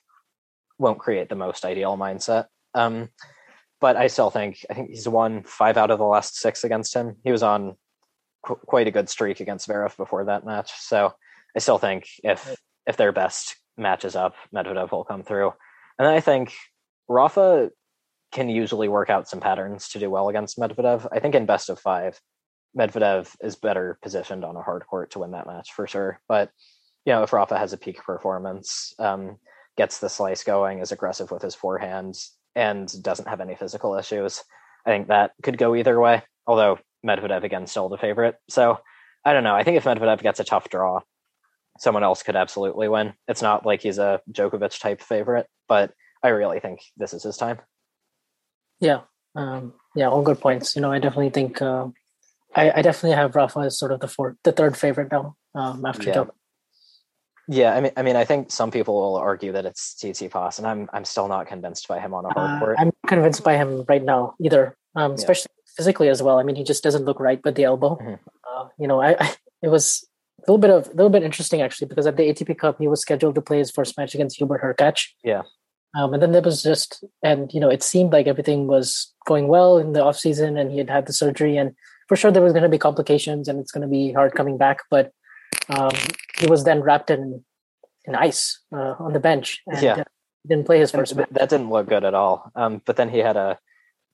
won't 0.78 0.98
create 0.98 1.28
the 1.28 1.36
most 1.36 1.64
ideal 1.64 1.96
mindset. 1.96 2.46
Um, 2.74 3.08
but 3.80 3.96
I 3.96 4.08
still 4.08 4.30
think 4.30 4.64
I 4.68 4.74
think 4.74 4.90
he's 4.90 5.08
won 5.08 5.42
five 5.44 5.76
out 5.76 5.90
of 5.90 5.98
the 5.98 6.04
last 6.04 6.36
six 6.36 6.64
against 6.64 6.94
him. 6.94 7.16
He 7.24 7.32
was 7.32 7.42
on 7.42 7.76
qu- 8.44 8.60
quite 8.66 8.88
a 8.88 8.90
good 8.90 9.08
streak 9.08 9.40
against 9.40 9.68
Zverev 9.68 9.96
before 9.96 10.24
that 10.26 10.44
match, 10.44 10.72
so 10.78 11.14
I 11.56 11.60
still 11.60 11.78
think 11.78 12.06
if 12.22 12.56
if 12.86 12.96
their 12.96 13.12
best 13.12 13.56
matches 13.76 14.16
up, 14.16 14.34
Medvedev 14.54 14.90
will 14.90 15.04
come 15.04 15.22
through. 15.22 15.52
And 15.98 16.06
then 16.06 16.14
I 16.14 16.20
think 16.20 16.54
Rafa 17.08 17.70
can 18.32 18.48
usually 18.48 18.88
work 18.88 19.10
out 19.10 19.28
some 19.28 19.40
patterns 19.40 19.88
to 19.90 19.98
do 19.98 20.10
well 20.10 20.28
against 20.28 20.58
Medvedev. 20.58 21.06
I 21.10 21.18
think 21.18 21.34
in 21.34 21.46
best 21.46 21.68
of 21.70 21.78
five, 21.80 22.20
Medvedev 22.76 23.34
is 23.40 23.56
better 23.56 23.98
positioned 24.02 24.44
on 24.44 24.56
a 24.56 24.62
hard 24.62 24.86
court 24.86 25.12
to 25.12 25.18
win 25.20 25.32
that 25.32 25.46
match 25.46 25.72
for 25.72 25.86
sure. 25.86 26.20
But 26.28 26.50
you 27.04 27.12
know, 27.12 27.22
if 27.22 27.32
Rafa 27.32 27.58
has 27.58 27.72
a 27.72 27.78
peak 27.78 27.98
performance, 27.98 28.94
um, 28.98 29.38
gets 29.76 29.98
the 29.98 30.08
slice 30.08 30.44
going, 30.44 30.80
is 30.80 30.92
aggressive 30.92 31.30
with 31.30 31.42
his 31.42 31.54
forehand, 31.54 32.14
and 32.54 32.90
doesn't 33.02 33.28
have 33.28 33.40
any 33.40 33.54
physical 33.54 33.96
issues, 33.96 34.42
I 34.86 34.90
think 34.90 35.08
that 35.08 35.32
could 35.42 35.58
go 35.58 35.74
either 35.74 35.98
way. 36.00 36.22
Although 36.46 36.78
Medvedev 37.06 37.44
again 37.44 37.66
still 37.66 37.88
the 37.88 37.98
favorite. 37.98 38.36
So 38.48 38.78
I 39.24 39.32
don't 39.32 39.44
know. 39.44 39.54
I 39.54 39.64
think 39.64 39.76
if 39.76 39.84
Medvedev 39.84 40.22
gets 40.22 40.40
a 40.40 40.44
tough 40.44 40.68
draw, 40.68 41.00
someone 41.78 42.02
else 42.02 42.22
could 42.22 42.36
absolutely 42.36 42.88
win. 42.88 43.14
It's 43.28 43.42
not 43.42 43.64
like 43.64 43.82
he's 43.82 43.98
a 43.98 44.20
Djokovic 44.30 44.78
type 44.80 45.00
favorite, 45.00 45.46
but 45.68 45.92
I 46.22 46.28
really 46.28 46.60
think 46.60 46.80
this 46.96 47.14
is 47.14 47.22
his 47.22 47.36
time. 47.36 47.58
Yeah, 48.80 49.00
um, 49.34 49.74
yeah, 49.94 50.08
all 50.08 50.22
good 50.22 50.40
points. 50.40 50.74
You 50.74 50.82
know, 50.82 50.92
I 50.92 50.98
definitely 50.98 51.30
think 51.30 51.60
uh, 51.60 51.88
I, 52.54 52.70
I 52.78 52.82
definitely 52.82 53.16
have 53.16 53.34
Rafa 53.36 53.60
as 53.60 53.78
sort 53.78 53.92
of 53.92 54.00
the 54.00 54.08
fourth, 54.08 54.36
the 54.44 54.52
third 54.52 54.76
favorite 54.76 55.10
now 55.12 55.36
um, 55.54 55.84
after 55.84 56.08
Yeah. 56.08 56.14
Djokovic. 56.14 56.30
Yeah, 57.48 57.74
I 57.74 57.80
mean, 57.80 57.92
I 57.96 58.02
mean, 58.02 58.14
I 58.16 58.24
think 58.24 58.52
some 58.52 58.70
people 58.70 58.94
will 58.94 59.16
argue 59.16 59.50
that 59.52 59.66
it's 59.66 59.94
Tsitsipas, 59.94 60.58
and 60.58 60.66
I'm 60.68 60.88
I'm 60.92 61.04
still 61.04 61.26
not 61.26 61.48
convinced 61.48 61.88
by 61.88 61.98
him 61.98 62.14
on 62.14 62.24
a 62.24 62.32
hard 62.32 62.50
Uh, 62.50 62.58
court. 62.60 62.76
I'm 62.78 62.92
convinced 63.08 63.42
by 63.42 63.56
him 63.56 63.84
right 63.88 64.04
now 64.04 64.34
either, 64.40 64.76
um, 64.94 65.12
Yeah. 65.12 65.14
especially 65.16 65.48
physically 65.76 66.08
as 66.08 66.22
well. 66.22 66.38
I 66.38 66.44
mean, 66.44 66.54
he 66.54 66.62
just 66.62 66.84
doesn't 66.84 67.04
look 67.04 67.18
right 67.18 67.40
with 67.44 67.56
the 67.56 67.64
elbow. 67.64 67.96
Mhm. 68.00 68.18
Uh, 68.48 68.68
you 68.78 68.86
know, 68.86 69.00
I, 69.00 69.16
I 69.18 69.34
it 69.62 69.68
was 69.68 70.06
a 70.38 70.42
little 70.42 70.58
bit 70.58 70.70
of 70.70 70.86
a 70.86 70.90
little 70.90 71.10
bit 71.10 71.24
interesting 71.24 71.60
actually 71.60 71.88
because 71.88 72.06
at 72.06 72.16
the 72.16 72.28
ATP 72.28 72.54
Cup 72.56 72.76
he 72.78 72.86
was 72.86 73.00
scheduled 73.00 73.34
to 73.34 73.42
play 73.42 73.58
his 73.58 73.70
first 73.72 73.98
match 73.98 74.14
against 74.14 74.36
Hubert 74.36 74.62
Hurkacz. 74.62 75.06
Yeah. 75.24 75.42
Um, 75.98 76.14
and 76.14 76.22
then 76.22 76.30
there 76.30 76.42
was 76.42 76.62
just, 76.62 77.02
and 77.24 77.52
you 77.52 77.58
know, 77.58 77.68
it 77.68 77.82
seemed 77.82 78.12
like 78.12 78.28
everything 78.28 78.68
was 78.68 79.12
going 79.26 79.48
well 79.48 79.76
in 79.76 79.92
the 79.92 80.04
off 80.04 80.16
season, 80.16 80.56
and 80.56 80.70
he 80.70 80.78
had 80.78 80.88
had 80.88 81.06
the 81.06 81.12
surgery, 81.12 81.56
and 81.56 81.74
for 82.10 82.16
sure 82.16 82.32
there 82.32 82.42
was 82.42 82.52
going 82.52 82.64
to 82.64 82.68
be 82.68 82.76
complications, 82.76 83.46
and 83.46 83.60
it's 83.60 83.70
going 83.70 83.82
to 83.82 83.88
be 83.88 84.12
hard 84.12 84.34
coming 84.34 84.58
back. 84.58 84.80
But 84.90 85.12
um, 85.68 85.92
he 86.40 86.48
was 86.48 86.64
then 86.64 86.80
wrapped 86.82 87.08
in 87.08 87.44
in 88.04 88.16
ice 88.16 88.58
uh, 88.74 88.94
on 88.98 89.12
the 89.12 89.20
bench, 89.20 89.62
and 89.68 89.80
Yeah. 89.80 89.94
uh, 90.00 90.04
didn't 90.44 90.66
play 90.66 90.80
his 90.80 90.90
first 90.90 91.14
that 91.14 91.48
didn't 91.48 91.70
look 91.70 91.86
good 91.88 92.02
at 92.02 92.14
all. 92.14 92.50
Um, 92.56 92.82
but 92.84 92.96
then 92.96 93.10
he 93.10 93.18
had 93.18 93.36
a 93.36 93.58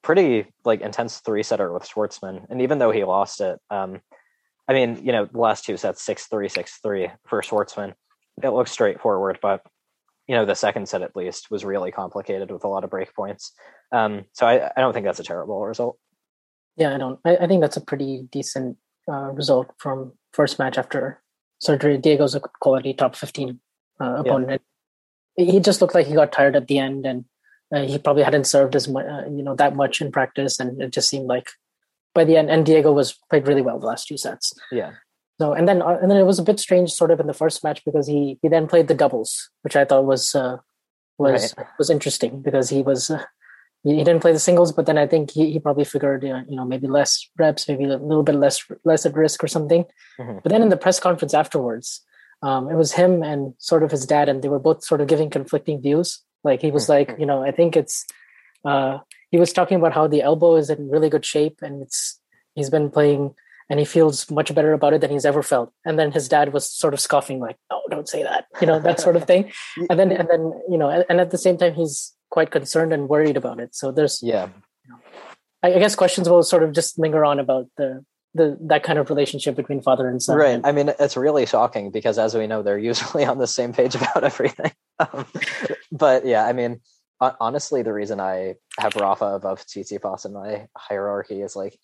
pretty 0.02 0.44
like 0.62 0.82
intense 0.82 1.20
three 1.20 1.42
setter 1.42 1.72
with 1.72 1.88
Schwartzman, 1.88 2.44
and 2.50 2.60
even 2.60 2.78
though 2.78 2.90
he 2.90 3.02
lost 3.04 3.40
it, 3.40 3.58
um, 3.70 4.02
I 4.68 4.74
mean, 4.74 5.00
you 5.02 5.12
know, 5.12 5.24
the 5.24 5.38
last 5.38 5.64
two 5.64 5.78
sets 5.78 6.02
six 6.02 6.26
three 6.26 6.50
six 6.50 6.78
three 6.82 7.10
for 7.26 7.40
Schwartzman, 7.40 7.94
it 8.42 8.50
looks 8.50 8.72
straightforward, 8.72 9.38
but 9.40 9.62
you 10.28 10.34
know, 10.34 10.44
the 10.44 10.54
second 10.54 10.86
set 10.86 11.00
at 11.00 11.16
least 11.16 11.50
was 11.50 11.64
really 11.64 11.92
complicated 11.92 12.50
with 12.50 12.64
a 12.64 12.68
lot 12.68 12.84
of 12.84 12.90
break 12.90 13.14
points. 13.14 13.52
Um, 13.90 14.26
so 14.34 14.46
I, 14.46 14.70
I 14.76 14.80
don't 14.82 14.92
think 14.92 15.06
that's 15.06 15.20
a 15.20 15.24
terrible 15.32 15.64
result. 15.64 15.96
Yeah, 16.76 16.94
I 16.94 16.98
don't. 16.98 17.18
I, 17.24 17.36
I 17.36 17.46
think 17.46 17.60
that's 17.60 17.76
a 17.76 17.80
pretty 17.80 18.28
decent 18.30 18.76
uh, 19.10 19.30
result 19.32 19.72
from 19.78 20.12
first 20.32 20.58
match 20.58 20.76
after 20.78 21.22
surgery. 21.58 21.98
Diego's 21.98 22.34
a 22.34 22.40
quality 22.40 22.92
top 22.92 23.16
fifteen 23.16 23.60
uh, 24.00 24.16
opponent. 24.16 24.62
He 25.36 25.60
just 25.60 25.80
looked 25.80 25.94
like 25.94 26.06
he 26.06 26.14
got 26.14 26.32
tired 26.32 26.56
at 26.56 26.68
the 26.68 26.78
end, 26.78 27.06
and 27.06 27.24
uh, 27.74 27.82
he 27.82 27.98
probably 27.98 28.22
hadn't 28.22 28.46
served 28.46 28.76
as 28.76 28.88
much, 28.88 29.06
uh, 29.06 29.24
you 29.26 29.42
know, 29.42 29.54
that 29.56 29.76
much 29.76 30.00
in 30.00 30.12
practice, 30.12 30.60
and 30.60 30.80
it 30.80 30.92
just 30.92 31.08
seemed 31.08 31.26
like 31.26 31.48
by 32.14 32.24
the 32.24 32.36
end. 32.36 32.50
And 32.50 32.64
Diego 32.64 32.92
was 32.92 33.18
played 33.30 33.46
really 33.46 33.62
well 33.62 33.78
the 33.78 33.86
last 33.86 34.08
two 34.08 34.16
sets. 34.16 34.52
Yeah. 34.70 34.92
So 35.40 35.52
and 35.52 35.68
then 35.68 35.82
uh, 35.82 35.98
and 36.00 36.10
then 36.10 36.18
it 36.18 36.24
was 36.24 36.38
a 36.38 36.42
bit 36.42 36.58
strange, 36.60 36.90
sort 36.90 37.10
of 37.10 37.20
in 37.20 37.26
the 37.26 37.34
first 37.34 37.62
match 37.64 37.84
because 37.84 38.06
he 38.06 38.38
he 38.42 38.48
then 38.48 38.66
played 38.66 38.88
the 38.88 38.94
doubles, 38.94 39.50
which 39.62 39.76
I 39.76 39.84
thought 39.84 40.04
was 40.04 40.34
uh, 40.34 40.58
was 41.18 41.54
was 41.78 41.90
interesting 41.90 42.40
because 42.40 42.70
he 42.70 42.82
was 42.82 43.10
uh, 43.10 43.22
he, 43.86 43.96
he 43.96 44.04
didn't 44.04 44.20
play 44.20 44.32
the 44.32 44.38
singles, 44.38 44.72
but 44.72 44.86
then 44.86 44.98
I 44.98 45.06
think 45.06 45.30
he, 45.30 45.52
he 45.52 45.60
probably 45.60 45.84
figured 45.84 46.24
you 46.24 46.56
know 46.56 46.64
maybe 46.64 46.88
less 46.88 47.28
reps, 47.38 47.68
maybe 47.68 47.84
a 47.84 47.96
little 47.96 48.24
bit 48.24 48.34
less 48.34 48.60
less 48.84 49.06
at 49.06 49.14
risk 49.14 49.44
or 49.44 49.48
something. 49.48 49.84
Mhm. 50.18 50.42
But 50.42 50.50
then 50.50 50.62
in 50.62 50.70
the 50.70 50.76
press 50.76 50.98
conference 50.98 51.34
afterwards, 51.34 52.02
um, 52.42 52.68
it 52.68 52.74
was 52.74 52.92
him 52.92 53.22
and 53.22 53.54
sort 53.58 53.84
of 53.84 53.90
his 53.92 54.04
dad, 54.04 54.28
and 54.28 54.42
they 54.42 54.48
were 54.48 54.58
both 54.58 54.84
sort 54.84 55.00
of 55.00 55.06
giving 55.06 55.30
conflicting 55.30 55.80
views. 55.80 56.22
Like 56.42 56.60
he 56.60 56.70
was 56.70 56.88
like, 56.88 57.14
you 57.18 57.26
know, 57.26 57.42
I 57.42 57.52
think 57.52 57.76
it's 57.76 58.04
uh, 58.64 58.98
he 59.30 59.38
was 59.38 59.52
talking 59.52 59.78
about 59.78 59.92
how 59.92 60.06
the 60.08 60.22
elbow 60.22 60.56
is 60.56 60.68
in 60.70 60.90
really 60.90 61.08
good 61.08 61.24
shape 61.24 61.58
and 61.62 61.82
it's 61.82 62.20
he's 62.54 62.70
been 62.70 62.90
playing 62.90 63.34
and 63.68 63.78
he 63.78 63.84
feels 63.84 64.30
much 64.30 64.54
better 64.54 64.72
about 64.72 64.94
it 64.94 65.00
than 65.00 65.10
he's 65.10 65.24
ever 65.24 65.42
felt. 65.42 65.72
And 65.84 65.98
then 65.98 66.12
his 66.12 66.28
dad 66.28 66.52
was 66.52 66.70
sort 66.70 66.94
of 66.94 67.00
scoffing, 67.00 67.40
like, 67.40 67.56
"No, 67.70 67.82
don't 67.90 68.08
say 68.08 68.22
that," 68.22 68.46
you 68.60 68.66
know, 68.66 68.78
that 68.80 69.00
sort 69.00 69.16
of 69.16 69.24
thing. 69.24 69.52
And 69.90 69.98
then, 69.98 70.12
and 70.12 70.28
then, 70.28 70.52
you 70.70 70.78
know, 70.78 70.88
and, 70.88 71.04
and 71.08 71.20
at 71.20 71.30
the 71.30 71.38
same 71.38 71.56
time, 71.56 71.74
he's 71.74 72.14
quite 72.30 72.50
concerned 72.50 72.92
and 72.92 73.08
worried 73.08 73.36
about 73.36 73.60
it. 73.60 73.74
So 73.74 73.92
there's, 73.92 74.22
Yeah. 74.22 74.48
I 75.62 75.74
I 75.74 75.78
guess, 75.78 75.96
questions 75.96 76.28
will 76.28 76.42
sort 76.42 76.62
of 76.62 76.72
just 76.72 76.98
linger 76.98 77.24
on 77.24 77.40
about 77.40 77.66
the 77.76 78.04
the 78.34 78.56
that 78.60 78.82
kind 78.82 78.98
of 78.98 79.08
relationship 79.10 79.56
between 79.56 79.80
father 79.80 80.08
and 80.08 80.22
son. 80.22 80.36
Right. 80.36 80.60
I 80.62 80.70
mean, 80.70 80.92
it's 81.00 81.16
really 81.16 81.46
shocking 81.46 81.90
because, 81.90 82.18
as 82.18 82.34
we 82.34 82.46
know, 82.46 82.62
they're 82.62 82.78
usually 82.92 83.24
on 83.24 83.38
the 83.38 83.46
same 83.46 83.72
page 83.72 83.94
about 83.94 84.24
everything. 84.24 84.72
Um, 84.98 85.26
but 85.92 86.24
yeah, 86.24 86.46
I 86.46 86.54
mean, 86.54 86.80
honestly, 87.20 87.82
the 87.82 87.92
reason 87.92 88.18
I 88.18 88.54
have 88.80 88.96
Rafa 88.96 89.26
above 89.26 89.60
Tsitsipas 89.66 90.24
in 90.24 90.32
my 90.32 90.68
hierarchy 90.74 91.42
is 91.42 91.54
like, 91.54 91.78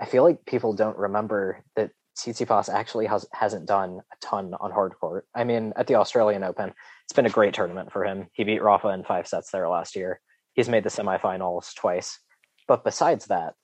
I 0.00 0.06
feel 0.06 0.22
like 0.22 0.46
people 0.46 0.72
don't 0.72 0.96
remember 0.96 1.62
that 1.76 1.90
Tsitsipas 2.18 2.72
actually 2.72 3.04
has 3.06 3.26
hasn't 3.32 3.66
done 3.66 4.00
a 4.10 4.16
ton 4.22 4.54
on 4.58 4.70
hard 4.70 4.94
court. 4.98 5.26
I 5.34 5.44
mean, 5.44 5.74
at 5.76 5.86
the 5.86 5.96
Australian 5.96 6.44
Open, 6.44 6.72
it's 7.10 7.16
been 7.16 7.26
a 7.26 7.30
great 7.30 7.54
tournament 7.54 7.90
for 7.90 8.04
him. 8.04 8.28
He 8.32 8.44
beat 8.44 8.62
Rafa 8.62 8.86
in 8.90 9.02
five 9.02 9.26
sets 9.26 9.50
there 9.50 9.68
last 9.68 9.96
year. 9.96 10.20
He's 10.52 10.68
made 10.68 10.84
the 10.84 10.90
semifinals 10.90 11.74
twice. 11.74 12.20
But 12.68 12.84
besides 12.84 13.24
that, 13.26 13.54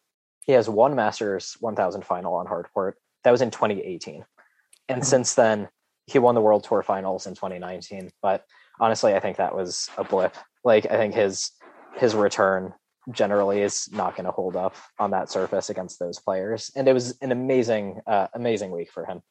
he 0.41 0.53
has 0.55 0.69
one 0.69 0.97
Masters 0.97 1.57
1000 1.61 2.05
final 2.05 2.35
on 2.35 2.47
hard 2.47 2.67
court. 2.75 2.97
That 3.23 3.31
was 3.31 3.43
in 3.43 3.53
2018. 3.53 4.25
And 4.89 5.07
since 5.07 5.35
then, 5.35 5.69
he 6.07 6.19
won 6.19 6.35
the 6.35 6.41
World 6.41 6.65
Tour 6.65 6.83
finals 6.83 7.29
in 7.29 7.37
2019. 7.37 8.11
But 8.21 8.45
honestly, 8.81 9.15
I 9.15 9.21
think 9.21 9.37
that 9.37 9.55
was 9.55 9.91
a 9.97 10.03
blip. 10.03 10.35
Like, 10.65 10.91
I 10.91 10.97
think 10.97 11.15
his 11.15 11.53
his 11.95 12.17
return 12.17 12.75
generally 13.13 13.63
is 13.63 13.89
not 13.93 14.17
going 14.17 14.27
to 14.27 14.33
hold 14.33 14.57
up 14.57 14.75
on 14.99 15.13
that 15.13 15.31
surface 15.31 15.71
against 15.71 16.01
those 16.01 16.19
players. 16.19 16.73
And 16.75 16.89
it 16.89 16.93
was 16.93 17.17
an 17.23 17.31
amazing, 17.31 18.01
uh, 18.09 18.27
amazing 18.35 18.73
week 18.73 18.91
for 18.91 19.05
him. 19.05 19.23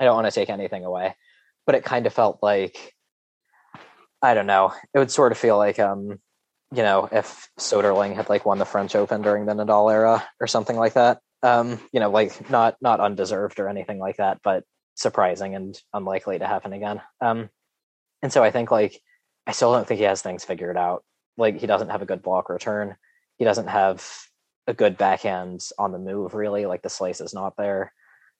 I 0.00 0.04
don't 0.04 0.16
want 0.16 0.26
to 0.26 0.32
take 0.32 0.50
anything 0.50 0.84
away, 0.84 1.14
but 1.64 1.76
it 1.76 1.84
kind 1.84 2.08
of 2.08 2.12
felt 2.12 2.40
like 2.42 2.92
I 4.22 4.34
don't 4.34 4.46
know. 4.46 4.72
It 4.94 4.98
would 4.98 5.10
sort 5.10 5.32
of 5.32 5.38
feel 5.38 5.58
like 5.58 5.78
um, 5.78 6.20
you 6.72 6.82
know, 6.82 7.08
if 7.12 7.48
Soderling 7.58 8.14
had 8.14 8.28
like 8.28 8.46
won 8.46 8.58
the 8.58 8.64
French 8.64 8.94
Open 8.94 9.20
during 9.20 9.44
the 9.44 9.52
Nadal 9.52 9.92
era 9.92 10.26
or 10.40 10.46
something 10.46 10.76
like 10.76 10.94
that. 10.94 11.20
Um, 11.42 11.80
you 11.92 12.00
know, 12.00 12.10
like 12.10 12.48
not 12.50 12.76
not 12.80 13.00
undeserved 13.00 13.58
or 13.60 13.68
anything 13.68 13.98
like 13.98 14.16
that, 14.16 14.38
but 14.42 14.64
surprising 14.94 15.54
and 15.54 15.78
unlikely 15.92 16.38
to 16.38 16.46
happen 16.46 16.72
again. 16.72 17.02
Um, 17.20 17.50
and 18.22 18.32
so 18.32 18.42
I 18.42 18.50
think 18.50 18.70
like 18.70 19.00
I 19.46 19.52
still 19.52 19.72
don't 19.72 19.86
think 19.86 19.98
he 19.98 20.04
has 20.04 20.22
things 20.22 20.44
figured 20.44 20.76
out. 20.76 21.04
Like 21.36 21.58
he 21.58 21.66
doesn't 21.66 21.90
have 21.90 22.02
a 22.02 22.06
good 22.06 22.22
block 22.22 22.48
return. 22.48 22.96
He 23.38 23.44
doesn't 23.44 23.68
have 23.68 24.06
a 24.66 24.74
good 24.74 24.96
backhand 24.96 25.62
on 25.78 25.92
the 25.92 25.98
move 25.98 26.34
really. 26.34 26.66
Like 26.66 26.82
the 26.82 26.88
slice 26.88 27.20
is 27.20 27.34
not 27.34 27.54
there. 27.56 27.92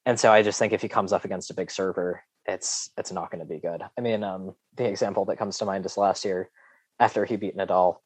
And 0.07 0.18
so 0.18 0.33
I 0.33 0.43
just 0.43 0.59
think 0.59 0.72
if 0.72 0.83
he 0.83 0.89
comes 0.89 1.12
up 1.12 1.24
against 1.24 1.51
a 1.51 1.55
big 1.55 1.70
server, 1.70 2.22
it's 2.47 2.90
it's 2.97 3.12
not 3.12 3.30
going 3.30 3.40
to 3.40 3.53
be 3.53 3.61
good. 3.61 3.82
I 3.97 4.01
mean, 4.01 4.24
um, 4.24 4.55
the 4.76 4.88
example 4.88 5.24
that 5.26 5.38
comes 5.38 5.59
to 5.59 5.64
mind 5.64 5.86
is 5.86 5.97
last 5.97 6.24
year 6.24 6.51
after 6.99 7.24
he 7.24 7.36
beat 7.36 7.57
Nadal, 7.57 7.97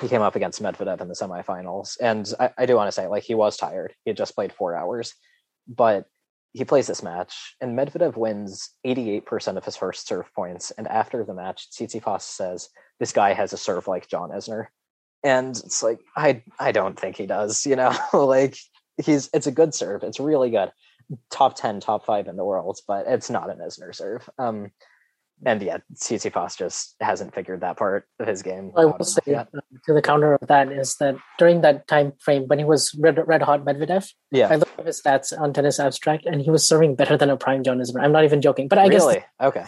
he 0.00 0.08
came 0.08 0.22
up 0.22 0.36
against 0.36 0.62
Medvedev 0.62 1.00
in 1.00 1.08
the 1.08 1.14
semifinals. 1.14 1.96
And 2.00 2.30
I, 2.38 2.50
I 2.58 2.66
do 2.66 2.76
want 2.76 2.88
to 2.88 2.92
say, 2.92 3.06
like, 3.06 3.22
he 3.22 3.34
was 3.34 3.56
tired. 3.56 3.94
He 4.04 4.10
had 4.10 4.16
just 4.16 4.34
played 4.34 4.52
four 4.52 4.76
hours, 4.76 5.14
but 5.66 6.06
he 6.52 6.64
plays 6.64 6.86
this 6.86 7.02
match, 7.02 7.56
and 7.60 7.78
Medvedev 7.78 8.16
wins 8.16 8.70
88% 8.86 9.56
of 9.56 9.64
his 9.64 9.76
first 9.76 10.08
serve 10.08 10.32
points. 10.34 10.70
And 10.72 10.88
after 10.88 11.24
the 11.24 11.34
match, 11.34 11.68
Tsitsipas 11.70 12.22
says, 12.22 12.68
This 12.98 13.12
guy 13.12 13.32
has 13.32 13.52
a 13.52 13.58
serve 13.58 13.86
like 13.86 14.08
John 14.08 14.30
Isner. 14.30 14.66
And 15.22 15.50
it's 15.50 15.82
like, 15.82 16.00
I, 16.16 16.42
I 16.58 16.72
don't 16.72 16.98
think 16.98 17.16
he 17.16 17.26
does, 17.26 17.66
you 17.66 17.76
know, 17.76 17.96
like, 18.12 18.56
he's 19.02 19.28
it's 19.32 19.46
a 19.46 19.52
good 19.52 19.74
serve. 19.74 20.02
It's 20.02 20.20
really 20.20 20.50
good. 20.50 20.70
Top 21.30 21.56
10, 21.56 21.80
top 21.80 22.04
five 22.04 22.28
in 22.28 22.36
the 22.36 22.44
world, 22.44 22.80
but 22.86 23.06
it's 23.06 23.30
not 23.30 23.50
an 23.50 23.58
Isner 23.58 23.94
serve. 23.94 24.28
Um, 24.38 24.70
and 25.44 25.62
yeah, 25.62 25.78
Tsitsipas 25.94 26.58
just 26.58 26.96
hasn't 27.00 27.34
figured 27.34 27.60
that 27.60 27.76
part 27.76 28.08
of 28.18 28.26
his 28.26 28.42
game. 28.42 28.72
I 28.76 28.86
will 28.86 29.04
say 29.04 29.34
uh, 29.34 29.44
to 29.86 29.94
the 29.94 30.02
counter 30.02 30.34
of 30.34 30.48
that 30.48 30.72
is 30.72 30.96
that 30.96 31.16
during 31.38 31.60
that 31.60 31.86
time 31.86 32.12
frame 32.18 32.44
when 32.48 32.58
he 32.58 32.64
was 32.64 32.94
red, 32.98 33.18
red 33.26 33.42
hot 33.42 33.64
Medvedev, 33.64 34.10
yeah, 34.32 34.48
I 34.50 34.56
looked 34.56 34.78
at 34.78 34.86
his 34.86 35.00
stats 35.00 35.38
on 35.38 35.52
Tennis 35.52 35.78
Abstract 35.78 36.26
and 36.26 36.40
he 36.40 36.50
was 36.50 36.66
serving 36.66 36.96
better 36.96 37.16
than 37.16 37.30
a 37.30 37.36
prime 37.36 37.62
John 37.62 37.78
Isner. 37.78 38.02
I'm 38.02 38.12
not 38.12 38.24
even 38.24 38.42
joking, 38.42 38.68
but 38.68 38.78
I 38.78 38.86
really? 38.86 39.22
guess 39.40 39.48
okay. 39.48 39.64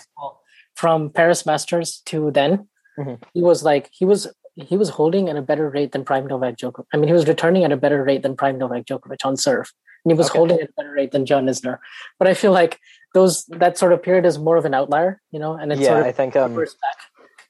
From 0.74 1.10
Paris 1.10 1.46
Masters 1.46 2.02
to 2.06 2.30
then, 2.30 2.68
mm-hmm. 2.98 3.22
he 3.32 3.42
was 3.42 3.62
like 3.62 3.90
he 3.92 4.04
was 4.04 4.26
he 4.56 4.76
was 4.76 4.90
holding 4.90 5.28
at 5.28 5.36
a 5.36 5.42
better 5.42 5.70
rate 5.70 5.92
than 5.92 6.04
prime 6.04 6.26
Novak 6.26 6.56
Djokovic. 6.56 6.86
I 6.92 6.96
mean, 6.96 7.06
he 7.06 7.12
was 7.12 7.28
returning 7.28 7.64
at 7.64 7.72
a 7.72 7.76
better 7.76 8.02
rate 8.02 8.22
than 8.22 8.36
prime 8.36 8.58
Novak 8.58 8.86
Djokovic 8.86 9.24
on 9.24 9.36
serve, 9.36 9.72
and 10.04 10.12
he 10.12 10.16
was 10.16 10.28
Okay. 10.28 10.38
holding 10.38 10.60
a 10.62 10.68
better 10.76 10.92
rate 10.92 11.12
than 11.12 11.26
John 11.26 11.46
Isner. 11.46 11.78
But 12.18 12.28
I 12.28 12.34
feel 12.34 12.52
like 12.52 12.78
those 13.14 13.44
that 13.46 13.76
sort 13.78 13.92
of 13.92 14.02
period 14.02 14.24
is 14.26 14.38
more 14.38 14.56
of 14.56 14.64
an 14.64 14.74
outlier, 14.74 15.20
you 15.30 15.38
know, 15.38 15.54
and 15.54 15.72
it 15.72 15.78
Yeah, 15.78 15.88
sort 15.88 16.00
of 16.00 16.06
I 16.06 16.12
think 16.12 16.36
um, 16.36 16.54
back 16.54 16.68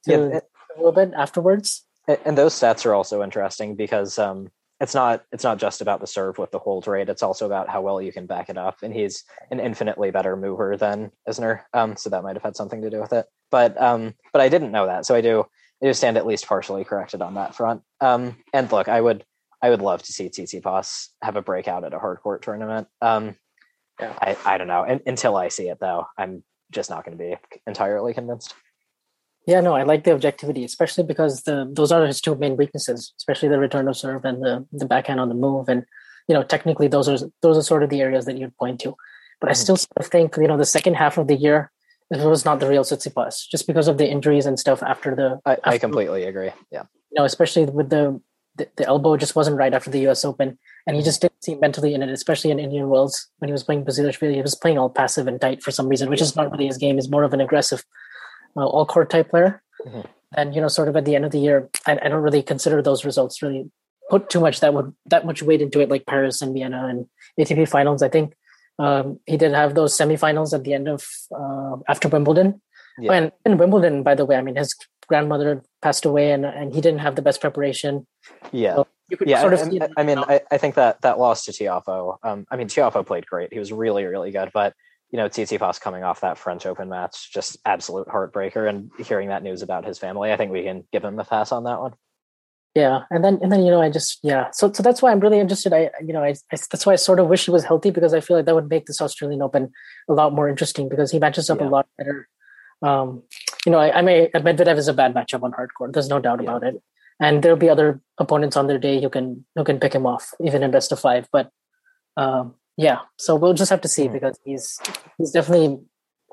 yeah, 0.07 0.17
to 0.17 0.37
it- 0.37 0.51
a 0.75 0.79
little 0.79 0.93
bit 0.93 1.13
afterwards. 1.17 1.85
and 2.09 2.19
and 2.25 2.39
those 2.39 2.55
stats 2.55 2.87
are 2.87 2.95
also 2.95 3.23
interesting 3.23 3.75
because 3.77 4.19
um, 4.19 4.51
it's 4.81 4.95
not 4.95 5.25
it's 5.33 5.45
not 5.45 5.59
just 5.59 5.81
about 5.83 6.01
the 6.01 6.07
serve 6.07 6.39
with 6.39 6.51
the 6.51 6.59
hold 6.59 6.87
rate. 6.87 7.09
It's 7.09 7.23
also 7.23 7.45
about 7.47 7.69
how 7.69 7.83
well 7.83 8.01
you 8.01 8.13
can 8.13 8.27
back 8.27 8.49
it 8.49 8.57
up. 8.57 8.79
And 8.83 8.95
he's 8.95 9.25
an 9.51 9.61
infinitely 9.61 10.11
better 10.11 10.37
mover 10.37 10.77
than 10.77 11.13
Isner, 11.29 11.63
um, 11.75 11.97
so 11.97 12.09
that 12.11 12.23
might 12.23 12.37
have 12.37 12.43
had 12.43 12.57
something 12.57 12.81
to 12.83 12.91
do 12.91 13.01
with 13.01 13.13
it. 13.13 13.27
But 13.51 13.81
um, 13.81 14.15
but 14.33 14.41
I 14.41 14.49
didn't 14.49 14.73
know 14.73 14.87
that, 14.87 15.05
so 15.07 15.15
I 15.15 15.21
do 15.21 15.45
I 15.83 15.87
do 15.87 15.93
stand 15.93 16.17
at 16.17 16.27
least 16.27 16.47
partially 16.47 16.85
corrected 16.85 17.21
on 17.21 17.35
that 17.35 17.55
front. 17.55 17.83
Um, 18.01 18.37
and 18.55 18.71
look, 18.73 18.89
I 18.89 19.01
would 19.01 19.25
I 19.63 19.71
would 19.71 19.83
love 19.83 20.03
to 20.05 20.13
see 20.13 20.29
Tsitsipas 20.29 21.09
have 21.23 21.37
a 21.37 21.43
breakout 21.43 21.85
at 21.85 21.93
a 21.95 21.99
hard 21.99 22.21
court 22.21 22.43
tournament. 22.43 22.89
Um, 23.01 23.37
Yeah. 24.01 24.15
I 24.21 24.37
I 24.47 24.59
don't 24.59 24.69
know. 24.69 24.83
And, 24.85 25.01
until 25.07 25.37
I 25.37 25.49
see 25.49 25.69
it 25.69 25.79
though, 25.81 26.07
I'm 26.17 26.43
just 26.71 26.89
not 26.91 27.05
going 27.05 27.17
to 27.19 27.23
be 27.23 27.37
entirely 27.67 28.15
convinced. 28.15 28.55
Yeah, 29.47 29.61
no, 29.61 29.75
I 29.75 29.83
like 29.83 30.05
the 30.05 30.13
objectivity, 30.13 30.65
especially 30.65 31.05
because 31.05 31.43
the 31.43 31.69
those 31.71 31.93
are 31.93 32.07
his 32.07 32.21
two 32.21 32.35
main 32.35 32.57
weaknesses, 32.57 33.13
especially 33.19 33.49
the 33.51 33.59
return 33.59 33.89
of 33.89 33.97
serve 33.97 34.25
and 34.25 34.43
the 34.43 34.67
the 34.73 34.87
backhand 34.87 35.21
on 35.21 35.29
the 35.29 35.35
move. 35.35 35.69
And 35.69 35.85
you 36.29 36.35
know, 36.35 36.43
technically, 36.43 36.89
those 36.89 37.09
are 37.09 37.19
those 37.43 37.59
are 37.59 37.63
sort 37.63 37.83
of 37.83 37.91
the 37.91 38.01
areas 38.01 38.25
that 38.27 38.39
you'd 38.39 38.57
point 38.57 38.81
to. 38.81 38.95
But 39.41 39.51
I 39.51 39.53
Mhm. 39.53 39.57
still 39.65 39.77
sort 39.77 39.97
of 39.99 40.07
think 40.07 40.37
you 40.37 40.47
know 40.49 40.57
the 40.57 40.65
second 40.77 40.95
half 40.95 41.19
of 41.19 41.27
the 41.27 41.37
year 41.37 41.71
it 42.11 42.25
was 42.27 42.45
not 42.45 42.59
the 42.61 42.69
real 42.69 42.83
Tsitsipas, 42.85 43.49
just 43.49 43.67
because 43.67 43.87
of 43.87 43.97
the 43.99 44.09
injuries 44.09 44.47
and 44.47 44.59
stuff 44.59 44.83
after 44.83 45.15
the. 45.15 45.41
I, 45.47 45.57
I 45.75 45.79
completely 45.79 46.25
agree. 46.25 46.51
Yeah. 46.73 46.85
You 47.11 47.17
know, 47.19 47.25
especially 47.25 47.67
with 47.67 47.91
the, 47.91 48.21
the 48.57 48.69
the 48.77 48.87
elbow 48.87 49.17
just 49.17 49.37
wasn't 49.37 49.57
right 49.57 49.73
after 49.73 49.91
the 49.91 50.01
U.S. 50.01 50.25
Open, 50.25 50.59
and 50.87 50.97
he 50.97 51.03
just 51.03 51.21
didn't 51.21 51.45
seem 51.45 51.61
mentally 51.61 51.95
in 51.95 52.03
it, 52.03 52.11
especially 52.11 52.51
in 52.51 52.59
Indian 52.59 52.89
Wells 52.89 53.29
when 53.39 53.49
he 53.49 53.53
was 53.53 53.65
playing 53.65 53.85
Basilashvili. 53.85 54.35
He 54.35 54.43
was 54.43 54.55
playing 54.55 54.79
all 54.79 54.91
passive 54.91 55.27
and 55.27 55.41
tight 55.41 55.63
for 55.63 55.71
some 55.71 55.89
reason, 55.89 56.11
which 56.11 56.21
is 56.21 56.37
not 56.37 56.51
really 56.51 56.67
his 56.67 56.79
game. 56.79 56.97
He's 56.97 57.11
more 57.11 57.23
of 57.23 57.33
an 57.33 57.41
aggressive, 57.41 57.85
uh, 58.57 58.67
all 58.67 58.87
court 58.87 59.11
type 59.11 59.31
player. 59.31 59.63
Mhm. 59.87 60.07
And 60.37 60.55
you 60.55 60.61
know, 60.61 60.69
sort 60.69 60.89
of 60.89 60.97
at 60.97 61.05
the 61.05 61.17
end 61.17 61.25
of 61.25 61.33
the 61.33 61.41
year, 61.41 61.69
I, 61.87 61.99
I 62.03 62.09
don't 62.09 62.23
really 62.23 62.43
consider 62.43 62.83
those 62.83 63.05
results 63.05 63.43
really 63.43 63.71
put 64.11 64.29
too 64.29 64.41
much 64.41 64.61
that 64.61 64.75
would 64.75 64.95
that 65.07 65.25
much 65.25 65.43
weight 65.43 65.63
into 65.63 65.81
it, 65.81 65.89
like 65.89 66.07
Paris 66.07 66.43
and 66.43 66.53
Vienna 66.53 66.87
and 66.87 67.07
ATP 67.39 67.69
finals. 67.69 68.03
I 68.03 68.09
think 68.09 68.35
um, 68.79 69.21
he 69.27 69.37
did 69.37 69.53
have 69.53 69.75
those 69.75 69.97
semifinals 69.97 70.53
at 70.53 70.65
the 70.65 70.75
end 70.75 70.89
of 70.89 71.07
uh, 71.35 71.77
after 71.89 72.09
Wimbledon. 72.09 72.61
Yeah. 72.99 73.13
And 73.13 73.33
in 73.47 73.57
Wimbledon, 73.57 74.03
by 74.03 74.15
the 74.15 74.25
way, 74.25 74.37
I 74.37 74.43
mean 74.43 74.57
his 74.57 74.75
grandmother 75.11 75.63
passed 75.83 76.05
away, 76.11 76.27
and 76.33 76.45
and 76.47 76.73
he 76.75 76.81
didn't 76.81 77.01
have 77.07 77.15
the 77.17 77.23
best 77.29 77.41
preparation. 77.41 78.07
Yeah. 78.53 78.77
So 78.77 78.87
you 79.11 79.17
could 79.19 79.29
yeah, 79.29 79.41
sort 79.41 79.55
of 79.55 79.61
I, 79.61 79.85
I- 79.85 80.01
I 80.01 80.03
mean. 80.09 80.19
I, 80.19 80.41
I 80.55 80.57
think 80.63 80.75
that 80.77 81.03
that 81.03 81.19
loss 81.19 81.45
to 81.47 81.53
Tiafoe. 81.53 82.17
Um, 82.23 82.47
I 82.51 82.57
mean, 82.57 82.69
Tiafoe 82.69 83.05
played 83.05 83.27
great. 83.27 83.53
He 83.53 83.59
was 83.59 83.71
really, 83.73 84.05
really 84.05 84.31
good. 84.31 84.51
But 84.55 84.73
you 85.11 85.17
know, 85.19 85.29
Tsitsipas 85.29 85.81
coming 85.81 86.05
off 86.05 86.21
that 86.21 86.39
French 86.39 86.65
Open 86.67 86.89
match, 86.89 87.33
just 87.35 87.59
absolute 87.67 88.07
heartbreaker. 88.09 88.69
And 88.71 88.91
hearing 89.05 89.29
that 89.31 89.43
news 89.43 89.63
about 89.63 89.85
his 89.85 89.99
family, 89.99 90.33
I 90.33 90.37
think 90.37 90.53
we 90.53 90.63
can 90.63 90.85
give 90.93 91.05
him 91.05 91.17
the 91.17 91.25
pass 91.25 91.51
on 91.53 91.65
that 91.65 91.81
one. 91.81 91.95
yeah 92.77 92.97
and 93.11 93.25
then 93.25 93.35
and 93.43 93.51
then 93.53 93.63
you 93.67 93.71
know 93.75 93.83
i 93.87 93.91
just 93.99 94.21
yeah 94.23 94.45
so 94.59 94.65
so 94.77 94.81
that's 94.87 95.01
why 95.03 95.11
i'm 95.11 95.19
really 95.25 95.41
interested 95.45 95.73
i 95.79 95.81
you 96.09 96.13
know 96.15 96.23
I, 96.29 96.33
I 96.53 96.57
that's 96.71 96.85
why 96.87 96.93
i 96.93 96.97
sort 97.07 97.19
of 97.23 97.27
wish 97.33 97.43
he 97.47 97.51
was 97.57 97.65
healthy 97.71 97.91
because 97.97 98.15
i 98.15 98.21
feel 98.27 98.37
like 98.37 98.47
that 98.47 98.55
would 98.59 98.71
make 98.75 98.87
this 98.87 99.01
australian 99.07 99.43
open 99.47 99.63
a 100.09 100.15
lot 100.21 100.33
more 100.39 100.49
interesting 100.53 100.89
because 100.93 101.11
he 101.15 101.19
matches 101.25 101.51
up 101.51 101.59
Yeah. 101.59 101.67
a 101.67 101.71
lot 101.77 101.87
better 101.99 102.29
um 102.83 103.23
you 103.67 103.73
know 103.73 103.79
i, 103.79 103.99
I 103.99 104.03
may 104.03 104.29
medvedev 104.29 104.77
is 104.79 104.89
a 104.89 104.95
bad 104.95 105.15
matchup 105.15 105.43
on 105.43 105.53
hard 105.53 105.75
court 105.75 105.93
there's 105.93 106.09
no 106.09 106.19
doubt 106.21 106.41
about 106.41 106.63
it 106.63 106.83
and 107.21 107.43
there'll 107.43 107.59
be 107.59 107.69
other 107.69 108.01
opponents 108.19 108.57
on 108.57 108.67
their 108.67 108.79
day 108.79 109.01
who 109.01 109.11
can 109.11 109.45
who 109.55 109.65
can 109.65 109.79
pick 109.81 109.95
him 109.95 110.07
off 110.07 110.33
even 110.45 110.63
in 110.63 110.71
best 110.71 110.93
of 110.93 110.99
five 111.01 111.29
but 111.33 111.51
um 112.17 112.55
yeah 112.77 113.01
so 113.19 113.35
we'll 113.37 113.55
just 113.55 113.71
have 113.71 113.81
to 113.83 113.89
see 113.89 114.09
Mhm. 114.09 114.13
because 114.15 114.39
he's 114.45 114.79
he's 115.19 115.31
definitely 115.31 115.79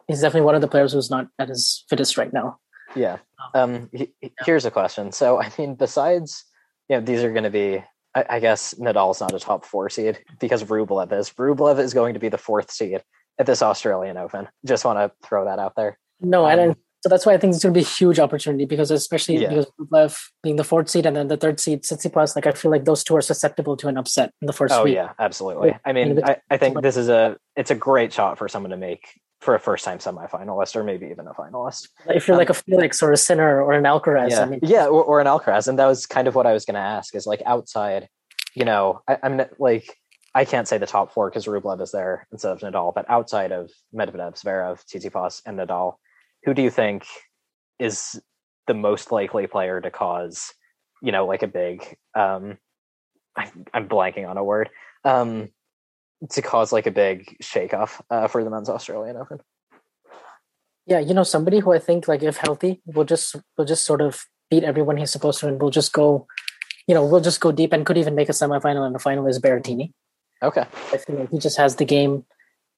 he's 0.08 0.22
definitely 0.22 0.46
one 0.46 0.56
of 0.56 0.62
the 0.62 0.68
players 0.68 0.94
who's 0.94 1.10
not 1.10 1.28
at 1.40 1.50
his 1.50 1.84
fittest 1.90 2.18
right 2.18 2.32
now 2.32 2.58
Yeah. 2.96 3.18
Um, 3.54 3.90
he, 3.92 4.14
he- 4.22 4.32
here's 4.46 4.66
a 4.66 4.72
question. 4.72 5.12
So, 5.12 5.42
I 5.42 5.52
mean, 5.58 5.76
besides, 5.76 6.46
you 6.90 6.96
know, 6.96 7.02
these 7.06 7.22
are 7.24 7.32
going 7.34 7.44
to 7.44 7.50
be. 7.52 7.84
I, 8.16 8.24
I 8.36 8.40
guess 8.40 8.74
Nadal's 8.80 9.20
not 9.20 9.34
a 9.34 9.40
top 9.40 9.66
four 9.66 9.90
seed 9.90 10.20
because 10.40 10.64
Rublev 10.64 11.12
is. 11.12 11.30
Rublev 11.32 11.80
is 11.80 11.94
going 11.94 12.14
to 12.14 12.20
be 12.22 12.30
the 12.30 12.38
fourth 12.38 12.72
seed 12.72 13.04
at 13.38 13.46
this 13.46 13.62
Australian 13.62 14.16
Open. 14.18 14.48
Just 14.66 14.86
want 14.86 14.98
to 15.00 15.12
throw 15.28 15.44
that 15.46 15.60
out 15.60 15.76
there. 15.76 16.00
No, 16.22 16.46
and 16.48 16.60
Um, 16.60 16.68
then, 16.68 16.76
so 17.04 17.10
that's 17.10 17.26
why 17.26 17.34
I 17.34 17.38
think 17.38 17.54
it's 17.54 17.64
going 17.64 17.74
to 17.74 17.80
be 17.80 17.84
a 17.86 17.88
huge 17.88 18.20
opportunity 18.20 18.66
because 18.66 18.90
especially 18.92 19.38
Yeah. 19.38 19.50
because 19.50 19.68
Rublev 19.80 20.20
being 20.44 20.56
the 20.56 20.64
fourth 20.64 20.90
seed 20.90 21.06
and 21.06 21.16
then 21.16 21.28
the 21.28 21.38
third 21.38 21.60
seed, 21.60 21.84
Tsitsipas, 21.84 22.36
like 22.36 22.48
I 22.48 22.52
feel 22.52 22.72
like 22.72 22.86
those 22.86 23.04
two 23.04 23.16
are 23.16 23.22
susceptible 23.22 23.78
to 23.78 23.88
an 23.88 23.98
upset 23.98 24.34
in 24.42 24.48
the 24.48 24.54
first 24.54 24.74
Oh 24.74 24.84
week. 24.84 24.96
yeah, 24.96 25.14
absolutely. 25.20 25.76
I 25.86 25.94
mean, 25.94 26.22
I, 26.24 26.38
I 26.50 26.58
think 26.58 26.82
this 26.82 26.98
is 26.98 27.10
a 27.10 27.38
it's 27.56 27.72
a 27.72 27.76
great 27.76 28.12
shot 28.12 28.38
for 28.38 28.48
someone 28.48 28.72
to 28.72 28.78
make 28.78 29.08
for 29.42 29.54
a 29.54 29.60
first 29.60 29.86
time 29.86 30.00
semifinalist 30.00 30.76
or 30.76 30.84
maybe 30.84 31.06
even 31.08 31.28
a 31.28 31.34
finalist. 31.34 31.90
If 32.10 32.28
you're 32.28 32.34
Um, 32.36 32.40
like 32.40 32.50
a 32.50 32.56
Felix 32.56 33.04
or 33.04 33.12
a 33.12 33.18
Sinner 33.18 33.62
or 33.62 33.74
an 33.74 33.84
Alcaraz, 33.84 34.32
yeah, 34.32 34.42
I 34.42 34.46
mean, 34.46 34.60
yeah, 34.64 34.88
or, 34.88 35.04
or 35.04 35.20
an 35.22 35.28
Alcaraz, 35.28 35.68
and 35.68 35.78
that 35.78 35.86
was 35.86 36.08
kind 36.08 36.28
of 36.28 36.34
what 36.34 36.48
I 36.48 36.54
was 36.54 36.66
going 36.66 36.74
to 36.74 36.80
ask. 36.82 37.14
Is 37.14 37.28
like 37.28 37.44
outside, 37.46 38.10
you 38.56 38.66
know, 38.66 39.02
I, 39.08 39.20
I'm 39.22 39.40
like 39.60 39.96
I 40.34 40.44
can't 40.46 40.68
say 40.68 40.80
the 40.80 40.88
top 40.88 41.14
four 41.14 41.30
because 41.30 41.46
Rublev 41.46 41.80
is 41.82 41.92
there 41.92 42.28
instead 42.32 42.52
of 42.52 42.60
Nadal, 42.62 42.94
but 42.94 43.06
outside 43.10 43.52
of 43.52 43.70
Medvedev, 43.94 44.34
Zverev, 44.44 44.84
Tsitsipas, 44.86 45.44
and 45.46 45.58
Nadal, 45.60 45.96
who 46.48 46.54
do 46.54 46.62
you 46.62 46.70
think 46.70 47.06
is 47.78 48.20
the 48.68 48.74
most 48.74 49.12
likely 49.12 49.48
player 49.48 49.82
to 49.82 49.92
cause, 49.92 50.54
you 51.02 51.12
know, 51.12 51.26
like 51.26 51.44
a 51.44 51.48
big? 51.48 51.84
um 52.16 52.58
I, 53.36 53.52
I'm 53.74 53.88
blanking 53.88 54.28
on 54.28 54.38
a 54.38 54.44
word. 54.44 54.70
Um, 55.04 55.50
to 56.32 56.42
cause 56.42 56.72
like 56.72 56.88
a 56.88 56.92
big 56.92 57.38
shakeoff 57.42 58.02
uh, 58.10 58.28
for 58.28 58.44
the 58.44 58.50
men's 58.50 58.70
Australian 58.70 59.18
Open. 59.18 59.40
yeah, 60.88 61.00
you 61.00 61.14
know, 61.14 61.24
somebody 61.24 61.60
who 61.60 61.74
I 61.74 61.80
think 61.80 62.08
like 62.08 62.24
if 62.24 62.38
healthy 62.38 62.82
will 62.86 63.04
just 63.04 63.36
will 63.58 63.66
just 63.66 63.86
sort 63.86 64.02
of 64.02 64.26
beat 64.50 64.64
everyone 64.64 64.96
he's 64.96 65.12
supposed 65.12 65.42
to 65.42 65.48
and 65.48 65.62
we'll 65.62 65.70
just 65.70 65.92
go, 65.92 66.28
you 66.88 66.96
know, 66.96 67.06
we'll 67.06 67.22
just 67.22 67.42
go 67.42 67.52
deep 67.52 67.74
and 67.74 67.86
could 67.86 67.98
even 67.98 68.16
make 68.16 68.30
a 68.30 68.32
semifinal 68.32 68.88
and 68.88 68.96
a 68.96 69.00
final 69.00 69.28
is 69.28 69.40
Berrettini. 69.40 69.92
Okay. 70.42 70.66
I 70.94 70.98
feel 70.98 71.18
like 71.18 71.30
he 71.30 71.40
just 71.40 71.58
has 71.58 71.76
the 71.76 71.86
game 71.86 72.24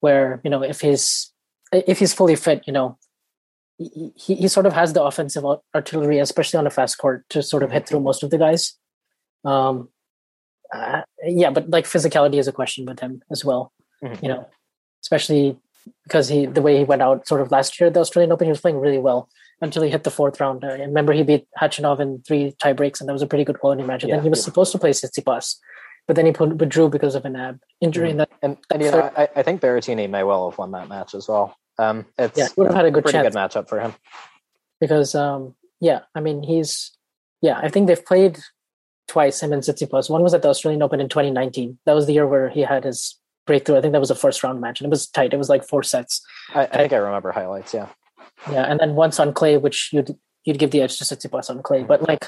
where 0.00 0.40
you 0.42 0.50
know 0.50 0.62
if 0.64 0.80
he's 0.80 1.32
if 1.72 2.00
he's 2.00 2.12
fully 2.12 2.36
fit, 2.36 2.64
you 2.66 2.72
know, 2.72 2.98
he 4.16 4.34
he, 4.34 4.48
sort 4.48 4.66
of 4.66 4.72
has 4.74 4.92
the 4.92 5.02
offensive 5.02 5.44
artillery, 5.74 6.18
especially 6.18 6.58
on 6.58 6.66
a 6.66 6.70
fast 6.70 6.98
court, 6.98 7.24
to 7.30 7.42
sort 7.42 7.62
of 7.62 7.72
hit 7.72 7.86
through 7.88 8.00
most 8.00 8.22
of 8.22 8.30
the 8.30 8.38
guys. 8.38 8.76
Um, 9.44 9.88
uh, 10.74 11.02
yeah, 11.24 11.50
but 11.50 11.70
like 11.70 11.86
physicality 11.86 12.38
is 12.38 12.48
a 12.48 12.52
question 12.52 12.84
with 12.86 13.00
him 13.00 13.22
as 13.30 13.44
well. 13.44 13.72
Mhm. 14.04 14.22
You 14.22 14.28
know, 14.28 14.46
especially 15.02 15.58
because 16.04 16.28
he 16.28 16.46
the 16.46 16.62
way 16.62 16.76
he 16.76 16.84
went 16.84 17.02
out 17.02 17.26
sort 17.26 17.40
of 17.40 17.50
last 17.50 17.80
year 17.80 17.88
at 17.88 17.94
the 17.94 18.00
Australian 18.00 18.32
Open, 18.32 18.46
he 18.46 18.50
was 18.52 18.60
playing 18.60 18.78
really 18.78 18.98
well, 18.98 19.28
until 19.62 19.82
he 19.82 19.90
hit 19.90 20.04
the 20.04 20.10
fourth 20.10 20.40
round. 20.40 20.64
I 20.64 20.78
remember 20.80 21.12
he 21.12 21.22
beat 21.22 21.46
Khachanov 21.60 22.00
in 22.00 22.22
three 22.22 22.54
tie 22.62 22.72
breaks, 22.74 23.00
and 23.00 23.08
that 23.08 23.12
was 23.14 23.22
a 23.22 23.26
pretty 23.26 23.44
good 23.44 23.60
quality 23.60 23.82
match. 23.82 24.02
And 24.02 24.10
Yeah, 24.10 24.16
then 24.16 24.24
he 24.24 24.30
was 24.30 24.40
yeah. 24.40 24.44
supposed 24.44 24.72
to 24.72 24.78
play 24.78 24.90
Tsitsipas, 24.90 25.56
but 26.06 26.16
then 26.16 26.26
he 26.26 26.32
put, 26.32 26.56
withdrew 26.56 26.88
because 26.90 27.14
of 27.14 27.24
an 27.24 27.36
ab 27.36 27.60
injury. 27.80 28.08
Mhm. 28.08 28.10
And 28.10 28.20
that, 28.20 28.30
And, 28.42 28.56
and 28.70 28.82
you 28.82 28.90
know, 28.90 29.10
I, 29.16 29.28
I 29.36 29.42
think 29.42 29.60
Berrettini 29.60 30.08
may 30.08 30.22
well 30.22 30.50
have 30.50 30.58
won 30.58 30.70
that 30.72 30.88
match 30.88 31.14
as 31.14 31.28
well. 31.28 31.56
Um, 31.80 32.06
it's 32.18 32.38
yeah, 32.38 32.48
would 32.56 32.66
have 32.66 32.76
had 32.76 32.84
a 32.84 32.90
good 32.90 33.04
pretty 33.04 33.18
chance 33.18 33.34
good 33.34 33.38
matchup 33.38 33.68
for 33.68 33.80
him. 33.80 33.94
because, 34.80 35.14
um, 35.14 35.54
yeah, 35.80 36.00
I 36.14 36.20
mean, 36.20 36.42
he's, 36.42 36.90
yeah, 37.40 37.58
I 37.58 37.68
think 37.68 37.86
they've 37.86 38.04
played 38.04 38.38
twice, 39.08 39.42
him 39.42 39.52
and 39.52 39.62
Tsitsipas. 39.62 40.10
One 40.10 40.22
was 40.22 40.34
at 40.34 40.42
the 40.42 40.48
Australian 40.48 40.82
Open 40.82 41.00
in 41.00 41.08
2019. 41.08 41.78
That 41.86 41.94
was 41.94 42.06
the 42.06 42.12
year 42.12 42.26
where 42.26 42.50
he 42.50 42.60
had 42.60 42.84
his 42.84 43.18
breakthrough. 43.46 43.78
I 43.78 43.80
think 43.80 43.92
that 43.92 44.00
was 44.00 44.10
a 44.10 44.14
first 44.14 44.42
round 44.42 44.60
match, 44.60 44.80
and 44.80 44.86
it 44.86 44.90
was 44.90 45.08
tight. 45.08 45.32
It 45.32 45.38
was 45.38 45.48
like 45.48 45.64
four 45.64 45.82
sets. 45.82 46.20
I, 46.54 46.64
I 46.64 46.76
think 46.76 46.92
I 46.92 46.96
remember 46.96 47.32
highlights. 47.32 47.72
Yeah, 47.72 47.88
Yeah, 48.50 48.64
and 48.64 48.78
then 48.78 48.94
once 48.94 49.18
on 49.18 49.32
clay, 49.32 49.56
which 49.56 49.90
you'd 49.92 50.16
you'd 50.44 50.58
give 50.58 50.70
the 50.70 50.82
edge 50.82 50.98
to 50.98 51.04
Tsitsipas 51.04 51.50
on 51.50 51.62
clay. 51.62 51.82
But 51.82 52.06
like, 52.06 52.26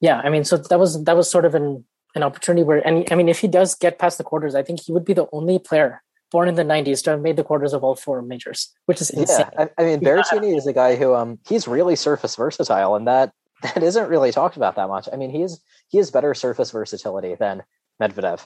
yeah, 0.00 0.20
I 0.24 0.30
mean, 0.30 0.44
so 0.44 0.56
that 0.56 0.78
was 0.78 1.04
that 1.04 1.16
was 1.16 1.30
sort 1.30 1.44
of 1.44 1.54
an 1.54 1.84
an 2.14 2.22
opportunity 2.22 2.62
where, 2.62 2.86
and 2.86 3.06
I 3.10 3.14
mean, 3.14 3.28
if 3.28 3.40
he 3.40 3.48
does 3.48 3.74
get 3.74 3.98
past 3.98 4.18
the 4.18 4.24
quarters, 4.24 4.54
I 4.54 4.62
think 4.62 4.80
he 4.80 4.92
would 4.92 5.04
be 5.04 5.14
the 5.14 5.28
only 5.32 5.58
player 5.58 6.02
born 6.32 6.48
in 6.48 6.56
the 6.56 6.64
'90s 6.64 7.04
to 7.04 7.10
have 7.10 7.20
made 7.20 7.36
the 7.36 7.44
quarters 7.44 7.72
of 7.72 7.84
all 7.84 7.94
four 7.94 8.22
majors, 8.22 8.72
which 8.86 9.00
is 9.00 9.10
insane. 9.10 9.46
yeah. 9.52 9.66
I, 9.76 9.82
I 9.82 9.84
mean, 9.84 10.00
Yeah. 10.02 10.08
Berrettini 10.08 10.56
is 10.56 10.66
a 10.66 10.72
guy 10.72 10.96
who 10.96 11.14
um 11.14 11.38
he's 11.46 11.68
really 11.68 11.94
surface 11.94 12.34
versatile, 12.34 12.96
and 12.96 13.06
that 13.06 13.32
that 13.62 13.82
isn't 13.82 14.08
really 14.08 14.32
talked 14.32 14.56
about 14.56 14.74
that 14.76 14.88
much. 14.88 15.08
I 15.12 15.16
mean, 15.16 15.30
he 15.30 15.42
is 15.42 15.60
he 15.88 15.98
has 15.98 16.10
better 16.10 16.34
surface 16.34 16.70
versatility 16.72 17.36
than 17.36 17.62
Medvedev, 18.00 18.44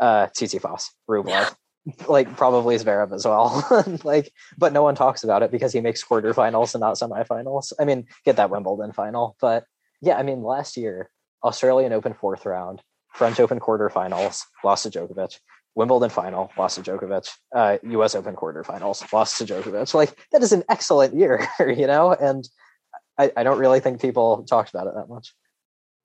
uh, 0.00 0.26
Tsitsipas, 0.28 0.90
Rublev. 1.10 1.54
Like 2.08 2.34
probably 2.38 2.76
Zverev 2.76 3.12
as 3.12 3.26
well, 3.26 3.62
like, 4.04 4.32
but 4.56 4.72
no 4.72 4.82
one 4.82 4.94
talks 4.94 5.22
about 5.22 5.42
it 5.42 5.50
because 5.50 5.70
he 5.70 5.82
makes 5.82 6.02
quarterfinals 6.02 6.74
and 6.74 6.80
not 6.80 6.94
semifinals. 6.94 7.74
I 7.78 7.84
mean, 7.84 8.06
get 8.24 8.36
that 8.36 8.48
Wimbledon 8.48 8.92
final, 8.94 9.36
but 9.38 9.66
yeah, 10.00 10.16
I 10.16 10.22
mean, 10.22 10.42
last 10.42 10.78
year 10.78 11.10
Australian 11.42 11.92
Open 11.92 12.14
fourth 12.14 12.46
round, 12.46 12.80
French 13.12 13.38
Open 13.38 13.60
quarterfinals, 13.60 14.44
lost 14.64 14.84
to 14.84 14.90
Djokovic. 14.98 15.38
Wimbledon 15.74 16.10
final, 16.10 16.50
lost 16.56 16.76
to 16.76 16.82
Djokovic. 16.82 17.28
Uh, 17.54 17.78
U.S. 17.82 18.14
Open 18.14 18.36
quarterfinals, 18.36 19.12
lost 19.12 19.38
to 19.38 19.44
Djokovic. 19.44 19.92
Like 19.94 20.16
that 20.32 20.42
is 20.42 20.52
an 20.52 20.62
excellent 20.68 21.14
year, 21.14 21.46
you 21.60 21.86
know. 21.86 22.12
And 22.12 22.48
I, 23.18 23.32
I 23.36 23.42
don't 23.42 23.58
really 23.58 23.80
think 23.80 24.00
people 24.00 24.44
talked 24.44 24.70
about 24.70 24.86
it 24.86 24.94
that 24.94 25.08
much. 25.08 25.34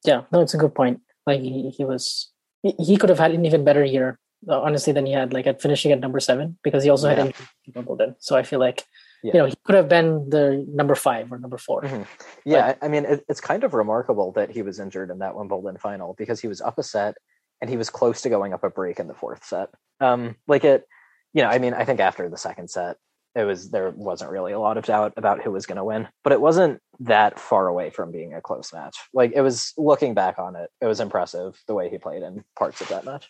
Yeah, 0.05 0.21
no, 0.31 0.41
it's 0.41 0.53
a 0.53 0.57
good 0.57 0.73
point. 0.73 1.01
Like 1.27 1.41
he, 1.41 1.69
he 1.69 1.85
was, 1.85 2.31
he, 2.63 2.73
he 2.79 2.97
could 2.97 3.09
have 3.09 3.19
had 3.19 3.31
an 3.31 3.45
even 3.45 3.63
better 3.63 3.83
year, 3.83 4.17
uh, 4.47 4.59
honestly, 4.61 4.93
than 4.93 5.05
he 5.05 5.11
had. 5.13 5.33
Like 5.33 5.45
at 5.45 5.61
finishing 5.61 5.91
at 5.91 5.99
number 5.99 6.19
seven 6.19 6.57
because 6.63 6.83
he 6.83 6.89
also 6.89 7.09
Yeah. 7.09 7.15
had 7.15 7.27
in 7.27 7.33
Wimbledon. 7.75 8.15
So 8.19 8.35
I 8.37 8.43
feel 8.43 8.59
like 8.59 8.83
Yeah. 9.21 9.33
you 9.33 9.39
know 9.41 9.45
he 9.47 9.55
could 9.65 9.75
have 9.75 9.89
been 9.89 10.29
the 10.29 10.65
number 10.73 10.95
five 10.95 11.31
or 11.31 11.37
number 11.37 11.57
4 11.57 11.81
Mhm. 11.83 12.07
Yeah, 12.45 12.73
I 12.81 12.85
I 12.85 12.87
mean, 12.87 13.05
it, 13.05 13.25
it's 13.27 13.41
kind 13.41 13.63
of 13.65 13.73
remarkable 13.73 14.31
that 14.31 14.49
he 14.49 14.61
was 14.63 14.79
injured 14.79 15.11
in 15.11 15.19
that 15.19 15.35
Wimbledon 15.35 15.77
final 15.77 16.15
because 16.17 16.39
he 16.39 16.47
was 16.47 16.61
up 16.61 16.77
a 16.79 16.83
set 16.83 17.15
and 17.61 17.69
he 17.69 17.77
was 17.77 17.89
close 17.89 18.21
to 18.21 18.29
going 18.29 18.53
up 18.53 18.63
a 18.63 18.69
break 18.69 18.99
in 18.99 19.07
the 19.07 19.13
fourth 19.13 19.45
set. 19.45 19.69
Um, 19.99 20.35
like 20.47 20.63
it, 20.63 20.87
you 21.33 21.43
know, 21.43 21.49
I 21.49 21.59
mean, 21.59 21.73
I 21.73 21.85
think 21.85 21.99
after 21.99 22.29
the 22.29 22.37
second 22.37 22.69
set, 22.69 22.97
it 23.35 23.43
was 23.43 23.69
there 23.69 23.91
wasn't 23.91 24.31
really 24.31 24.53
a 24.53 24.59
lot 24.59 24.77
of 24.77 24.85
doubt 24.85 25.13
about 25.15 25.43
who 25.43 25.51
was 25.51 25.65
going 25.65 25.77
to 25.77 25.83
win, 25.83 26.07
but 26.23 26.33
it 26.33 26.41
wasn't 26.41 26.81
that 27.01 27.39
far 27.39 27.67
away 27.67 27.89
from 27.89 28.11
being 28.11 28.33
a 28.33 28.41
close 28.41 28.73
match. 28.73 28.97
Like 29.13 29.33
it 29.35 29.41
was 29.41 29.73
looking 29.77 30.13
back 30.13 30.39
on 30.39 30.55
it, 30.55 30.69
it 30.81 30.85
was 30.85 30.99
impressive 30.99 31.61
the 31.67 31.75
way 31.75 31.89
he 31.89 31.97
played 31.97 32.23
in 32.23 32.43
parts 32.57 32.81
of 32.81 32.87
that 32.89 33.05
match. 33.05 33.29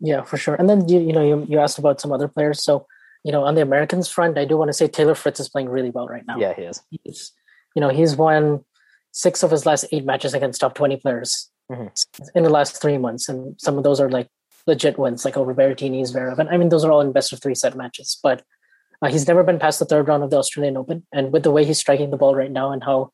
Yeah, 0.00 0.22
for 0.22 0.36
sure. 0.36 0.54
And 0.54 0.68
then 0.68 0.88
you 0.88 0.98
you 0.98 1.12
know 1.12 1.22
you, 1.22 1.46
you 1.48 1.58
asked 1.58 1.78
about 1.78 2.00
some 2.00 2.12
other 2.12 2.28
players. 2.28 2.64
So 2.64 2.86
you 3.22 3.30
know 3.30 3.44
on 3.44 3.54
the 3.54 3.62
Americans 3.62 4.08
front, 4.08 4.38
I 4.38 4.44
do 4.46 4.56
want 4.56 4.68
to 4.68 4.74
say 4.74 4.88
Taylor 4.88 5.14
Fritz 5.14 5.38
is 5.38 5.48
playing 5.48 5.68
really 5.68 5.90
well 5.90 6.08
right 6.08 6.26
now. 6.26 6.36
Yeah, 6.36 6.54
he 6.54 6.62
is. 6.62 6.82
he's 6.90 7.32
you 7.76 7.80
know 7.80 7.90
he's 7.90 8.16
won 8.16 8.64
six 9.12 9.42
of 9.42 9.50
his 9.50 9.66
last 9.66 9.84
eight 9.92 10.04
matches 10.04 10.34
against 10.34 10.60
top 10.60 10.74
20 10.74 10.96
players 10.96 11.50
Mhm. 11.70 11.90
in 12.34 12.42
the 12.42 12.50
last 12.50 12.80
three 12.82 12.98
months 12.98 13.28
and 13.28 13.54
some 13.60 13.78
of 13.78 13.84
those 13.84 14.00
are 14.00 14.10
like 14.10 14.28
legit 14.66 14.98
wins 14.98 15.24
like 15.24 15.36
over 15.36 15.54
Berrettini, 15.54 16.02
Zverev 16.02 16.38
and 16.38 16.48
I 16.48 16.56
mean 16.56 16.68
those 16.68 16.84
are 16.84 16.92
all 16.92 17.00
in 17.00 17.12
best 17.12 17.32
of 17.32 17.40
three 17.40 17.54
set 17.54 17.76
matches 17.76 18.18
but 18.22 18.42
uh, 19.02 19.08
he's 19.08 19.26
never 19.26 19.42
been 19.42 19.58
past 19.58 19.78
the 19.78 19.84
third 19.86 20.08
round 20.08 20.22
of 20.22 20.30
the 20.30 20.36
Australian 20.36 20.76
Open 20.76 21.06
and 21.12 21.32
with 21.32 21.42
the 21.44 21.50
way 21.50 21.64
he's 21.64 21.78
striking 21.78 22.10
the 22.10 22.16
ball 22.16 22.34
right 22.34 22.50
now 22.50 22.72
and 22.72 22.84
how 22.84 23.12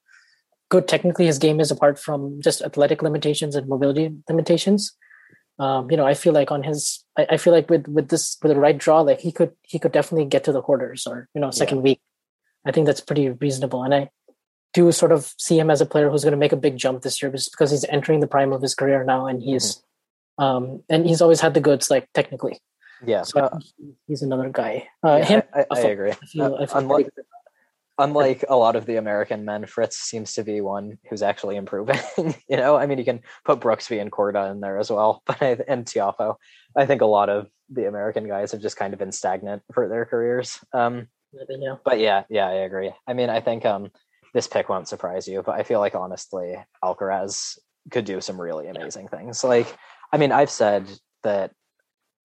good 0.70 0.88
technically 0.88 1.26
his 1.26 1.38
game 1.38 1.60
is 1.60 1.70
apart 1.70 1.98
from 1.98 2.40
just 2.42 2.62
athletic 2.62 3.02
limitations 3.02 3.54
and 3.54 3.68
mobility 3.68 4.14
limitations 4.28 4.92
um, 5.58 5.90
you 5.90 5.96
know 5.96 6.06
I 6.06 6.14
feel 6.14 6.32
like 6.32 6.50
on 6.50 6.62
his 6.62 7.04
I, 7.16 7.26
I 7.30 7.36
feel 7.36 7.52
like 7.52 7.70
with 7.70 7.86
with 7.88 8.08
this 8.08 8.36
with 8.42 8.52
the 8.52 8.58
right 8.58 8.76
draw 8.76 9.00
like 9.02 9.20
he 9.20 9.32
could 9.32 9.52
he 9.62 9.78
could 9.78 9.92
definitely 9.92 10.26
get 10.26 10.44
to 10.44 10.52
the 10.52 10.62
quarters 10.62 11.06
or 11.06 11.28
you 11.34 11.40
know 11.40 11.50
second 11.50 11.82
week 11.82 12.00
I 12.66 12.72
think 12.72 12.86
that's 12.86 13.00
pretty 13.00 13.30
reasonable. 13.30 13.84
And 13.84 13.94
I 13.94 14.10
do 14.76 14.92
sort 14.92 15.12
of 15.16 15.32
see 15.46 15.58
him 15.58 15.70
as 15.74 15.80
a 15.80 15.86
player 15.92 16.08
who's 16.10 16.24
going 16.26 16.36
to 16.38 16.44
make 16.44 16.52
a 16.58 16.62
big 16.66 16.76
jump 16.84 17.02
this 17.02 17.16
year 17.22 17.30
just 17.32 17.50
because 17.52 17.70
he's 17.74 17.84
entering 17.96 18.20
the 18.20 18.32
prime 18.34 18.52
of 18.52 18.62
his 18.66 18.74
career 18.80 19.04
now 19.04 19.26
and 19.30 19.42
he's 19.48 19.66
um 20.44 20.64
and 20.92 21.06
he's 21.08 21.22
always 21.24 21.40
had 21.44 21.54
the 21.54 21.64
goods 21.68 21.90
like 21.94 22.06
technically. 22.18 22.60
Yeah, 23.12 23.22
So 23.30 23.40
uh, 23.40 23.58
he's 24.08 24.22
another 24.22 24.48
guy. 24.60 24.72
Uh 25.06 25.16
yeah, 25.20 25.24
him 25.30 25.42
I, 25.54 25.60
I, 25.60 25.80
I 25.80 25.80
agree. 25.96 26.12
I 26.12 26.26
feel, 26.32 26.54
Uh, 26.54 26.66
feel 26.66 26.78
unlike- 26.80 27.14
unlike 27.98 28.44
a 28.48 28.56
lot 28.56 28.76
of 28.76 28.84
the 28.84 28.96
American 28.96 29.44
men, 29.50 29.64
Fritz 29.66 29.96
seems 29.96 30.34
to 30.34 30.44
be 30.44 30.60
one 30.60 30.98
who's 31.08 31.22
actually 31.22 31.56
improving. 31.56 31.98
you 32.50 32.56
know, 32.62 32.76
I 32.76 32.84
mean, 32.86 32.98
you 32.98 33.04
can 33.04 33.20
put 33.44 33.60
Brooksby 33.60 34.00
and 34.00 34.12
Korda 34.12 34.50
in 34.52 34.60
there 34.60 34.78
as 34.78 34.90
well, 34.90 35.22
but 35.26 35.40
I, 35.40 35.56
and 35.66 35.86
Tiafoe. 35.86 36.36
I 36.76 36.84
think 36.86 37.00
a 37.00 37.06
lot 37.18 37.28
of 37.30 37.48
the 37.70 37.86
American 37.88 38.28
guys 38.28 38.52
have 38.52 38.60
just 38.60 38.76
kind 38.76 38.92
of 38.92 38.98
been 38.98 39.12
stagnant 39.12 39.62
for 39.72 39.88
their 39.88 40.04
careers. 40.04 40.60
Um, 40.72 41.08
yeah. 41.32 41.76
but 41.84 41.98
yeah, 41.98 42.24
yeah, 42.28 42.46
I 42.46 42.56
agree. 42.68 42.92
I 43.06 43.12
mean, 43.14 43.30
I 43.30 43.40
think 43.40 43.64
um, 43.64 43.90
this 44.36 44.46
pick 44.46 44.68
won't 44.68 44.86
surprise 44.86 45.26
you, 45.26 45.42
but 45.42 45.58
I 45.58 45.62
feel 45.62 45.80
like 45.80 45.94
honestly, 45.94 46.56
Alcaraz 46.84 47.56
could 47.90 48.04
do 48.04 48.20
some 48.20 48.38
really 48.38 48.68
amazing 48.68 49.08
things. 49.08 49.42
Like, 49.42 49.74
I 50.12 50.18
mean, 50.18 50.30
I've 50.30 50.50
said 50.50 50.86
that 51.22 51.52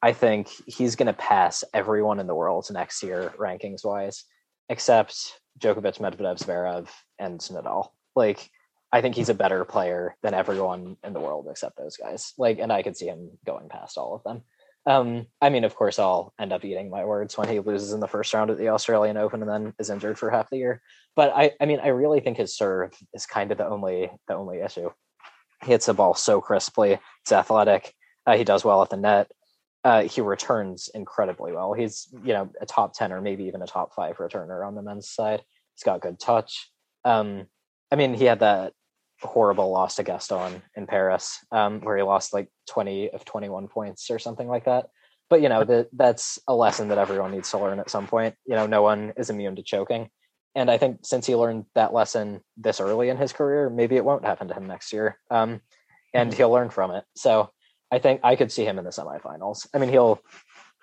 I 0.02 0.12
think 0.12 0.50
he's 0.68 0.98
going 0.98 1.08
to 1.08 1.14
pass 1.14 1.64
everyone 1.74 2.20
in 2.20 2.28
the 2.28 2.36
world 2.36 2.68
next 2.70 3.02
year, 3.02 3.34
rankings 3.40 3.86
wise, 3.86 4.26
except 4.68 5.40
Djokovic, 5.58 6.00
Medvedev, 6.00 6.38
Zverev, 6.38 6.90
and 7.18 7.40
Nadal. 7.40 7.92
Like, 8.14 8.50
I 8.92 9.00
think 9.00 9.16
he's 9.16 9.30
a 9.30 9.34
better 9.34 9.64
player 9.64 10.18
than 10.22 10.34
everyone 10.34 10.98
in 11.06 11.14
the 11.14 11.22
world 11.22 11.48
except 11.50 11.78
those 11.78 11.96
guys. 11.96 12.34
Like, 12.38 12.60
and 12.60 12.74
I 12.74 12.84
could 12.84 12.98
see 12.98 13.08
him 13.08 13.30
going 13.46 13.70
past 13.70 13.98
all 13.98 14.16
of 14.16 14.24
them. 14.24 14.42
Um, 14.88 15.28
I 15.40 15.50
mean, 15.50 15.64
of 15.64 15.76
course, 15.76 16.00
I'll 16.00 16.34
end 16.40 16.52
up 16.52 16.66
eating 16.66 16.90
my 16.90 17.06
words 17.06 17.38
when 17.38 17.48
he 17.48 17.60
loses 17.60 17.94
in 17.94 18.00
the 18.00 18.08
first 18.08 18.34
round 18.34 18.50
at 18.50 18.58
the 18.58 18.70
Australian 18.70 19.18
Open 19.18 19.42
and 19.42 19.50
then 19.50 19.74
is 19.80 19.90
injured 19.90 20.18
for 20.18 20.32
half 20.32 20.50
the 20.50 20.58
year. 20.58 20.82
But 21.16 21.32
I, 21.36 21.52
I 21.62 21.66
mean, 21.66 21.80
I 21.80 21.90
really 21.90 22.20
think 22.20 22.38
his 22.38 22.56
serve 22.56 22.94
is 23.14 23.26
kind 23.26 23.52
of 23.52 23.58
the 23.58 23.68
only 23.68 24.10
the 24.28 24.36
only 24.36 24.60
issue. 24.60 24.90
He 25.64 25.72
hits 25.72 25.86
the 25.86 25.94
ball 25.94 26.16
so 26.16 26.42
crisply. 26.42 26.98
It's 27.24 27.32
athletic. 27.32 27.94
Uh, 28.26 28.38
he 28.38 28.44
does 28.44 28.64
well 28.64 28.82
at 28.82 28.90
the 28.90 28.98
net. 28.98 29.32
Uh, 29.84 30.04
he 30.04 30.22
returns 30.22 30.90
incredibly 30.94 31.52
well. 31.52 31.74
He's 31.74 32.08
you 32.24 32.34
know 32.34 32.50
a 32.60 32.66
top 32.66 32.94
ten 32.94 33.12
or 33.12 33.22
maybe 33.22 33.46
even 33.46 33.62
a 33.62 33.68
top 33.68 33.94
five 33.94 34.18
returner 34.18 34.66
on 34.66 34.74
the 34.74 34.82
men's 34.82 35.10
side. 35.10 35.44
He's 35.76 35.84
got 35.84 36.02
good 36.02 36.20
touch. 36.20 36.72
Um, 37.06 37.46
I 37.92 37.98
mean, 37.98 38.14
he 38.16 38.26
had 38.26 38.40
that 38.40 38.74
horrible 39.22 39.72
loss 39.72 39.96
to 39.96 40.04
Gaston 40.04 40.62
in 40.76 40.88
Paris, 40.88 41.38
um, 41.52 41.82
where 41.82 41.98
he 41.98 42.04
lost 42.04 42.34
like 42.34 42.50
20 42.70 43.12
of 43.12 43.26
21 43.26 43.68
points 43.68 44.10
or 44.10 44.20
something 44.20 44.48
like 44.48 44.66
that. 44.66 44.88
But 45.30 45.42
you 45.42 45.50
know, 45.50 45.64
that 45.64 45.88
that's 45.94 46.40
a 46.48 46.56
lesson 46.56 46.90
that 46.90 46.98
everyone 46.98 47.32
needs 47.32 47.50
to 47.52 47.58
learn 47.58 47.80
at 47.80 47.90
some 47.90 48.08
point. 48.08 48.36
You 48.46 48.56
know, 48.56 48.68
no 48.68 48.82
one 48.82 49.14
is 49.16 49.30
immune 49.30 49.56
to 49.56 49.64
choking. 49.64 50.10
And 50.56 50.70
I 50.70 50.78
think 50.78 51.00
since 51.04 51.26
he 51.26 51.36
learned 51.36 51.66
that 51.76 51.94
lesson 51.94 52.42
this 52.58 52.82
early 52.82 53.10
in 53.10 53.18
his 53.18 53.32
career, 53.32 53.70
maybe 53.70 53.96
it 53.96 54.04
won't 54.04 54.26
happen 54.26 54.50
to 54.50 54.54
him 54.54 54.68
next 54.68 54.92
year. 54.92 55.18
Um, 55.30 55.62
and 56.14 56.34
he'll 56.34 56.52
learn 56.52 56.70
from 56.70 56.92
it. 56.92 57.06
So 57.16 57.50
I 57.90 58.00
think 58.00 58.20
I 58.24 58.36
could 58.36 58.52
see 58.52 58.66
him 58.66 58.78
in 58.78 58.84
the 58.84 58.92
semifinals. 58.92 59.68
I 59.74 59.78
mean, 59.78 59.90
he'll, 59.90 60.20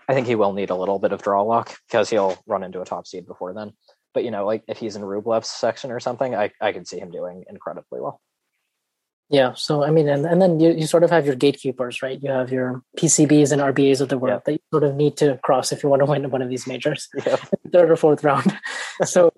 I 0.08 0.14
think 0.14 0.26
he 0.26 0.34
will 0.34 0.54
need 0.54 0.70
a 0.70 0.76
little 0.76 0.98
bit 0.98 1.12
of 1.12 1.20
draw 1.20 1.42
luck 1.42 1.76
because 1.86 2.08
he'll 2.08 2.38
run 2.46 2.62
into 2.62 2.80
a 2.80 2.86
top 2.86 3.06
seed 3.06 3.26
before 3.26 3.52
then. 3.52 3.72
But 4.14 4.24
you 4.24 4.30
know, 4.30 4.46
like 4.46 4.64
if 4.68 4.78
he's 4.78 4.96
in 4.96 5.02
Rublev's 5.02 5.48
section 5.48 5.90
or 5.90 6.00
something, 6.00 6.34
I, 6.34 6.50
I 6.60 6.72
could 6.72 6.88
see 6.88 6.98
him 6.98 7.10
doing 7.10 7.44
incredibly 7.48 8.00
well. 8.00 8.20
Yeah. 9.30 9.52
So 9.54 9.84
I 9.84 9.90
mean, 9.90 10.08
and, 10.08 10.24
and 10.24 10.40
then 10.40 10.58
you, 10.58 10.70
you 10.72 10.86
sort 10.86 11.04
of 11.04 11.10
have 11.10 11.26
your 11.26 11.34
gatekeepers, 11.34 12.00
right? 12.02 12.18
You 12.22 12.30
have 12.30 12.50
your 12.50 12.82
PCBs 12.96 13.52
and 13.52 13.60
RBAs 13.60 14.00
of 14.00 14.08
the 14.08 14.16
world 14.18 14.36
Yeah. 14.36 14.40
that 14.46 14.52
you 14.52 14.58
sort 14.72 14.84
of 14.84 14.94
need 14.96 15.16
to 15.18 15.38
cross 15.42 15.70
if 15.70 15.82
you 15.82 15.88
want 15.90 16.00
to 16.00 16.06
win 16.06 16.30
one 16.30 16.40
of 16.42 16.48
these 16.48 16.66
majors. 16.66 17.08
Yeah. 17.26 17.36
third 17.72 17.90
or 17.90 17.96
fourth 17.96 18.24
round. 18.24 18.56
so, 19.04 19.30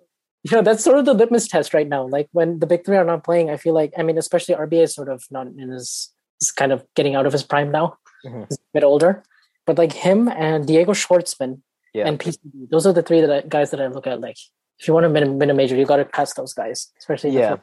you 0.45 0.57
know, 0.57 0.63
that's 0.63 0.85
sort 0.85 0.99
of 0.99 1.05
the 1.07 1.15
litmus 1.15 1.49
test 1.49 1.75
right 1.75 1.89
now. 1.89 2.07
Like 2.07 2.29
when 2.33 2.61
the 2.61 2.67
big 2.67 2.85
three 2.85 2.97
are 2.97 3.05
not 3.05 3.25
playing, 3.25 3.51
I 3.51 3.57
feel 3.57 3.75
like, 3.75 3.93
I 3.99 4.03
mean, 4.05 4.17
especially 4.17 4.55
RBA 4.55 4.83
is 4.85 4.95
sort 4.95 5.09
of 5.09 5.25
not 5.31 5.49
in 5.49 5.71
his, 5.71 6.13
he's 6.39 6.53
kind 6.53 6.71
of 6.73 6.85
getting 6.95 7.15
out 7.17 7.27
of 7.27 7.33
his 7.33 7.43
prime 7.43 7.71
now. 7.73 7.99
Mhm. 8.25 8.47
He's 8.49 8.59
a 8.59 8.63
bit 8.73 8.85
older. 8.85 9.23
But 9.67 9.77
like 9.77 9.93
him 9.93 10.29
and 10.29 10.67
Diego 10.67 10.93
Schwartzman 10.93 11.63
Yeah. 11.95 12.07
and 12.07 12.19
PCB, 12.19 12.71
those 12.71 12.87
are 12.87 12.93
the 12.93 13.03
three 13.03 13.21
that 13.23 13.31
I, 13.31 13.41
guys 13.47 13.71
that 13.73 13.81
I 13.81 13.89
look 13.89 14.07
at. 14.07 14.21
Like, 14.21 14.37
if 14.79 14.87
you 14.89 14.95
want 14.95 15.05
to 15.05 15.11
win, 15.11 15.23
a- 15.25 15.33
win 15.33 15.51
a 15.51 15.55
major, 15.55 15.75
you 15.77 15.85
got 15.85 15.97
to 15.97 16.05
pass 16.05 16.33
those 16.35 16.55
guys, 16.55 16.91
especially 16.99 17.31
Yeah. 17.31 17.57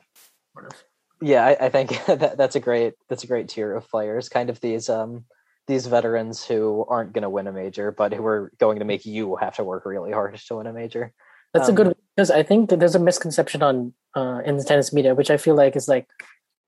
sort 0.53 0.67
of. 0.73 0.83
Yeah 1.21 1.45
I, 1.45 1.65
I 1.65 1.69
think 1.69 2.05
that, 2.07 2.37
that's 2.37 2.55
a 2.55 2.59
great 2.59 2.93
that's 3.09 3.23
a 3.23 3.27
great 3.27 3.47
tier 3.49 3.75
of 3.75 3.89
players 3.89 4.29
kind 4.29 4.49
of 4.49 4.59
these 4.61 4.89
um 4.89 5.25
these 5.67 5.85
veterans 5.85 6.45
who 6.45 6.85
aren't 6.87 7.11
going 7.13 7.23
to 7.23 7.29
win 7.29 7.47
a 7.47 7.51
major 7.51 7.91
but 7.91 8.13
who 8.13 8.25
are 8.25 8.51
going 8.57 8.79
to 8.79 8.85
make 8.85 9.05
you 9.05 9.35
have 9.35 9.55
to 9.57 9.63
work 9.63 9.85
really 9.85 10.11
hard 10.13 10.35
to 10.37 10.55
win 10.55 10.67
a 10.67 10.73
major 10.73 11.11
That's 11.53 11.69
Um, 11.69 11.73
a 11.73 11.77
good 11.77 11.95
because 12.15 12.31
I 12.31 12.43
think 12.43 12.69
that 12.69 12.79
there's 12.79 12.95
a 12.95 12.99
misconception 12.99 13.61
on 13.63 13.93
uh, 14.15 14.41
in 14.45 14.57
the 14.57 14.63
tennis 14.63 14.91
media, 14.91 15.13
which 15.15 15.29
I 15.29 15.37
feel 15.37 15.55
like 15.55 15.75
is 15.75 15.87
like 15.87 16.07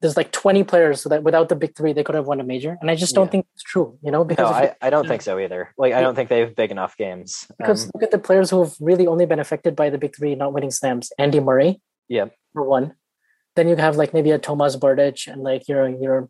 there's 0.02 0.16
like 0.16 0.32
20 0.32 0.64
players 0.64 1.02
so 1.02 1.10
that 1.10 1.24
without 1.24 1.50
the 1.50 1.56
big 1.56 1.76
three 1.76 1.91
they 1.93 2.04
could 2.04 2.16
have 2.16 2.28
won 2.28 2.39
a 2.39 2.43
major, 2.43 2.78
and 2.80 2.89
I 2.91 2.95
just 2.95 3.14
don't 3.16 3.26
Yeah. 3.28 3.32
think 3.32 3.45
it's 3.56 3.64
true. 3.64 3.97
You 4.02 4.12
know, 4.12 4.24
because 4.24 4.50
No, 4.50 4.56
I, 4.56 4.76
I 4.82 4.89
don't 4.89 5.08
think 5.08 5.22
so 5.22 5.38
either. 5.39 5.74
Like, 5.78 5.93
I 5.93 6.00
don't 6.02 6.16
think 6.16 6.30
they 6.30 6.39
have 6.39 6.56
big 6.56 6.72
enough 6.72 6.95
games. 6.95 7.47
because 7.58 7.86
Um, 7.86 7.91
look 7.93 8.04
at 8.04 8.12
the 8.12 8.20
players 8.20 8.50
who 8.52 8.60
have 8.64 8.76
really 8.80 9.08
only 9.08 9.26
been 9.26 9.39
affected 9.39 9.76
by 9.76 9.89
the 9.89 9.97
big 9.97 10.16
three 10.16 10.36
not 10.36 10.54
winning 10.54 10.72
slams. 10.72 11.12
Andy 11.20 11.39
Murray, 11.41 11.82
yeah, 12.08 12.28
for 12.54 12.64
one. 12.64 12.95
Then 13.60 13.68
you 13.68 13.76
have 13.76 13.97
like 13.97 14.14
maybe 14.14 14.32
a 14.32 14.39
Tomas 14.39 14.78
Berdych 14.78 15.28
and 15.28 15.43
like 15.43 15.68
your 15.68 15.89
your 15.89 16.30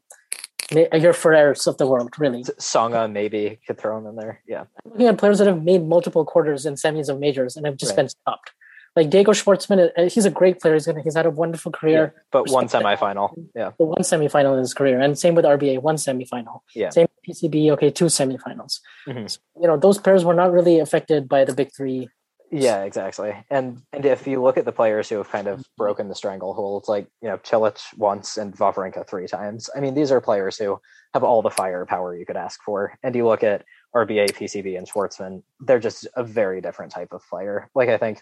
your 0.71 1.13
Ferrers 1.13 1.67
of 1.67 1.77
the 1.77 1.86
world, 1.86 2.11
really. 2.17 2.43
Tsonga 2.43 3.01
maybe 3.11 3.59
could 3.67 3.77
throw 3.77 3.99
him 3.99 4.07
in 4.07 4.15
there. 4.15 4.41
Yeah, 4.47 4.63
looking 4.84 5.05
at 5.05 5.19
players 5.19 5.38
that 5.38 5.45
have 5.45 5.63
made 5.63 5.86
multiple 5.88 6.25
quarters 6.25 6.65
and 6.65 6.75
semis 6.75 7.07
of 7.07 7.19
majors 7.19 7.55
and 7.55 7.67
have 7.67 7.77
just 7.77 7.91
Right. 7.91 7.97
been 7.97 8.09
stopped. 8.09 8.49
Like 8.95 9.11
Diego 9.11 9.34
Schwartzman, 9.34 9.91
uh, 9.95 10.09
he's 10.09 10.25
a 10.25 10.32
great 10.32 10.59
player. 10.59 10.73
He's 10.73 10.88
gonna 10.88 11.03
he's 11.03 11.15
had 11.15 11.27
a 11.27 11.30
wonderful 11.30 11.71
yeah. 11.75 11.80
career. 11.80 12.13
But 12.32 12.49
one 12.49 12.67
semifinal. 12.67 13.27
Yeah, 13.55 13.73
But 13.77 13.86
one 13.86 14.01
semifinal 14.01 14.53
in 14.53 14.59
his 14.65 14.73
career, 14.73 14.99
and 14.99 15.19
same 15.19 15.36
with 15.36 15.45
RBA, 15.45 15.84
one 15.84 15.97
semifinal. 15.97 16.61
Yeah. 16.73 16.89
Same 16.89 17.07
with 17.13 17.21
PCB, 17.38 17.69
okay, 17.73 17.91
two 17.91 18.05
semifinals. 18.05 18.80
Mhm. 19.07 19.30
So, 19.30 19.38
you 19.61 19.67
know, 19.67 19.77
those 19.77 19.99
players 19.99 20.25
were 20.25 20.34
not 20.34 20.51
really 20.51 20.80
affected 20.80 21.30
by 21.30 21.45
the 21.45 21.53
big 21.53 21.69
three. 21.77 22.09
Yeah, 22.52 22.84
exactly. 22.84 23.34
And 23.52 23.82
and 23.93 24.06
if 24.06 24.26
you 24.26 24.41
look 24.41 24.58
at 24.58 24.66
the 24.66 24.72
players 24.72 25.08
who 25.10 25.18
have 25.18 25.30
kind 25.30 25.47
of 25.47 25.64
broken 25.78 26.08
the 26.08 26.16
stranglehold, 26.16 26.86
like 26.88 27.08
you 27.22 27.30
know 27.30 27.38
Cilic 27.39 27.80
once 27.97 28.38
and 28.38 28.56
Wawrinka 28.56 29.08
three 29.08 29.28
times. 29.28 29.70
I 29.76 29.80
mean, 29.80 29.93
these 29.93 30.12
are 30.12 30.20
players 30.22 30.58
who 30.58 30.80
have 31.14 31.24
all 31.24 31.41
the 31.43 31.52
firepower 31.52 32.16
you 32.16 32.26
could 32.26 32.38
ask 32.38 32.62
for. 32.64 32.93
And 33.04 33.16
you 33.16 33.28
look 33.28 33.43
at 33.43 33.66
RBA, 33.95 34.32
PCB, 34.32 34.78
and 34.78 34.88
Schwartzman, 34.89 35.43
they're 35.60 35.80
just 35.80 36.08
a 36.16 36.24
very 36.24 36.60
different 36.62 36.91
type 36.91 37.14
of 37.14 37.22
player. 37.30 37.70
Like 37.76 37.89
I 37.89 37.97
think 37.97 38.22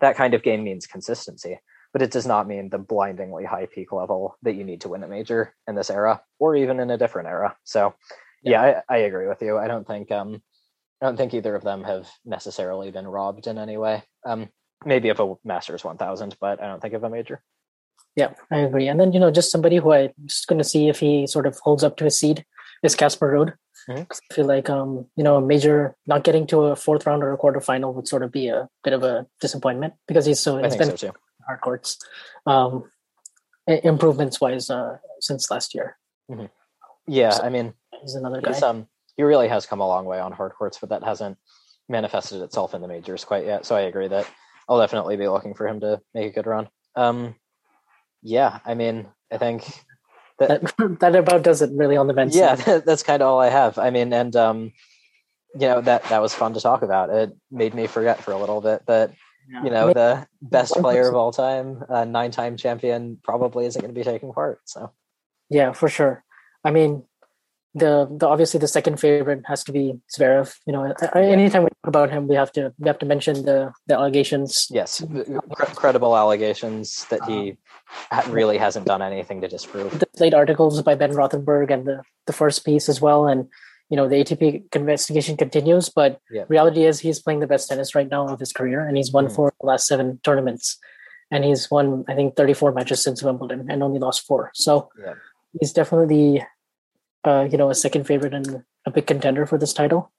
that 0.00 0.16
kind 0.16 0.34
of 0.34 0.42
game 0.42 0.64
means 0.64 0.86
consistency, 0.86 1.58
but 1.92 2.02
it 2.02 2.10
does 2.10 2.26
not 2.26 2.48
mean 2.48 2.68
the 2.70 2.78
blindingly 2.78 3.44
high 3.44 3.66
peak 3.66 3.92
level 3.92 4.36
that 4.42 4.54
you 4.54 4.64
need 4.64 4.80
to 4.82 4.88
win 4.88 5.04
a 5.04 5.08
major 5.08 5.54
in 5.68 5.74
this 5.74 5.90
era 5.90 6.20
or 6.38 6.56
even 6.56 6.80
in 6.80 6.90
a 6.90 6.98
different 6.98 7.28
era. 7.28 7.56
So 7.64 7.94
yeah, 8.42 8.82
I, 8.88 8.94
I 8.94 8.98
agree 8.98 9.28
with 9.28 9.42
you. 9.42 9.58
I 9.58 9.68
don't 9.68 9.86
think 9.86 10.10
um 10.10 10.42
I 11.00 11.06
don't 11.06 11.16
think 11.16 11.34
either 11.34 11.54
of 11.54 11.62
them 11.62 11.84
have 11.84 12.08
necessarily 12.24 12.90
been 12.90 13.06
robbed 13.06 13.46
in 13.46 13.58
any 13.58 13.76
way. 13.76 14.02
Um 14.24 14.48
maybe 14.84 15.08
of 15.08 15.20
a 15.20 15.34
Masters 15.44 15.84
1000, 15.84 16.36
but 16.40 16.62
I 16.62 16.66
don't 16.66 16.80
think 16.80 16.94
of 16.94 17.02
a 17.04 17.10
major. 17.10 17.42
Yeah, 18.14 18.32
I 18.50 18.58
agree. 18.58 18.88
And 18.88 18.98
then 19.00 19.12
you 19.12 19.20
know, 19.20 19.30
just 19.30 19.50
somebody 19.50 19.76
who 19.76 19.92
I'm 19.92 20.10
just 20.26 20.46
going 20.46 20.58
to 20.58 20.64
see 20.64 20.88
if 20.88 21.00
he 21.00 21.26
sort 21.26 21.46
of 21.46 21.58
holds 21.58 21.82
up 21.84 21.96
to 21.98 22.04
his 22.04 22.18
seed 22.18 22.44
is 22.82 22.94
Casper 22.94 23.30
Ruud. 23.32 23.54
Mhm. 23.88 24.08
'Cause 24.08 24.20
I 24.30 24.34
feel 24.34 24.46
like 24.46 24.68
um, 24.70 25.06
you 25.16 25.22
know, 25.24 25.36
a 25.36 25.40
major 25.40 25.96
not 26.06 26.24
getting 26.24 26.46
to 26.48 26.64
a 26.66 26.76
fourth 26.76 27.06
round 27.06 27.22
or 27.22 27.32
a 27.32 27.38
quarterfinal 27.38 27.94
would 27.94 28.08
sort 28.08 28.22
of 28.22 28.32
be 28.32 28.48
a 28.48 28.68
bit 28.84 28.92
of 28.94 29.02
a 29.02 29.26
disappointment 29.40 29.94
because 30.08 30.24
he's 30.26 30.40
so 30.40 30.56
he's 30.58 30.76
been 30.76 30.96
so 30.96 31.08
too. 31.08 31.12
hard 31.46 31.60
courts, 31.60 31.98
um, 32.46 32.90
improvements 33.66 34.40
wise 34.40 34.70
uh, 34.70 34.98
since 35.20 35.50
last 35.50 35.74
year. 35.74 35.98
Yeah, 37.06 37.30
So- 37.30 37.42
I 37.44 37.48
mean 37.50 37.74
He's 38.00 38.14
another 38.14 38.40
guy. 38.40 38.52
he's 38.52 38.62
um 38.62 38.88
he 39.16 39.22
really 39.22 39.48
has 39.48 39.66
come 39.66 39.80
a 39.80 39.86
long 39.88 40.04
way 40.04 40.20
on 40.20 40.32
hard 40.32 40.52
courts, 40.52 40.78
but 40.78 40.90
that 40.90 41.04
hasn't 41.04 41.38
manifested 41.88 42.42
itself 42.42 42.74
in 42.74 42.82
the 42.82 42.88
majors 42.88 43.24
quite 43.24 43.46
yet. 43.46 43.64
So 43.64 43.76
I 43.76 43.82
agree 43.82 44.08
that 44.08 44.28
I'll 44.68 44.80
definitely 44.80 45.16
be 45.16 45.28
looking 45.28 45.54
for 45.54 45.66
him 45.68 45.80
to 45.80 46.00
make 46.14 46.30
a 46.30 46.34
good 46.34 46.46
run. 46.46 46.68
Um 46.96 47.34
yeah, 48.22 48.58
I 48.64 48.74
mean, 48.74 49.06
I 49.32 49.38
think 49.38 49.64
that 50.38 50.62
that, 50.78 50.98
that 51.00 51.14
about 51.16 51.42
does 51.42 51.62
it 51.62 51.70
really 51.72 51.96
on 51.96 52.06
the 52.08 52.14
men's 52.14 52.36
yeah, 52.36 52.54
side. 52.56 52.84
that's 52.84 53.02
kind 53.02 53.22
of 53.22 53.28
all 53.28 53.40
I 53.40 53.50
have. 53.50 53.78
I 53.78 53.90
mean, 53.90 54.12
and 54.12 54.34
um, 54.34 54.72
you 55.54 55.68
know 55.68 55.80
that 55.80 56.02
that 56.04 56.20
was 56.20 56.34
fun 56.34 56.54
to 56.54 56.60
talk 56.60 56.82
about. 56.82 57.10
It 57.10 57.32
made 57.50 57.74
me 57.74 57.86
forget 57.86 58.22
for 58.22 58.32
a 58.32 58.38
little 58.38 58.60
bit 58.60 58.84
that 58.86 59.12
Yeah. 59.48 59.62
you 59.62 59.70
I 59.70 59.72
know 59.74 59.84
mean, 59.86 59.94
the 59.94 60.26
best 60.42 60.72
player 60.74 61.08
of 61.08 61.14
all 61.14 61.32
time, 61.32 61.84
uh, 61.88 62.04
nine-time 62.04 62.56
champion, 62.56 63.18
probably 63.22 63.66
isn't 63.66 63.80
going 63.80 63.94
to 63.94 63.98
be 63.98 64.04
taking 64.04 64.32
part. 64.32 64.60
So 64.64 64.90
Yeah, 65.48 65.72
for 65.72 65.88
sure. 65.88 66.24
I 66.64 66.72
mean, 66.72 67.04
the 67.82 68.08
the 68.20 68.26
obviously 68.26 68.58
the 68.58 68.68
second 68.68 68.96
favorite 68.98 69.42
has 69.46 69.62
to 69.64 69.72
be 69.72 69.84
Zverev. 70.16 70.48
You 70.66 70.72
know, 70.72 70.82
I- 71.14 71.22
anytime 71.22 71.62
we 71.64 71.68
talk 71.68 71.88
about 71.94 72.10
him, 72.10 72.26
we 72.26 72.34
have 72.34 72.50
to 72.52 72.72
we 72.78 72.88
have 72.88 72.98
to 73.00 73.06
mention 73.06 73.44
the 73.44 73.72
the 73.86 73.94
allegations. 73.94 74.66
yes, 74.70 75.02
credible 75.82 76.16
allegations 76.16 77.06
that 77.10 77.22
he 77.24 77.56
ha- 78.10 78.26
really 78.30 78.58
hasn't 78.58 78.86
done 78.86 79.02
anything 79.02 79.40
to 79.42 79.48
disprove. 79.48 79.98
The 79.98 80.08
late 80.18 80.34
articles 80.34 80.80
by 80.82 80.94
Ben 80.94 81.12
Rothenberg 81.12 81.70
and 81.70 81.84
the 81.86 82.02
the 82.26 82.32
first 82.32 82.64
piece 82.64 82.88
as 82.88 83.00
well, 83.00 83.26
and 83.28 83.46
you 83.90 83.96
know 83.96 84.08
the 84.08 84.16
ATP 84.16 84.74
investigation 84.74 85.36
continues. 85.36 85.88
But 85.90 86.18
Yeah. 86.30 86.44
reality 86.48 86.84
is 86.84 87.00
he's 87.00 87.20
playing 87.20 87.40
the 87.40 87.46
best 87.54 87.68
tennis 87.68 87.94
right 87.94 88.08
now 88.10 88.26
of 88.28 88.40
his 88.40 88.52
career, 88.52 88.80
and 88.86 88.96
he's 88.96 89.12
won 89.12 89.26
Mm. 89.28 89.34
four 89.36 89.48
of 89.48 89.54
the 89.60 89.66
last 89.66 89.86
seven 89.86 90.18
tournaments, 90.24 90.78
and 91.30 91.44
he's 91.44 91.70
won 91.70 92.04
I 92.08 92.14
think 92.14 92.36
thirty 92.36 92.54
four 92.54 92.72
matches 92.72 93.02
since 93.02 93.22
Wimbledon 93.22 93.66
and 93.70 93.82
only 93.82 93.98
lost 94.00 94.26
four. 94.26 94.50
So 94.54 94.88
Yeah. 95.04 95.14
he's 95.60 95.72
definitely 95.72 96.44
uh, 97.26 97.48
you 97.50 97.58
know 97.58 97.70
a 97.70 97.74
second 97.74 98.04
favorite 98.06 98.34
and 98.34 98.62
a 98.86 98.90
big 98.90 99.06
contender 99.06 99.46
for 99.46 99.58
this 99.58 99.72
title. 99.72 100.12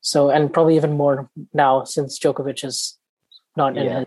So 0.00 0.30
and 0.30 0.52
probably 0.52 0.76
even 0.76 0.96
more 0.96 1.30
now 1.52 1.84
since 1.84 2.18
Djokovic 2.18 2.64
is 2.64 2.98
not 3.56 3.76
in 3.76 3.84
Yeah. 3.84 3.98
his 4.00 4.06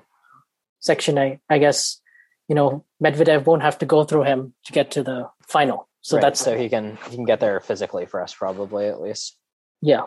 section. 0.79 1.17
I 1.17 1.39
I 1.49 1.57
guess 1.59 2.01
you 2.47 2.55
know 2.55 2.85
Medvedev 3.03 3.45
won't 3.45 3.61
have 3.63 3.77
to 3.79 3.85
go 3.85 4.03
through 4.03 4.23
him 4.23 4.53
to 4.65 4.71
get 4.73 4.91
to 4.91 5.03
the 5.03 5.29
final. 5.47 5.87
So 6.01 6.17
Right, 6.17 6.21
that's 6.21 6.39
so 6.41 6.57
he 6.57 6.67
can 6.69 6.97
he 7.09 7.15
can 7.15 7.25
get 7.25 7.39
there 7.39 7.59
physically 7.59 8.05
for 8.05 8.21
us, 8.21 8.33
probably 8.33 8.87
at 8.87 9.01
least. 9.01 9.37
yeah. 9.81 10.03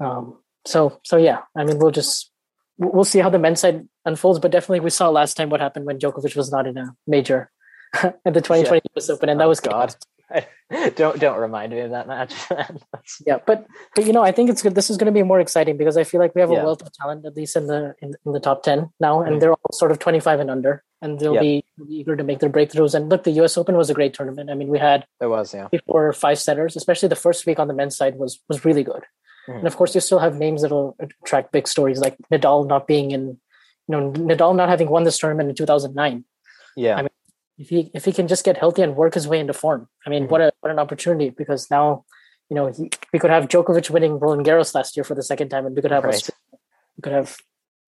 Um, 0.00 0.38
so 0.66 1.00
so 1.04 1.16
yeah. 1.16 1.42
I 1.56 1.64
mean, 1.64 1.78
we'll 1.78 1.90
just 1.92 2.30
we'll 2.78 3.04
see 3.04 3.20
how 3.20 3.30
the 3.30 3.38
men's 3.38 3.60
side 3.60 3.86
unfolds. 4.04 4.40
But 4.40 4.50
definitely, 4.50 4.80
we 4.80 4.90
saw 4.90 5.08
last 5.08 5.36
time 5.36 5.48
what 5.50 5.60
happened 5.60 5.86
when 5.86 5.98
Djokovic 5.98 6.34
was 6.36 6.50
not 6.50 6.66
in 6.66 6.76
a 6.76 6.94
major 7.06 7.50
at 8.02 8.34
the 8.34 8.40
2020 8.40 8.80
US 8.96 9.08
Open, 9.10 9.28
and 9.28 9.40
that 9.40 9.44
Oh, 9.46 9.48
was 9.48 9.60
God. 9.60 9.94
don't 10.96 11.18
don't 11.20 11.38
remind 11.38 11.72
me 11.72 11.80
of 11.80 11.90
that 11.90 12.06
match. 12.06 12.32
yeah 13.26 13.38
but 13.46 13.66
but 13.94 14.06
you 14.06 14.12
know 14.12 14.22
i 14.22 14.32
think 14.32 14.48
it's 14.50 14.62
good 14.62 14.74
this 14.74 14.88
is 14.90 14.96
going 14.96 15.06
to 15.06 15.12
be 15.12 15.22
more 15.22 15.40
exciting 15.40 15.76
because 15.76 15.96
i 15.96 16.04
feel 16.04 16.20
like 16.20 16.34
we 16.34 16.40
have 16.40 16.50
Yeah. 16.50 16.62
a 16.62 16.64
wealth 16.64 16.82
of 16.82 16.92
talent 16.92 17.24
at 17.26 17.36
least 17.36 17.56
in 17.56 17.66
the 17.66 17.94
in, 18.00 18.14
in 18.24 18.32
the 18.32 18.40
top 18.40 18.62
10 18.62 18.90
now 19.00 19.20
and 19.22 19.36
Mhm. 19.36 19.40
they're 19.40 19.52
all 19.52 19.72
sort 19.72 19.90
of 19.90 19.98
25 19.98 20.40
and 20.40 20.50
under 20.50 20.82
and 21.02 21.18
they'll 21.18 21.34
Yeah. 21.34 21.40
be 21.40 21.64
eager 21.88 22.16
to 22.16 22.24
make 22.24 22.38
their 22.40 22.50
breakthroughs 22.50 22.94
and 22.94 23.08
look 23.08 23.24
the 23.24 23.32
us 23.32 23.56
open 23.58 23.76
was 23.76 23.90
a 23.90 23.94
great 23.94 24.14
tournament 24.14 24.48
i 24.50 24.54
mean 24.54 24.68
we 24.68 24.78
had 24.78 25.04
it 25.20 25.26
was, 25.26 25.52
yeah. 25.54 25.68
four 25.86 26.12
five 26.12 26.38
setters 26.38 26.76
especially 26.76 27.08
the 27.08 27.16
first 27.26 27.44
week 27.46 27.58
on 27.58 27.68
the 27.68 27.74
men's 27.74 27.96
side 27.96 28.16
was 28.16 28.40
was 28.48 28.64
really 28.64 28.82
good 28.84 29.04
Mhm. 29.48 29.58
and 29.58 29.66
of 29.66 29.76
course 29.76 29.94
you 29.94 30.00
still 30.00 30.20
have 30.20 30.38
names 30.38 30.62
that'll 30.62 30.96
attract 31.00 31.52
big 31.52 31.66
stories 31.68 32.00
like 32.00 32.16
nadal 32.32 32.66
not 32.66 32.86
being 32.86 33.10
in 33.10 33.22
you 33.88 33.92
know 33.92 34.10
nadal 34.12 34.54
not 34.56 34.68
having 34.68 34.88
won 34.88 35.04
this 35.04 35.18
tournament 35.18 35.48
in 35.50 35.54
2009 35.56 36.24
Yeah. 36.76 36.96
I 36.96 37.02
mean, 37.02 37.10
if 37.62 37.68
he 37.68 37.90
if 37.94 38.04
he 38.04 38.12
can 38.12 38.26
just 38.28 38.44
get 38.44 38.56
healthy 38.58 38.82
and 38.82 38.96
work 38.96 39.14
his 39.14 39.28
way 39.28 39.38
into 39.38 39.52
form, 39.52 39.88
I 40.06 40.10
mean, 40.10 40.24
Mhm. 40.26 40.30
what 40.30 40.40
a 40.40 40.52
what 40.60 40.70
an 40.72 40.78
opportunity 40.78 41.30
because 41.30 41.70
now, 41.70 42.04
you 42.50 42.56
know, 42.56 42.66
he, 42.76 42.90
we 43.12 43.18
could 43.18 43.30
have 43.30 43.48
Djokovic 43.48 43.88
winning 43.90 44.18
Roland 44.18 44.44
Garros 44.46 44.74
last 44.74 44.96
year 44.96 45.04
for 45.04 45.14
the 45.14 45.22
second 45.22 45.48
time, 45.48 45.64
and 45.66 45.74
we 45.76 45.82
could 45.82 45.90
have 45.92 46.04
Right. 46.04 46.14
Australia- 46.14 46.60
we 46.96 47.02
could 47.02 47.12
have 47.12 47.36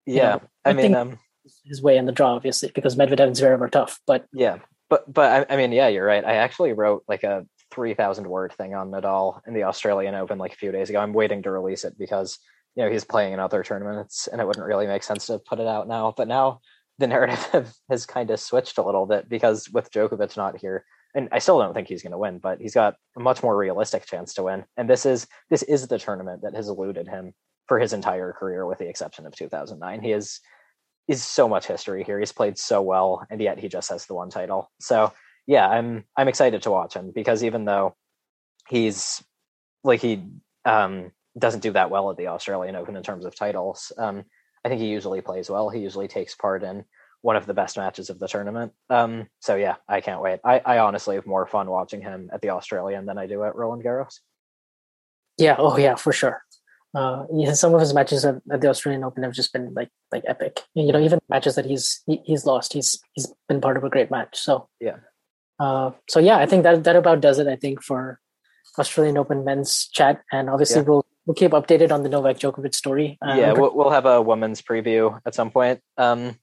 yeah. 0.06 0.36
know, 0.36 0.40
I 0.64 0.70
I 0.70 0.72
mean, 0.74 0.94
um, 0.94 1.18
his 1.64 1.82
way 1.82 1.96
in 1.96 2.06
the 2.06 2.12
draw, 2.12 2.34
obviously, 2.34 2.70
because 2.74 2.96
Medvedev 2.96 3.26
and 3.28 3.36
Zverev 3.36 3.60
are 3.60 3.68
tough. 3.68 4.00
But 4.06 4.26
Yeah, 4.32 4.58
but 4.88 5.12
but 5.12 5.28
I, 5.50 5.54
I 5.54 5.56
mean, 5.56 5.72
yeah, 5.72 5.88
you're 5.88 6.06
right. 6.06 6.24
I 6.24 6.34
actually 6.36 6.72
wrote 6.72 7.02
like 7.08 7.24
a 7.24 7.44
three 7.72 7.94
thousand 7.94 8.26
word 8.28 8.52
thing 8.52 8.74
on 8.74 8.90
Nadal 8.92 9.40
in 9.46 9.54
the 9.54 9.64
Australian 9.64 10.14
Open 10.14 10.38
like 10.38 10.52
a 10.52 10.56
few 10.56 10.70
days 10.72 10.88
ago. 10.90 11.00
I'm 11.00 11.12
waiting 11.12 11.42
to 11.42 11.50
release 11.50 11.84
it 11.84 11.98
because 11.98 12.38
you 12.76 12.84
know 12.84 12.90
he's 12.90 13.04
playing 13.04 13.32
in 13.32 13.40
other 13.40 13.62
tournaments, 13.64 14.28
and 14.28 14.40
it 14.40 14.46
wouldn't 14.46 14.66
really 14.66 14.86
make 14.86 15.02
sense 15.02 15.26
to 15.26 15.38
put 15.40 15.58
it 15.60 15.66
out 15.66 15.88
now. 15.88 16.14
But 16.16 16.28
now 16.28 16.60
the 16.98 17.06
narrative 17.06 17.74
has 17.90 18.06
kind 18.06 18.30
of 18.30 18.40
switched 18.40 18.78
a 18.78 18.82
little 18.82 19.06
bit 19.06 19.28
because 19.28 19.68
with 19.70 19.90
Djokovic 19.90 20.36
not 20.36 20.58
here, 20.58 20.84
and 21.14 21.28
I 21.30 21.38
still 21.38 21.58
don't 21.58 21.74
think 21.74 21.88
he's 21.88 22.02
going 22.02 22.12
to 22.12 22.18
win, 22.18 22.38
but 22.38 22.60
he's 22.60 22.74
got 22.74 22.96
a 23.16 23.20
much 23.20 23.42
more 23.42 23.56
realistic 23.56 24.04
chance 24.06 24.34
to 24.34 24.42
win. 24.44 24.64
And 24.76 24.90
this 24.90 25.06
is 25.06 25.26
this 25.50 25.62
is 25.62 25.86
the 25.86 25.98
tournament 25.98 26.42
that 26.42 26.54
has 26.54 26.68
eluded 26.68 27.08
him 27.08 27.34
for 27.66 27.78
his 27.78 27.92
entire 27.92 28.32
career, 28.32 28.66
with 28.66 28.78
the 28.78 28.88
exception 28.88 29.26
of 29.26 29.34
2009. 29.34 30.02
He 30.02 30.12
is 30.12 30.40
is 31.06 31.22
so 31.22 31.48
much 31.48 31.66
history 31.66 32.02
here. 32.02 32.18
He's 32.18 32.32
played 32.32 32.58
so 32.58 32.82
well, 32.82 33.26
and 33.30 33.40
yet 33.40 33.58
he 33.58 33.68
just 33.68 33.90
has 33.90 34.06
the 34.06 34.14
one 34.14 34.30
title. 34.30 34.70
So 34.80 35.12
yeah, 35.46 35.68
I'm 35.68 36.04
I'm 36.16 36.28
excited 36.28 36.62
to 36.62 36.70
watch 36.70 36.94
him 36.94 37.12
because 37.14 37.44
even 37.44 37.64
though 37.64 37.94
he's 38.68 39.22
like 39.82 40.00
he 40.00 40.24
um, 40.64 41.12
doesn't 41.38 41.62
do 41.62 41.72
that 41.72 41.90
well 41.90 42.10
at 42.10 42.16
the 42.16 42.28
Australian 42.28 42.76
Open 42.76 42.96
in 42.96 43.02
terms 43.02 43.24
of 43.24 43.34
titles, 43.34 43.92
um, 43.98 44.24
I 44.64 44.68
think 44.68 44.80
he 44.80 44.88
usually 44.88 45.20
plays 45.20 45.50
well. 45.50 45.68
He 45.68 45.80
usually 45.80 46.08
takes 46.08 46.34
part 46.34 46.62
in 46.62 46.84
one 47.22 47.36
of 47.36 47.46
the 47.46 47.54
best 47.54 47.76
matches 47.76 48.10
of 48.10 48.18
the 48.18 48.28
tournament. 48.28 48.72
Um, 48.90 49.28
so 49.40 49.56
yeah, 49.56 49.76
I 49.88 50.00
can't 50.00 50.20
wait. 50.22 50.40
I, 50.44 50.60
I 50.64 50.78
honestly 50.78 51.14
have 51.16 51.26
more 51.26 51.46
fun 51.46 51.70
watching 51.70 52.02
him 52.02 52.30
at 52.32 52.42
the 52.42 52.50
Australian 52.50 53.06
than 53.06 53.18
I 53.18 53.26
do 53.26 53.42
at 53.44 53.54
Roland 53.56 53.82
Garros. 53.84 54.20
yeah, 55.38 55.56
oh 55.58 55.76
yeah, 55.76 55.94
for 55.96 56.12
sure. 56.12 56.42
Uh, 56.94 57.26
yeah, 57.32 57.52
some 57.54 57.74
of 57.74 57.80
his 57.80 57.92
matches 57.92 58.24
at, 58.24 58.36
at 58.52 58.60
the 58.60 58.68
Australian 58.68 59.02
Open 59.02 59.24
have 59.24 59.32
just 59.32 59.52
been 59.52 59.74
like 59.74 59.88
like 60.12 60.22
epic. 60.28 60.60
You 60.74 60.92
know, 60.92 61.00
even 61.00 61.18
matches 61.28 61.56
that 61.56 61.64
he's 61.64 62.02
he, 62.06 62.20
he's 62.24 62.46
lost, 62.46 62.72
he's 62.72 63.00
he's 63.14 63.32
been 63.48 63.60
part 63.60 63.76
of 63.76 63.84
a 63.84 63.90
great 63.90 64.10
match. 64.12 64.38
So 64.38 64.68
Yeah. 64.80 64.98
uh, 65.58 65.90
so 66.08 66.20
yeah, 66.20 66.36
I 66.38 66.46
think 66.46 66.62
that 66.62 66.84
that 66.84 66.94
about 66.96 67.20
does 67.20 67.38
it. 67.40 67.48
I 67.48 67.56
think 67.56 67.82
for 67.82 68.20
Australian 68.78 69.18
Open 69.18 69.44
men's 69.44 69.88
chat, 69.88 70.22
and 70.30 70.48
obviously 70.48 70.82
Yeah. 70.82 70.88
we'll 70.88 71.06
we'll 71.26 71.34
keep 71.34 71.52
updated 71.52 71.92
on 71.92 72.02
the 72.02 72.08
Novak 72.08 72.38
Djokovic 72.38 72.74
story. 72.74 73.18
Uh, 73.26 73.34
yeah, 73.34 73.52
we'll, 73.52 73.74
we'll 73.74 73.90
have 73.90 74.06
a 74.06 74.20
women's 74.20 74.62
preview 74.62 75.20
at 75.26 75.34
some 75.34 75.50
point. 75.50 75.80
Um, 75.96 76.38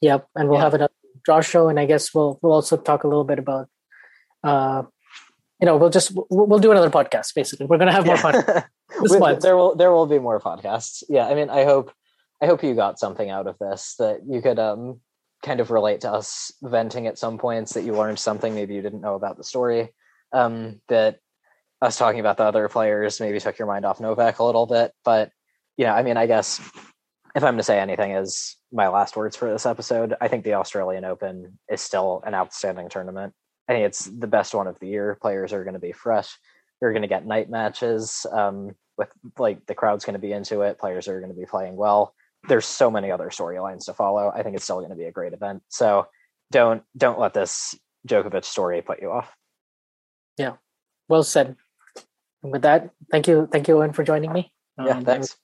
yep, 0.00 0.26
and 0.34 0.48
we'll 0.48 0.58
yeah. 0.58 0.64
have 0.64 0.74
another 0.74 0.92
draw 1.24 1.40
show, 1.40 1.68
and 1.68 1.78
I 1.78 1.86
guess 1.86 2.14
we'll 2.14 2.38
we'll 2.42 2.52
also 2.52 2.76
talk 2.76 3.04
a 3.04 3.08
little 3.08 3.24
bit 3.24 3.38
about. 3.38 3.68
Uh, 4.42 4.84
you 5.60 5.66
know, 5.66 5.76
we'll 5.76 5.90
just 5.90 6.12
we'll, 6.14 6.46
we'll 6.46 6.58
do 6.58 6.70
another 6.70 6.90
podcast. 6.90 7.34
Basically, 7.34 7.66
we're 7.66 7.78
gonna 7.78 7.92
have 7.92 8.06
more 8.06 8.16
fun. 8.16 8.44
this 9.02 9.12
month. 9.18 9.40
There 9.40 9.56
will 9.56 9.74
there 9.74 9.92
will 9.92 10.06
be 10.06 10.18
more 10.18 10.40
podcasts. 10.40 11.02
Yeah, 11.08 11.26
I 11.26 11.34
mean, 11.34 11.50
I 11.50 11.64
hope 11.64 11.92
I 12.40 12.46
hope 12.46 12.62
you 12.62 12.74
got 12.74 12.98
something 12.98 13.28
out 13.28 13.46
of 13.46 13.58
this 13.58 13.96
that 13.98 14.20
you 14.26 14.40
could 14.40 14.58
um 14.58 15.00
kind 15.42 15.60
of 15.60 15.70
relate 15.70 16.02
to 16.02 16.12
us 16.12 16.52
venting 16.62 17.06
at 17.06 17.18
some 17.18 17.38
points 17.38 17.72
that 17.72 17.82
you 17.82 17.94
learned 17.94 18.18
something 18.18 18.54
maybe 18.54 18.74
you 18.74 18.82
didn't 18.82 19.00
know 19.00 19.14
about 19.14 19.38
the 19.38 19.44
story 19.44 19.88
um 20.34 20.82
that 20.88 21.18
us 21.82 21.96
talking 21.96 22.20
about 22.20 22.36
the 22.36 22.44
other 22.44 22.68
players 22.68 23.20
maybe 23.20 23.40
took 23.40 23.58
your 23.58 23.68
mind 23.68 23.84
off 23.84 24.00
Novak 24.00 24.38
a 24.38 24.44
little 24.44 24.66
bit. 24.66 24.92
But 25.04 25.30
you 25.76 25.86
know, 25.86 25.92
I 25.92 26.02
mean, 26.02 26.16
I 26.16 26.26
guess 26.26 26.60
if 27.34 27.42
I'm 27.42 27.56
to 27.56 27.62
say 27.62 27.78
anything 27.78 28.12
is 28.12 28.56
my 28.72 28.88
last 28.88 29.16
words 29.16 29.36
for 29.36 29.50
this 29.50 29.66
episode, 29.66 30.14
I 30.20 30.28
think 30.28 30.44
the 30.44 30.54
Australian 30.54 31.04
Open 31.04 31.58
is 31.70 31.80
still 31.80 32.22
an 32.26 32.34
outstanding 32.34 32.88
tournament. 32.88 33.32
I 33.68 33.72
think 33.72 33.86
it's 33.86 34.04
the 34.04 34.26
best 34.26 34.54
one 34.54 34.66
of 34.66 34.78
the 34.80 34.88
year. 34.88 35.16
Players 35.20 35.52
are 35.52 35.64
going 35.64 35.74
to 35.74 35.80
be 35.80 35.92
fresh. 35.92 36.36
You're 36.80 36.92
going 36.92 37.02
to 37.02 37.08
get 37.08 37.26
night 37.26 37.48
matches 37.48 38.26
um, 38.32 38.74
with 38.96 39.08
like 39.38 39.64
the 39.66 39.74
crowd's 39.74 40.04
going 40.04 40.14
to 40.14 40.20
be 40.20 40.32
into 40.32 40.62
it. 40.62 40.78
Players 40.78 41.08
are 41.08 41.20
going 41.20 41.32
to 41.32 41.38
be 41.38 41.46
playing 41.46 41.76
well. 41.76 42.14
There's 42.48 42.66
so 42.66 42.90
many 42.90 43.10
other 43.10 43.28
storylines 43.28 43.84
to 43.84 43.94
follow. 43.94 44.32
I 44.34 44.42
think 44.42 44.56
it's 44.56 44.64
still 44.64 44.78
going 44.78 44.90
to 44.90 44.96
be 44.96 45.04
a 45.04 45.12
great 45.12 45.34
event. 45.34 45.62
So 45.68 46.06
don't 46.50 46.82
don't 46.96 47.18
let 47.18 47.32
this 47.32 47.74
Djokovic 48.08 48.44
story 48.44 48.82
put 48.82 49.00
you 49.00 49.12
off. 49.12 49.32
Yeah, 50.36 50.54
well 51.08 51.22
said. 51.22 51.56
And 52.42 52.52
with 52.52 52.62
that, 52.62 52.90
thank 53.10 53.28
you, 53.28 53.48
thank 53.50 53.68
you, 53.68 53.76
Owen, 53.76 53.92
for 53.92 54.02
joining 54.02 54.32
me. 54.32 54.52
Yeah, 54.78 54.96
um, 54.98 55.04
thanks. 55.04 55.36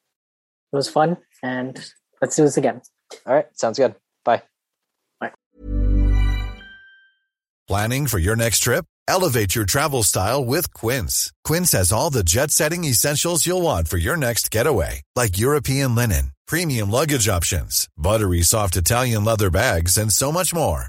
It 0.73 0.77
was 0.77 0.89
fun, 0.89 1.19
and 1.43 1.79
let's 2.21 2.37
do 2.37 2.43
this 2.43 2.57
again. 2.57 2.81
All 3.27 3.35
right, 3.35 3.47
sounds 3.53 3.79
good. 3.79 3.95
Bye. 4.25 4.43
Bye. 5.21 5.33
Planning 7.69 8.07
for 8.07 8.19
your 8.19 8.37
next 8.37 8.61
trip? 8.61 8.85
Elevate 9.09 9.55
your 9.55 9.67
travel 9.67 10.03
style 10.03 10.45
with 10.45 10.73
Quince. 10.75 11.33
Quince 11.45 11.73
has 11.73 11.93
all 11.93 12.11
the 12.11 12.25
jet-setting 12.25 12.85
essentials 12.85 13.47
you'll 13.47 13.63
want 13.63 13.89
for 13.89 13.99
your 13.99 14.17
next 14.17 14.51
getaway, 14.51 15.03
like 15.15 15.39
European 15.39 15.95
linen, 15.95 16.33
premium 16.47 16.91
luggage 16.91 17.29
options, 17.29 17.89
buttery 17.97 18.43
soft 18.43 18.77
Italian 18.77 19.25
leather 19.25 19.51
bags, 19.51 19.97
and 19.97 20.13
so 20.13 20.33
much 20.33 20.53
more. 20.53 20.89